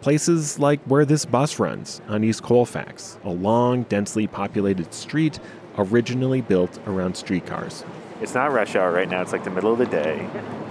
Places 0.00 0.60
like 0.60 0.80
where 0.84 1.04
this 1.04 1.24
bus 1.24 1.58
runs 1.58 2.00
on 2.06 2.22
East 2.22 2.44
Colfax, 2.44 3.18
a 3.24 3.30
long, 3.30 3.82
densely 3.84 4.28
populated 4.28 4.94
street 4.94 5.40
originally 5.76 6.40
built 6.40 6.78
around 6.86 7.16
streetcars. 7.16 7.84
It's 8.20 8.34
not 8.34 8.52
rush 8.52 8.76
hour 8.76 8.92
right 8.92 9.08
now, 9.08 9.22
it's 9.22 9.32
like 9.32 9.42
the 9.42 9.50
middle 9.50 9.72
of 9.72 9.78
the 9.78 9.86
day. 9.86 10.24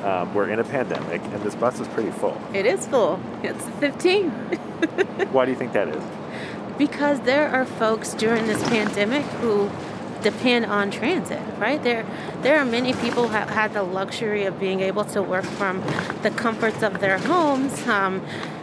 Um, 0.06 0.34
we're 0.34 0.50
in 0.50 0.60
a 0.60 0.64
pandemic, 0.64 1.22
and 1.22 1.44
this 1.44 1.56
bus 1.56 1.80
is 1.82 1.88
pretty 1.90 2.12
full. 2.12 2.42
It 2.54 2.66
is 2.66 2.88
full. 2.88 3.20
It's 3.44 3.68
15. 3.82 4.30
Why 5.32 5.44
do 5.44 5.52
you 5.52 5.58
think 5.58 5.74
that 5.74 5.90
is? 5.90 6.04
Because 6.78 7.20
there 7.20 7.48
are 7.50 7.64
folks 7.64 8.16
during 8.16 8.48
this 8.48 8.64
pandemic 8.70 9.24
who 9.42 9.70
depend 10.22 10.66
on 10.66 10.92
transit, 10.92 11.42
right? 11.58 11.82
There, 11.84 12.06
there 12.42 12.60
are 12.60 12.66
many 12.66 12.94
people 12.94 13.28
who 13.28 13.34
have 13.34 13.50
had 13.50 13.74
the 13.74 13.84
luxury 13.84 14.46
of 14.46 14.60
being 14.60 14.82
able 14.82 15.06
to 15.06 15.22
work 15.22 15.46
from 15.46 15.84
the 16.22 16.32
comforts 16.32 16.84
of 16.84 17.00
their 17.00 17.18
homes. 17.18 17.88
Um, 17.88 18.22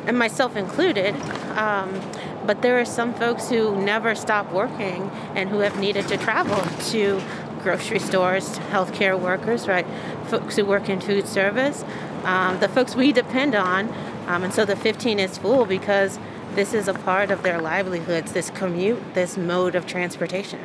and 0.09 0.19
myself 0.19 0.57
included. 0.57 1.15
Um, 1.57 2.01
but 2.47 2.63
there 2.63 2.81
are 2.81 2.85
some 2.87 3.13
folks 3.13 3.51
who 3.51 3.77
never 3.77 4.15
stop 4.15 4.51
working 4.51 5.11
and 5.35 5.51
who 5.51 5.59
have 5.59 5.79
needed 5.79 6.09
to 6.09 6.17
travel 6.17 6.59
to 6.91 7.21
grocery 7.63 7.99
stores, 7.99 8.59
healthcare 8.71 9.21
workers, 9.21 9.69
right? 9.69 9.87
Folks 10.29 10.57
who 10.57 10.65
work 10.65 10.89
in 10.89 10.99
food 11.01 11.29
service, 11.29 11.85
um, 12.25 12.59
the 12.61 12.69
folks 12.69 12.97
we 12.97 13.13
depend 13.13 13.55
on. 13.55 13.93
Um, 14.27 14.45
and 14.45 14.55
so 14.55 14.65
the 14.65 14.77
15 14.77 15.19
is 15.19 15.37
full 15.37 15.67
because 15.67 16.19
this 16.55 16.73
is 16.73 16.89
a 16.89 16.95
part 16.95 17.31
of 17.31 17.43
their 17.43 17.61
livelihoods, 17.61 18.33
this 18.33 18.49
commute, 18.51 19.15
this 19.15 19.37
mode 19.37 19.75
of 19.75 19.87
transportation. 19.87 20.61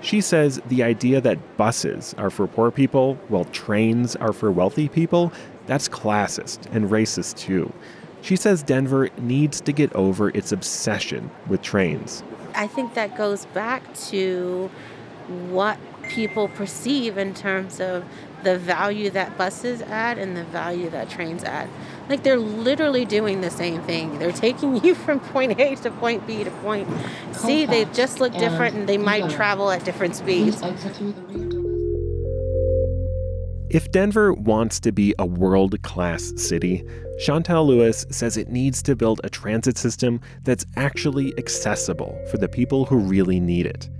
She 0.00 0.20
says 0.20 0.60
the 0.68 0.82
idea 0.82 1.20
that 1.20 1.56
buses 1.56 2.14
are 2.18 2.30
for 2.30 2.46
poor 2.46 2.70
people 2.70 3.14
while 3.28 3.44
trains 3.46 4.14
are 4.16 4.32
for 4.32 4.50
wealthy 4.50 4.88
people, 4.88 5.32
that's 5.66 5.88
classist 5.88 6.72
and 6.74 6.88
racist 6.88 7.36
too. 7.36 7.72
She 8.22 8.36
says 8.36 8.62
Denver 8.62 9.08
needs 9.18 9.60
to 9.62 9.72
get 9.72 9.92
over 9.94 10.30
its 10.30 10.52
obsession 10.52 11.30
with 11.46 11.62
trains. 11.62 12.22
I 12.54 12.66
think 12.66 12.94
that 12.94 13.16
goes 13.16 13.46
back 13.46 13.94
to 14.08 14.70
what 15.50 15.78
people 16.08 16.48
perceive 16.48 17.18
in 17.18 17.34
terms 17.34 17.80
of 17.80 18.04
the 18.44 18.58
value 18.58 19.10
that 19.10 19.36
buses 19.36 19.82
add 19.82 20.18
and 20.18 20.36
the 20.36 20.44
value 20.44 20.90
that 20.90 21.10
trains 21.10 21.44
add. 21.44 21.68
Like 22.08 22.22
they're 22.22 22.38
literally 22.38 23.04
doing 23.04 23.40
the 23.40 23.50
same 23.50 23.82
thing. 23.82 24.18
They're 24.18 24.32
taking 24.32 24.76
you 24.84 24.94
from 24.94 25.20
point 25.20 25.58
A 25.60 25.74
to 25.76 25.90
point 25.90 26.26
B 26.26 26.44
to 26.44 26.50
point 26.50 26.88
C. 27.32 27.66
They 27.66 27.84
just 27.86 28.20
look 28.20 28.32
different 28.32 28.76
and 28.76 28.88
they 28.88 28.98
might 28.98 29.30
travel 29.30 29.70
at 29.70 29.84
different 29.84 30.16
speeds. 30.16 30.62
If 33.70 33.90
Denver 33.92 34.32
wants 34.32 34.80
to 34.80 34.92
be 34.92 35.14
a 35.18 35.26
world 35.26 35.82
class 35.82 36.32
city, 36.36 36.82
Chantel 37.20 37.66
Lewis 37.66 38.06
says 38.10 38.38
it 38.38 38.48
needs 38.48 38.82
to 38.84 38.96
build 38.96 39.20
a 39.24 39.28
transit 39.28 39.76
system 39.76 40.20
that's 40.44 40.64
actually 40.76 41.34
accessible 41.36 42.18
for 42.30 42.38
the 42.38 42.48
people 42.48 42.86
who 42.86 42.96
really 42.96 43.40
need 43.40 43.66
it. 43.66 43.90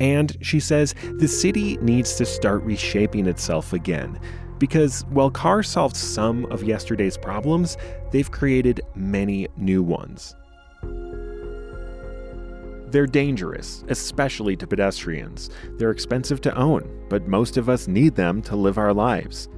And 0.00 0.36
she 0.40 0.58
says 0.58 0.94
the 1.18 1.28
city 1.28 1.76
needs 1.78 2.16
to 2.16 2.26
start 2.26 2.62
reshaping 2.64 3.26
itself 3.26 3.72
again. 3.72 4.18
Because 4.58 5.04
while 5.10 5.30
cars 5.30 5.68
solved 5.68 5.96
some 5.96 6.46
of 6.46 6.62
yesterday's 6.62 7.18
problems, 7.18 7.76
they've 8.10 8.30
created 8.30 8.80
many 8.94 9.48
new 9.56 9.82
ones. 9.82 10.34
They're 12.88 13.06
dangerous, 13.06 13.84
especially 13.88 14.56
to 14.56 14.66
pedestrians. 14.66 15.50
They're 15.76 15.90
expensive 15.90 16.40
to 16.42 16.56
own, 16.56 17.06
but 17.08 17.26
most 17.26 17.56
of 17.56 17.68
us 17.68 17.88
need 17.88 18.14
them 18.14 18.40
to 18.42 18.56
live 18.56 18.78
our 18.78 18.94
lives. 18.94 19.48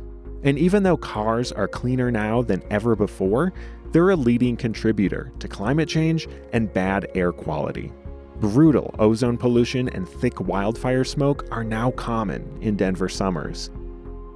And 0.43 0.59
even 0.59 0.83
though 0.83 0.97
cars 0.97 1.53
are 1.53 1.69
cleaner 1.69 2.11
now 2.11 2.43
than 2.43 2.63
ever 2.71 2.97
before, 2.97 3.53
they're 3.93 4.11
a 4.11 4.17
leading 4.17 4.57
contributor 4.57 5.33
to 5.39 5.49
climate 5.49 5.89
change 5.89 6.29
and 6.53 6.73
bad 6.73 7.07
air 7.15 7.33
quality. 7.33 7.93
Brutal 8.41 8.95
ozone 8.99 9.37
pollution 9.37 9.89
and 9.89 10.09
thick 10.09 10.41
wildfire 10.41 11.05
smoke 11.05 11.47
are 11.51 11.65
now 11.65 11.91
common 11.93 12.59
in 12.61 12.77
Denver 12.77 13.09
summers. 13.09 13.71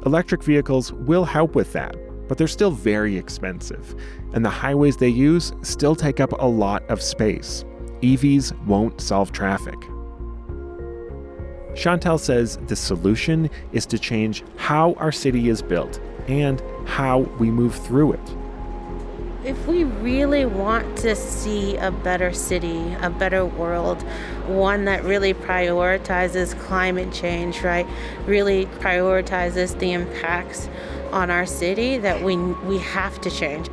Electric 0.05 0.42
vehicles 0.42 0.92
will 0.92 1.24
help 1.24 1.55
with 1.55 1.72
that, 1.72 1.96
but 2.28 2.36
they're 2.36 2.48
still 2.48 2.72
very 2.72 3.16
expensive, 3.16 3.94
and 4.32 4.44
the 4.44 4.50
highways 4.50 4.96
they 4.96 5.09
use 5.09 5.53
still 5.62 5.94
take 5.94 6.18
up 6.18 6.32
a 6.40 6.46
lot 6.46 6.82
of 6.90 7.00
space. 7.00 7.64
EVs 8.03 8.59
won't 8.66 9.00
solve 9.00 9.30
traffic. 9.30 9.78
Chantel 11.74 12.18
says 12.18 12.59
the 12.66 12.74
solution 12.74 13.48
is 13.72 13.86
to 13.86 13.98
change 13.98 14.42
how 14.57 14.94
our 14.94 15.12
city 15.12 15.48
is 15.48 15.62
built 15.62 16.00
and 16.26 16.61
how 16.84 17.20
we 17.38 17.50
move 17.50 17.74
through 17.74 18.12
it. 18.12 18.36
If 19.45 19.66
we 19.66 19.82
really 19.82 20.47
want 20.47 20.97
to 20.99 21.16
see 21.16 21.76
a 21.76 21.90
better 21.90 22.32
city, 22.32 22.95
a 23.01 23.11
better 23.11 23.45
world, 23.45 24.01
one 24.47 24.84
that 24.84 25.03
really 25.03 25.34
prioritizes 25.34 26.57
climate 26.61 27.12
change, 27.12 27.62
right? 27.62 27.84
Really 28.24 28.66
prioritizes 28.66 29.76
the 29.80 29.95
impacts 29.95 30.68
on 31.11 31.32
our 31.32 31.45
city 31.45 31.99
that 31.99 32.22
we 32.22 32.36
we 32.36 32.78
have 32.78 33.20
to 33.22 33.30
change. 33.30 33.68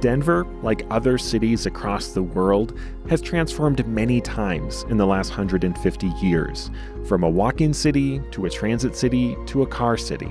Denver, 0.00 0.46
like 0.62 0.86
other 0.88 1.18
cities 1.18 1.66
across 1.66 2.12
the 2.12 2.22
world, 2.22 2.78
has 3.08 3.20
transformed 3.20 3.84
many 3.88 4.20
times 4.20 4.84
in 4.90 4.96
the 4.96 5.06
last 5.06 5.30
150 5.30 6.06
years, 6.22 6.70
from 7.04 7.24
a 7.24 7.28
walk-in 7.28 7.74
city 7.74 8.20
to 8.30 8.46
a 8.46 8.50
transit 8.50 8.94
city 8.94 9.36
to 9.46 9.62
a 9.62 9.66
car 9.66 9.96
city. 9.96 10.30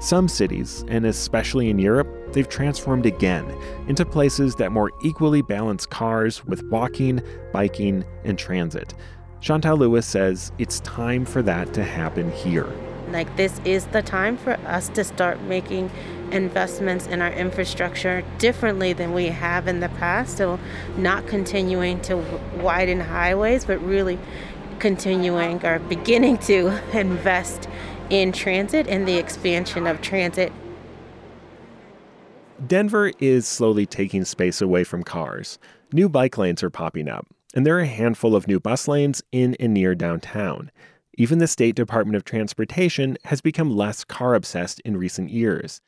Some 0.00 0.28
cities, 0.28 0.82
and 0.88 1.04
especially 1.04 1.68
in 1.68 1.78
Europe, 1.78 2.08
they've 2.32 2.48
transformed 2.48 3.04
again 3.04 3.54
into 3.86 4.06
places 4.06 4.54
that 4.54 4.72
more 4.72 4.90
equally 5.02 5.42
balance 5.42 5.84
cars 5.84 6.42
with 6.46 6.62
walking, 6.70 7.20
biking, 7.52 8.06
and 8.24 8.38
transit. 8.38 8.94
Chantel 9.42 9.78
Lewis 9.78 10.06
says 10.06 10.52
it's 10.58 10.80
time 10.80 11.26
for 11.26 11.42
that 11.42 11.74
to 11.74 11.84
happen 11.84 12.32
here. 12.32 12.66
Like, 13.10 13.36
this 13.36 13.60
is 13.66 13.88
the 13.88 14.00
time 14.00 14.38
for 14.38 14.52
us 14.66 14.88
to 14.90 15.04
start 15.04 15.42
making 15.42 15.90
investments 16.32 17.06
in 17.06 17.20
our 17.20 17.32
infrastructure 17.32 18.24
differently 18.38 18.94
than 18.94 19.12
we 19.12 19.26
have 19.26 19.68
in 19.68 19.80
the 19.80 19.90
past. 19.90 20.38
So, 20.38 20.58
not 20.96 21.26
continuing 21.26 22.00
to 22.02 22.16
widen 22.56 23.00
highways, 23.00 23.66
but 23.66 23.84
really 23.84 24.18
continuing 24.78 25.62
or 25.66 25.78
beginning 25.78 26.38
to 26.38 26.80
invest 26.98 27.68
in 28.10 28.32
transit 28.32 28.86
and 28.88 29.06
the 29.08 29.16
expansion 29.16 29.86
of 29.86 30.00
transit. 30.02 30.52
Denver 32.66 33.12
is 33.18 33.48
slowly 33.48 33.86
taking 33.86 34.24
space 34.24 34.60
away 34.60 34.84
from 34.84 35.02
cars. 35.02 35.58
New 35.92 36.08
bike 36.08 36.36
lanes 36.36 36.62
are 36.62 36.70
popping 36.70 37.08
up, 37.08 37.26
and 37.54 37.64
there 37.64 37.76
are 37.76 37.80
a 37.80 37.86
handful 37.86 38.36
of 38.36 38.46
new 38.46 38.60
bus 38.60 38.86
lanes 38.86 39.22
in 39.32 39.54
and 39.58 39.72
near 39.72 39.94
downtown. 39.94 40.70
Even 41.16 41.38
the 41.38 41.46
State 41.46 41.74
Department 41.74 42.16
of 42.16 42.24
Transportation 42.24 43.16
has 43.24 43.40
become 43.40 43.74
less 43.74 44.04
car 44.04 44.34
obsessed 44.34 44.80
in 44.80 44.96
recent 44.96 45.30
years. 45.30 45.80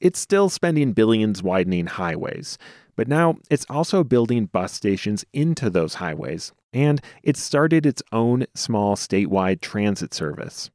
It's 0.00 0.18
still 0.18 0.48
spending 0.48 0.92
billions 0.92 1.42
widening 1.42 1.86
highways, 1.86 2.58
but 2.96 3.08
now 3.08 3.36
it's 3.48 3.66
also 3.70 4.04
building 4.04 4.46
bus 4.46 4.72
stations 4.72 5.24
into 5.32 5.70
those 5.70 5.94
highways, 5.94 6.52
and 6.72 7.00
it's 7.22 7.42
started 7.42 7.86
its 7.86 8.02
own 8.12 8.46
small 8.54 8.96
statewide 8.96 9.60
transit 9.60 10.12
service. 10.12 10.70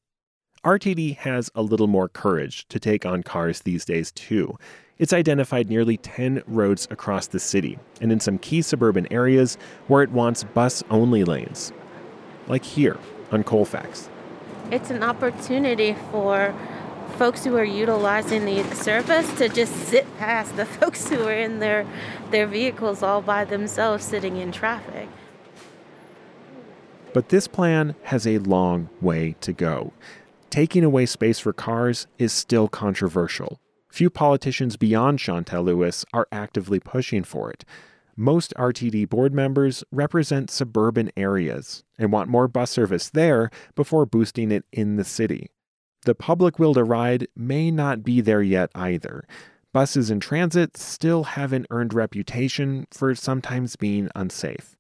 RTD 0.64 1.18
has 1.18 1.50
a 1.56 1.64
little 1.64 1.88
more 1.88 2.08
courage 2.08 2.68
to 2.68 2.80
take 2.80 3.04
on 3.04 3.24
cars 3.24 3.62
these 3.62 3.84
days, 3.84 4.12
too. 4.12 4.60
It's 5.00 5.12
identified 5.12 5.70
nearly 5.70 5.98
10 5.98 6.44
roads 6.46 6.88
across 6.92 7.26
the 7.26 7.40
city, 7.40 7.80
and 8.00 8.12
in 8.12 8.20
some 8.20 8.38
key 8.38 8.62
suburban 8.62 9.12
areas 9.12 9.58
where 9.88 10.04
it 10.04 10.12
wants 10.12 10.44
bus 10.44 10.84
only 10.92 11.24
lanes, 11.24 11.74
like 12.48 12.64
here 12.64 13.00
on 13.32 13.44
Colfax. 13.44 14.08
It's 14.70 14.92
an 14.92 15.02
opportunity 15.02 15.96
for 16.12 16.54
folks 17.18 17.44
who 17.44 17.58
are 17.58 17.64
utilizing 17.64 18.46
the 18.46 18.64
service 18.76 19.34
to 19.40 19.50
just 19.50 19.74
sit 19.88 20.06
past 20.20 20.56
the 20.58 20.66
folks 20.78 21.10
who 21.10 21.24
are 21.24 21.34
in 21.34 21.58
their 21.58 21.88
their 22.30 22.46
vehicles 22.46 23.02
all 23.02 23.24
by 23.24 23.46
themselves 23.46 24.06
sitting 24.06 24.38
in 24.38 24.52
traffic. 24.52 25.10
But 27.14 27.30
this 27.30 27.48
plan 27.48 27.96
has 28.04 28.26
a 28.26 28.38
long 28.38 28.90
way 29.02 29.36
to 29.42 29.52
go. 29.52 29.92
Taking 30.52 30.84
away 30.84 31.06
space 31.06 31.40
for 31.40 31.54
cars 31.54 32.08
is 32.18 32.34
still 32.34 32.68
controversial. 32.68 33.62
Few 33.90 34.10
politicians 34.10 34.76
beyond 34.76 35.18
Chantel 35.18 35.64
Lewis 35.64 36.04
are 36.12 36.28
actively 36.30 36.78
pushing 36.78 37.24
for 37.24 37.50
it. 37.50 37.64
Most 38.18 38.54
RTD 38.58 39.08
board 39.08 39.34
members 39.34 39.86
represent 39.94 40.52
suburban 40.52 41.10
areas 41.16 41.86
and 41.98 42.12
want 42.12 42.30
more 42.30 42.50
bus 42.50 42.70
service 42.70 43.10
there 43.10 43.50
before 43.76 44.06
boosting 44.06 44.52
it 44.52 44.66
in 44.74 44.98
the 44.98 45.06
city. 45.06 45.48
The 46.04 46.16
public 46.16 46.60
will 46.60 46.74
to 46.74 46.84
ride 46.84 47.30
may 47.34 47.72
not 47.72 48.04
be 48.04 48.20
there 48.20 48.42
yet 48.42 48.72
either. 48.76 49.24
Buses 49.72 50.12
in 50.12 50.20
transit 50.20 50.76
still 50.76 51.24
have 51.24 51.54
an 51.54 51.66
earned 51.70 51.94
reputation 51.94 52.88
for 52.92 53.16
sometimes 53.16 53.78
being 53.78 54.10
unsafe. 54.16 54.76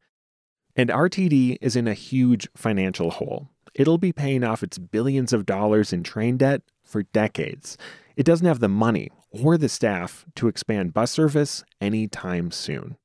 And 0.75 0.89
RTD 0.89 1.59
is 1.61 1.77
in 1.77 1.87
a 1.87 1.93
huge 1.93 2.49
financial 2.57 3.11
hole. 3.11 3.47
It'll 3.73 3.97
be 3.97 4.11
paying 4.11 4.43
off 4.43 4.63
its 4.63 4.77
billions 4.77 5.33
of 5.33 5.45
dollars 5.45 5.93
in 5.93 6.03
train 6.03 6.37
debt 6.37 6.61
for 6.83 7.03
decades. 7.03 7.77
It 8.15 8.25
doesn't 8.25 8.47
have 8.47 8.59
the 8.59 8.67
money 8.67 9.09
or 9.31 9.57
the 9.57 9.69
staff 9.69 10.25
to 10.35 10.47
expand 10.47 10.93
bus 10.93 11.11
service 11.11 11.63
anytime 11.79 12.51
soon. 12.51 12.97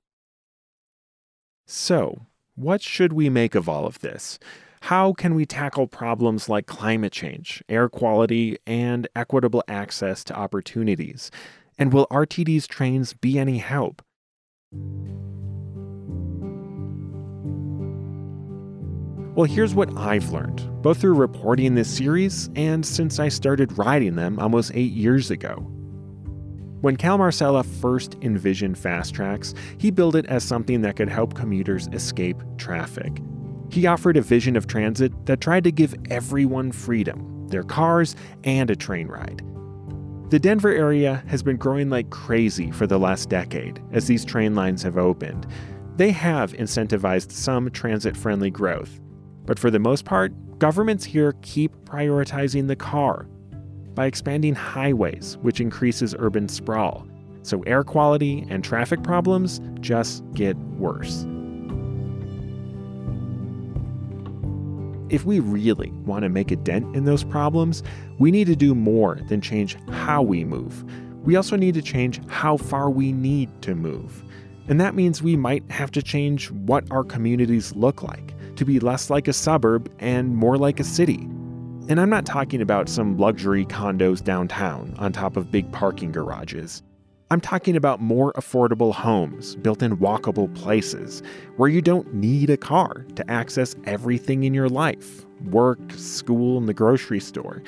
So, 1.67 2.27
what 2.55 2.83
should 2.83 3.13
we 3.13 3.29
make 3.29 3.55
of 3.55 3.69
all 3.69 3.87
of 3.87 4.01
this? 4.01 4.39
How 4.83 5.13
can 5.13 5.35
we 5.35 5.47
tackle 5.47 5.87
problems 5.87 6.49
like 6.49 6.67
climate 6.67 7.13
change, 7.13 7.63
air 7.69 7.89
quality, 7.89 8.57
and 8.67 9.09
equitable 9.17 9.65
access 9.69 10.23
to 10.25 10.37
opportunities? 10.37 11.31
And 11.79 11.93
will 11.93 12.07
RTD's 12.11 12.67
trains 12.67 13.13
be 13.13 13.39
any 13.39 13.59
help? 13.59 14.03
Well, 19.37 19.45
here's 19.45 19.75
what 19.75 19.95
I've 19.99 20.31
learned, 20.31 20.67
both 20.81 20.97
through 20.97 21.13
reporting 21.13 21.75
this 21.75 21.95
series 21.95 22.49
and 22.57 22.87
since 22.87 23.19
I 23.19 23.29
started 23.29 23.77
riding 23.77 24.17
them 24.17 24.39
almost 24.39 24.73
eight 24.73 24.93
years 24.93 25.31
ago. 25.31 25.57
When 26.81 26.97
Cal 26.97 27.19
Marsella 27.19 27.63
first 27.63 28.17
envisioned 28.23 28.77
FasTracks, 28.77 29.55
he 29.79 29.91
built 29.91 30.15
it 30.15 30.25
as 30.25 30.43
something 30.43 30.81
that 30.81 30.97
could 30.97 31.11
help 31.11 31.35
commuters 31.35 31.87
escape 31.93 32.43
traffic. 32.57 33.21
He 33.71 33.87
offered 33.87 34.17
a 34.17 34.23
vision 34.23 34.57
of 34.57 34.69
transit 34.69 35.13
that 35.27 35.43
tried 35.43 35.65
to 35.65 35.71
give 35.71 35.95
everyone 36.09 36.73
freedom, 36.73 37.47
their 37.49 37.63
cars, 37.63 38.17
and 38.45 38.71
a 38.71 38.77
train 38.77 39.07
ride. 39.07 39.43
The 40.31 40.39
Denver 40.39 40.73
area 40.73 41.23
has 41.27 41.43
been 41.43 41.59
growing 41.59 41.91
like 41.91 42.09
crazy 42.09 42.71
for 42.71 42.87
the 42.87 42.99
last 42.99 43.29
decade 43.29 43.83
as 43.93 44.07
these 44.07 44.25
train 44.25 44.55
lines 44.55 44.83
have 44.83 44.97
opened. 44.97 45.47
They 45.97 46.11
have 46.13 46.55
incentivized 46.55 47.33
some 47.33 47.71
transit 47.71 48.17
friendly 48.17 48.51
growth, 48.51 48.99
but 49.47 49.59
for 49.59 49.71
the 49.71 49.79
most 49.79 50.05
part, 50.05 50.33
governments 50.59 51.05
here 51.05 51.35
keep 51.43 51.73
prioritizing 51.85 52.67
the 52.67 52.77
car 52.77 53.27
by 53.95 54.07
expanding 54.07 54.55
highways, 54.55 55.39
which 55.39 55.61
increases 55.61 56.15
urban 56.19 56.49
sprawl. 56.49 57.07
So 57.43 57.63
air 57.63 57.85
quality 57.85 58.45
and 58.51 58.65
traffic 58.65 59.03
problems 59.03 59.61
just 59.81 60.25
get 60.35 60.57
worse. 60.79 61.25
If 65.09 65.25
we 65.25 65.39
really 65.39 65.93
want 66.05 66.25
to 66.25 66.29
make 66.29 66.51
a 66.51 66.57
dent 66.57 66.97
in 66.97 67.05
those 67.05 67.23
problems, 67.23 67.85
we 68.19 68.33
need 68.33 68.49
to 68.49 68.57
do 68.57 68.75
more 68.75 69.21
than 69.29 69.41
change 69.41 69.77
how 69.91 70.21
we 70.23 70.45
move. 70.45 70.85
We 71.25 71.37
also 71.37 71.55
need 71.55 71.75
to 71.75 71.83
change 71.83 72.21
how 72.27 72.57
far 72.57 72.91
we 72.91 73.13
need 73.13 73.51
to 73.63 73.77
move. 73.77 74.25
And 74.69 74.81
that 74.81 74.97
means 74.97 75.23
we 75.23 75.37
might 75.37 75.69
have 75.71 75.93
to 75.93 76.03
change 76.03 76.51
what 76.51 76.85
our 76.91 77.05
communities 77.05 77.73
look 77.77 78.03
like 78.03 78.36
to 78.57 78.65
be 78.65 78.81
less 78.81 79.11
like 79.11 79.29
a 79.29 79.33
suburb 79.33 79.91
and 79.99 80.35
more 80.37 80.57
like 80.57 80.81
a 80.81 80.85
city. 80.85 81.29
And 81.89 82.01
I'm 82.01 82.11
not 82.11 82.27
talking 82.27 82.61
about 82.61 82.89
some 82.89 83.17
luxury 83.17 83.65
condos 83.65 84.23
downtown 84.23 84.95
on 84.99 85.13
top 85.13 85.37
of 85.37 85.53
big 85.53 85.71
parking 85.73 86.11
garages. 86.11 86.83
I'm 87.31 87.41
talking 87.41 87.77
about 87.77 88.01
more 88.01 88.33
affordable 88.35 88.95
homes 88.95 89.57
built 89.57 89.83
in 89.83 89.97
walkable 89.97 90.55
places 90.55 91.23
where 91.57 91.69
you 91.69 91.83
don't 91.83 92.15
need 92.15 92.51
a 92.51 92.57
car 92.57 93.05
to 93.17 93.31
access 93.31 93.75
everything 93.85 94.45
in 94.45 94.55
your 94.55 94.69
life 94.69 95.25
work, 95.45 95.79
school, 95.93 96.57
and 96.57 96.69
the 96.69 96.75
grocery 96.75 97.21
store. 97.21 97.63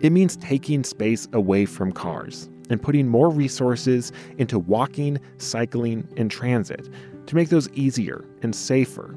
It 0.00 0.10
means 0.10 0.36
taking 0.36 0.84
space 0.84 1.28
away 1.32 1.64
from 1.64 1.92
cars 1.92 2.48
and 2.70 2.82
putting 2.82 3.06
more 3.06 3.30
resources 3.30 4.10
into 4.38 4.58
walking, 4.58 5.20
cycling, 5.38 6.08
and 6.16 6.30
transit 6.30 6.88
to 7.26 7.34
make 7.34 7.50
those 7.50 7.68
easier 7.70 8.24
and 8.42 8.54
safer. 8.54 9.14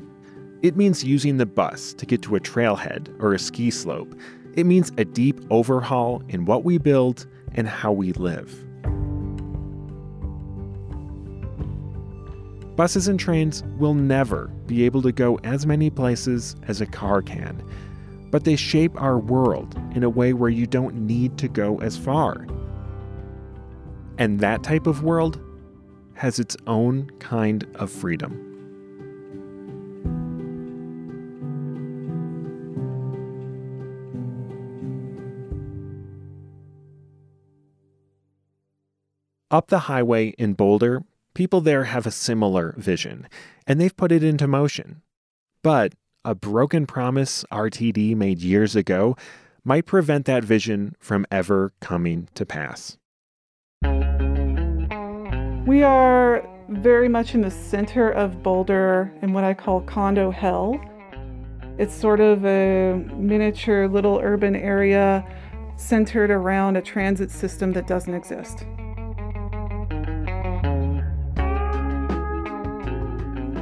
It 0.63 0.75
means 0.75 1.03
using 1.03 1.37
the 1.37 1.45
bus 1.45 1.93
to 1.93 2.05
get 2.05 2.23
to 2.23 2.35
a 2.35 2.39
trailhead 2.39 3.15
or 3.21 3.33
a 3.33 3.39
ski 3.39 3.69
slope. 3.69 4.15
It 4.55 4.65
means 4.65 4.91
a 4.97 5.05
deep 5.05 5.39
overhaul 5.51 6.23
in 6.29 6.45
what 6.45 6.63
we 6.63 6.79
build 6.79 7.27
and 7.53 7.67
how 7.67 7.91
we 7.91 8.11
live. 8.13 8.63
Buses 12.75 13.07
and 13.07 13.19
trains 13.19 13.63
will 13.77 13.93
never 13.93 14.47
be 14.65 14.83
able 14.83 15.01
to 15.03 15.11
go 15.11 15.39
as 15.43 15.65
many 15.65 15.89
places 15.89 16.55
as 16.67 16.81
a 16.81 16.85
car 16.87 17.21
can, 17.21 17.63
but 18.31 18.43
they 18.43 18.55
shape 18.55 18.99
our 18.99 19.19
world 19.19 19.79
in 19.93 20.03
a 20.03 20.09
way 20.09 20.33
where 20.33 20.49
you 20.49 20.65
don't 20.65 20.95
need 20.95 21.37
to 21.37 21.47
go 21.47 21.79
as 21.81 21.97
far. 21.97 22.47
And 24.17 24.39
that 24.39 24.63
type 24.63 24.87
of 24.87 25.03
world 25.03 25.39
has 26.15 26.39
its 26.39 26.57
own 26.65 27.11
kind 27.19 27.65
of 27.75 27.91
freedom. 27.91 28.46
Up 39.49 39.67
the 39.67 39.79
highway 39.79 40.31
in 40.37 40.55
Boulder, 40.55 41.03
people 41.33 41.61
there 41.61 41.85
have 41.85 42.05
a 42.05 42.11
similar 42.11 42.75
vision, 42.77 43.29
and 43.65 43.79
they've 43.79 43.95
put 43.95 44.11
it 44.11 44.21
into 44.21 44.45
motion. 44.45 45.01
But 45.63 45.93
a 46.25 46.35
broken 46.35 46.85
promise 46.85 47.45
RTD 47.49 48.13
made 48.17 48.39
years 48.39 48.75
ago 48.75 49.15
might 49.63 49.85
prevent 49.85 50.25
that 50.25 50.43
vision 50.43 50.97
from 50.99 51.25
ever 51.31 51.71
coming 51.79 52.27
to 52.35 52.45
pass. 52.45 52.97
We 55.65 55.81
are 55.81 56.45
very 56.67 57.07
much 57.07 57.33
in 57.33 57.39
the 57.39 57.51
center 57.51 58.09
of 58.09 58.43
Boulder 58.43 59.13
in 59.21 59.31
what 59.31 59.45
I 59.45 59.53
call 59.53 59.79
condo 59.79 60.29
hell. 60.29 60.77
It's 61.77 61.95
sort 61.95 62.19
of 62.19 62.45
a 62.45 62.95
miniature 63.15 63.87
little 63.87 64.19
urban 64.21 64.57
area 64.57 65.25
centered 65.77 66.31
around 66.31 66.75
a 66.75 66.81
transit 66.81 67.31
system 67.31 67.71
that 67.71 67.87
doesn't 67.87 68.13
exist. 68.13 68.65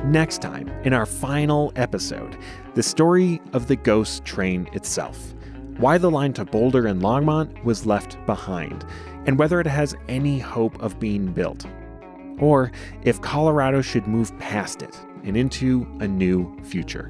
Next 0.05 0.39
time, 0.39 0.69
in 0.83 0.93
our 0.93 1.07
final 1.07 1.73
episode, 1.75 2.37
the 2.75 2.83
story 2.83 3.41
of 3.53 3.67
the 3.67 3.75
ghost 3.75 4.23
train 4.23 4.69
itself. 4.73 5.33
Why 5.77 5.97
the 5.97 6.11
line 6.11 6.31
to 6.33 6.45
Boulder 6.45 6.85
and 6.85 7.01
Longmont 7.01 7.63
was 7.63 7.87
left 7.87 8.23
behind, 8.27 8.85
and 9.25 9.39
whether 9.39 9.59
it 9.59 9.65
has 9.65 9.95
any 10.07 10.37
hope 10.37 10.79
of 10.79 10.99
being 10.99 11.33
built. 11.33 11.65
Or 12.37 12.71
if 13.01 13.19
Colorado 13.21 13.81
should 13.81 14.05
move 14.05 14.37
past 14.37 14.83
it 14.83 14.95
and 15.23 15.35
into 15.35 15.87
a 15.99 16.07
new 16.07 16.55
future. 16.63 17.09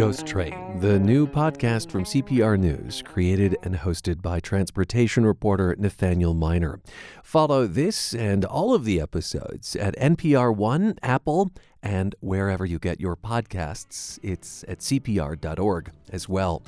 Ghost 0.00 0.26
Train, 0.26 0.80
the 0.80 0.98
new 0.98 1.26
podcast 1.26 1.90
from 1.90 2.04
CPR 2.04 2.58
News, 2.58 3.02
created 3.02 3.58
and 3.62 3.74
hosted 3.74 4.22
by 4.22 4.40
transportation 4.40 5.26
reporter 5.26 5.76
Nathaniel 5.78 6.32
Minor. 6.32 6.80
Follow 7.22 7.66
this 7.66 8.14
and 8.14 8.46
all 8.46 8.72
of 8.72 8.86
the 8.86 8.98
episodes 8.98 9.76
at 9.76 9.94
NPR 9.98 10.56
One, 10.56 10.98
Apple, 11.02 11.50
and 11.82 12.14
wherever 12.20 12.64
you 12.64 12.78
get 12.78 12.98
your 12.98 13.14
podcasts. 13.14 14.18
It's 14.22 14.64
at 14.66 14.78
CPR.org 14.78 15.92
as 16.10 16.26
well. 16.30 16.62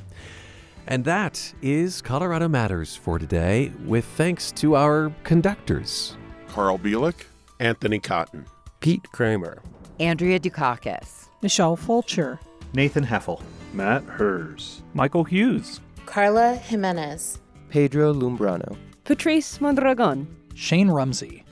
And 0.87 1.07
that 1.07 1.55
is 1.63 2.03
Colorado 2.03 2.49
Matters 2.49 2.95
for 2.95 3.19
today, 3.19 3.73
with 3.87 4.05
thanks 4.05 4.53
to 4.53 4.77
our 4.77 5.11
conductors 5.25 6.19
Carl 6.49 6.79
Bielek, 6.79 7.25
Anthony 7.61 7.99
Cotton, 7.99 8.45
Pete 8.81 9.11
Kramer, 9.11 9.63
Andrea 9.99 10.39
Dukakis, 10.39 11.29
Michelle 11.41 11.77
Fulcher. 11.77 12.39
Nathan 12.75 13.05
Heffel, 13.05 13.43
Matt 13.75 14.03
Hers, 14.05 14.83
Michael 14.95 15.25
Hughes, 15.25 15.81
Carla 16.07 16.55
Jimenez, 16.55 17.39
Pedro 17.69 18.15
Lumbrano, 18.15 18.77
Patrice 19.05 19.61
Mondragon, 19.61 20.27
Shane 20.55 20.89
Rumsey. 20.89 21.45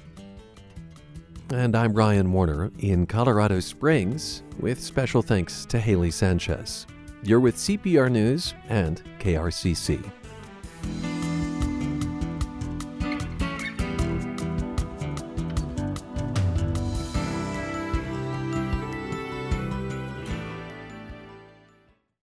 And 1.50 1.76
I'm 1.76 1.92
Ryan 1.92 2.32
Warner 2.32 2.70
in 2.78 3.06
Colorado 3.06 3.60
Springs, 3.60 4.44
with 4.60 4.80
special 4.80 5.20
thanks 5.20 5.66
to 5.66 5.78
Haley 5.78 6.10
Sanchez. 6.10 6.86
You're 7.22 7.40
with 7.40 7.56
CPR 7.56 8.10
News 8.10 8.54
and 8.70 9.02
KRCC. 9.18 10.02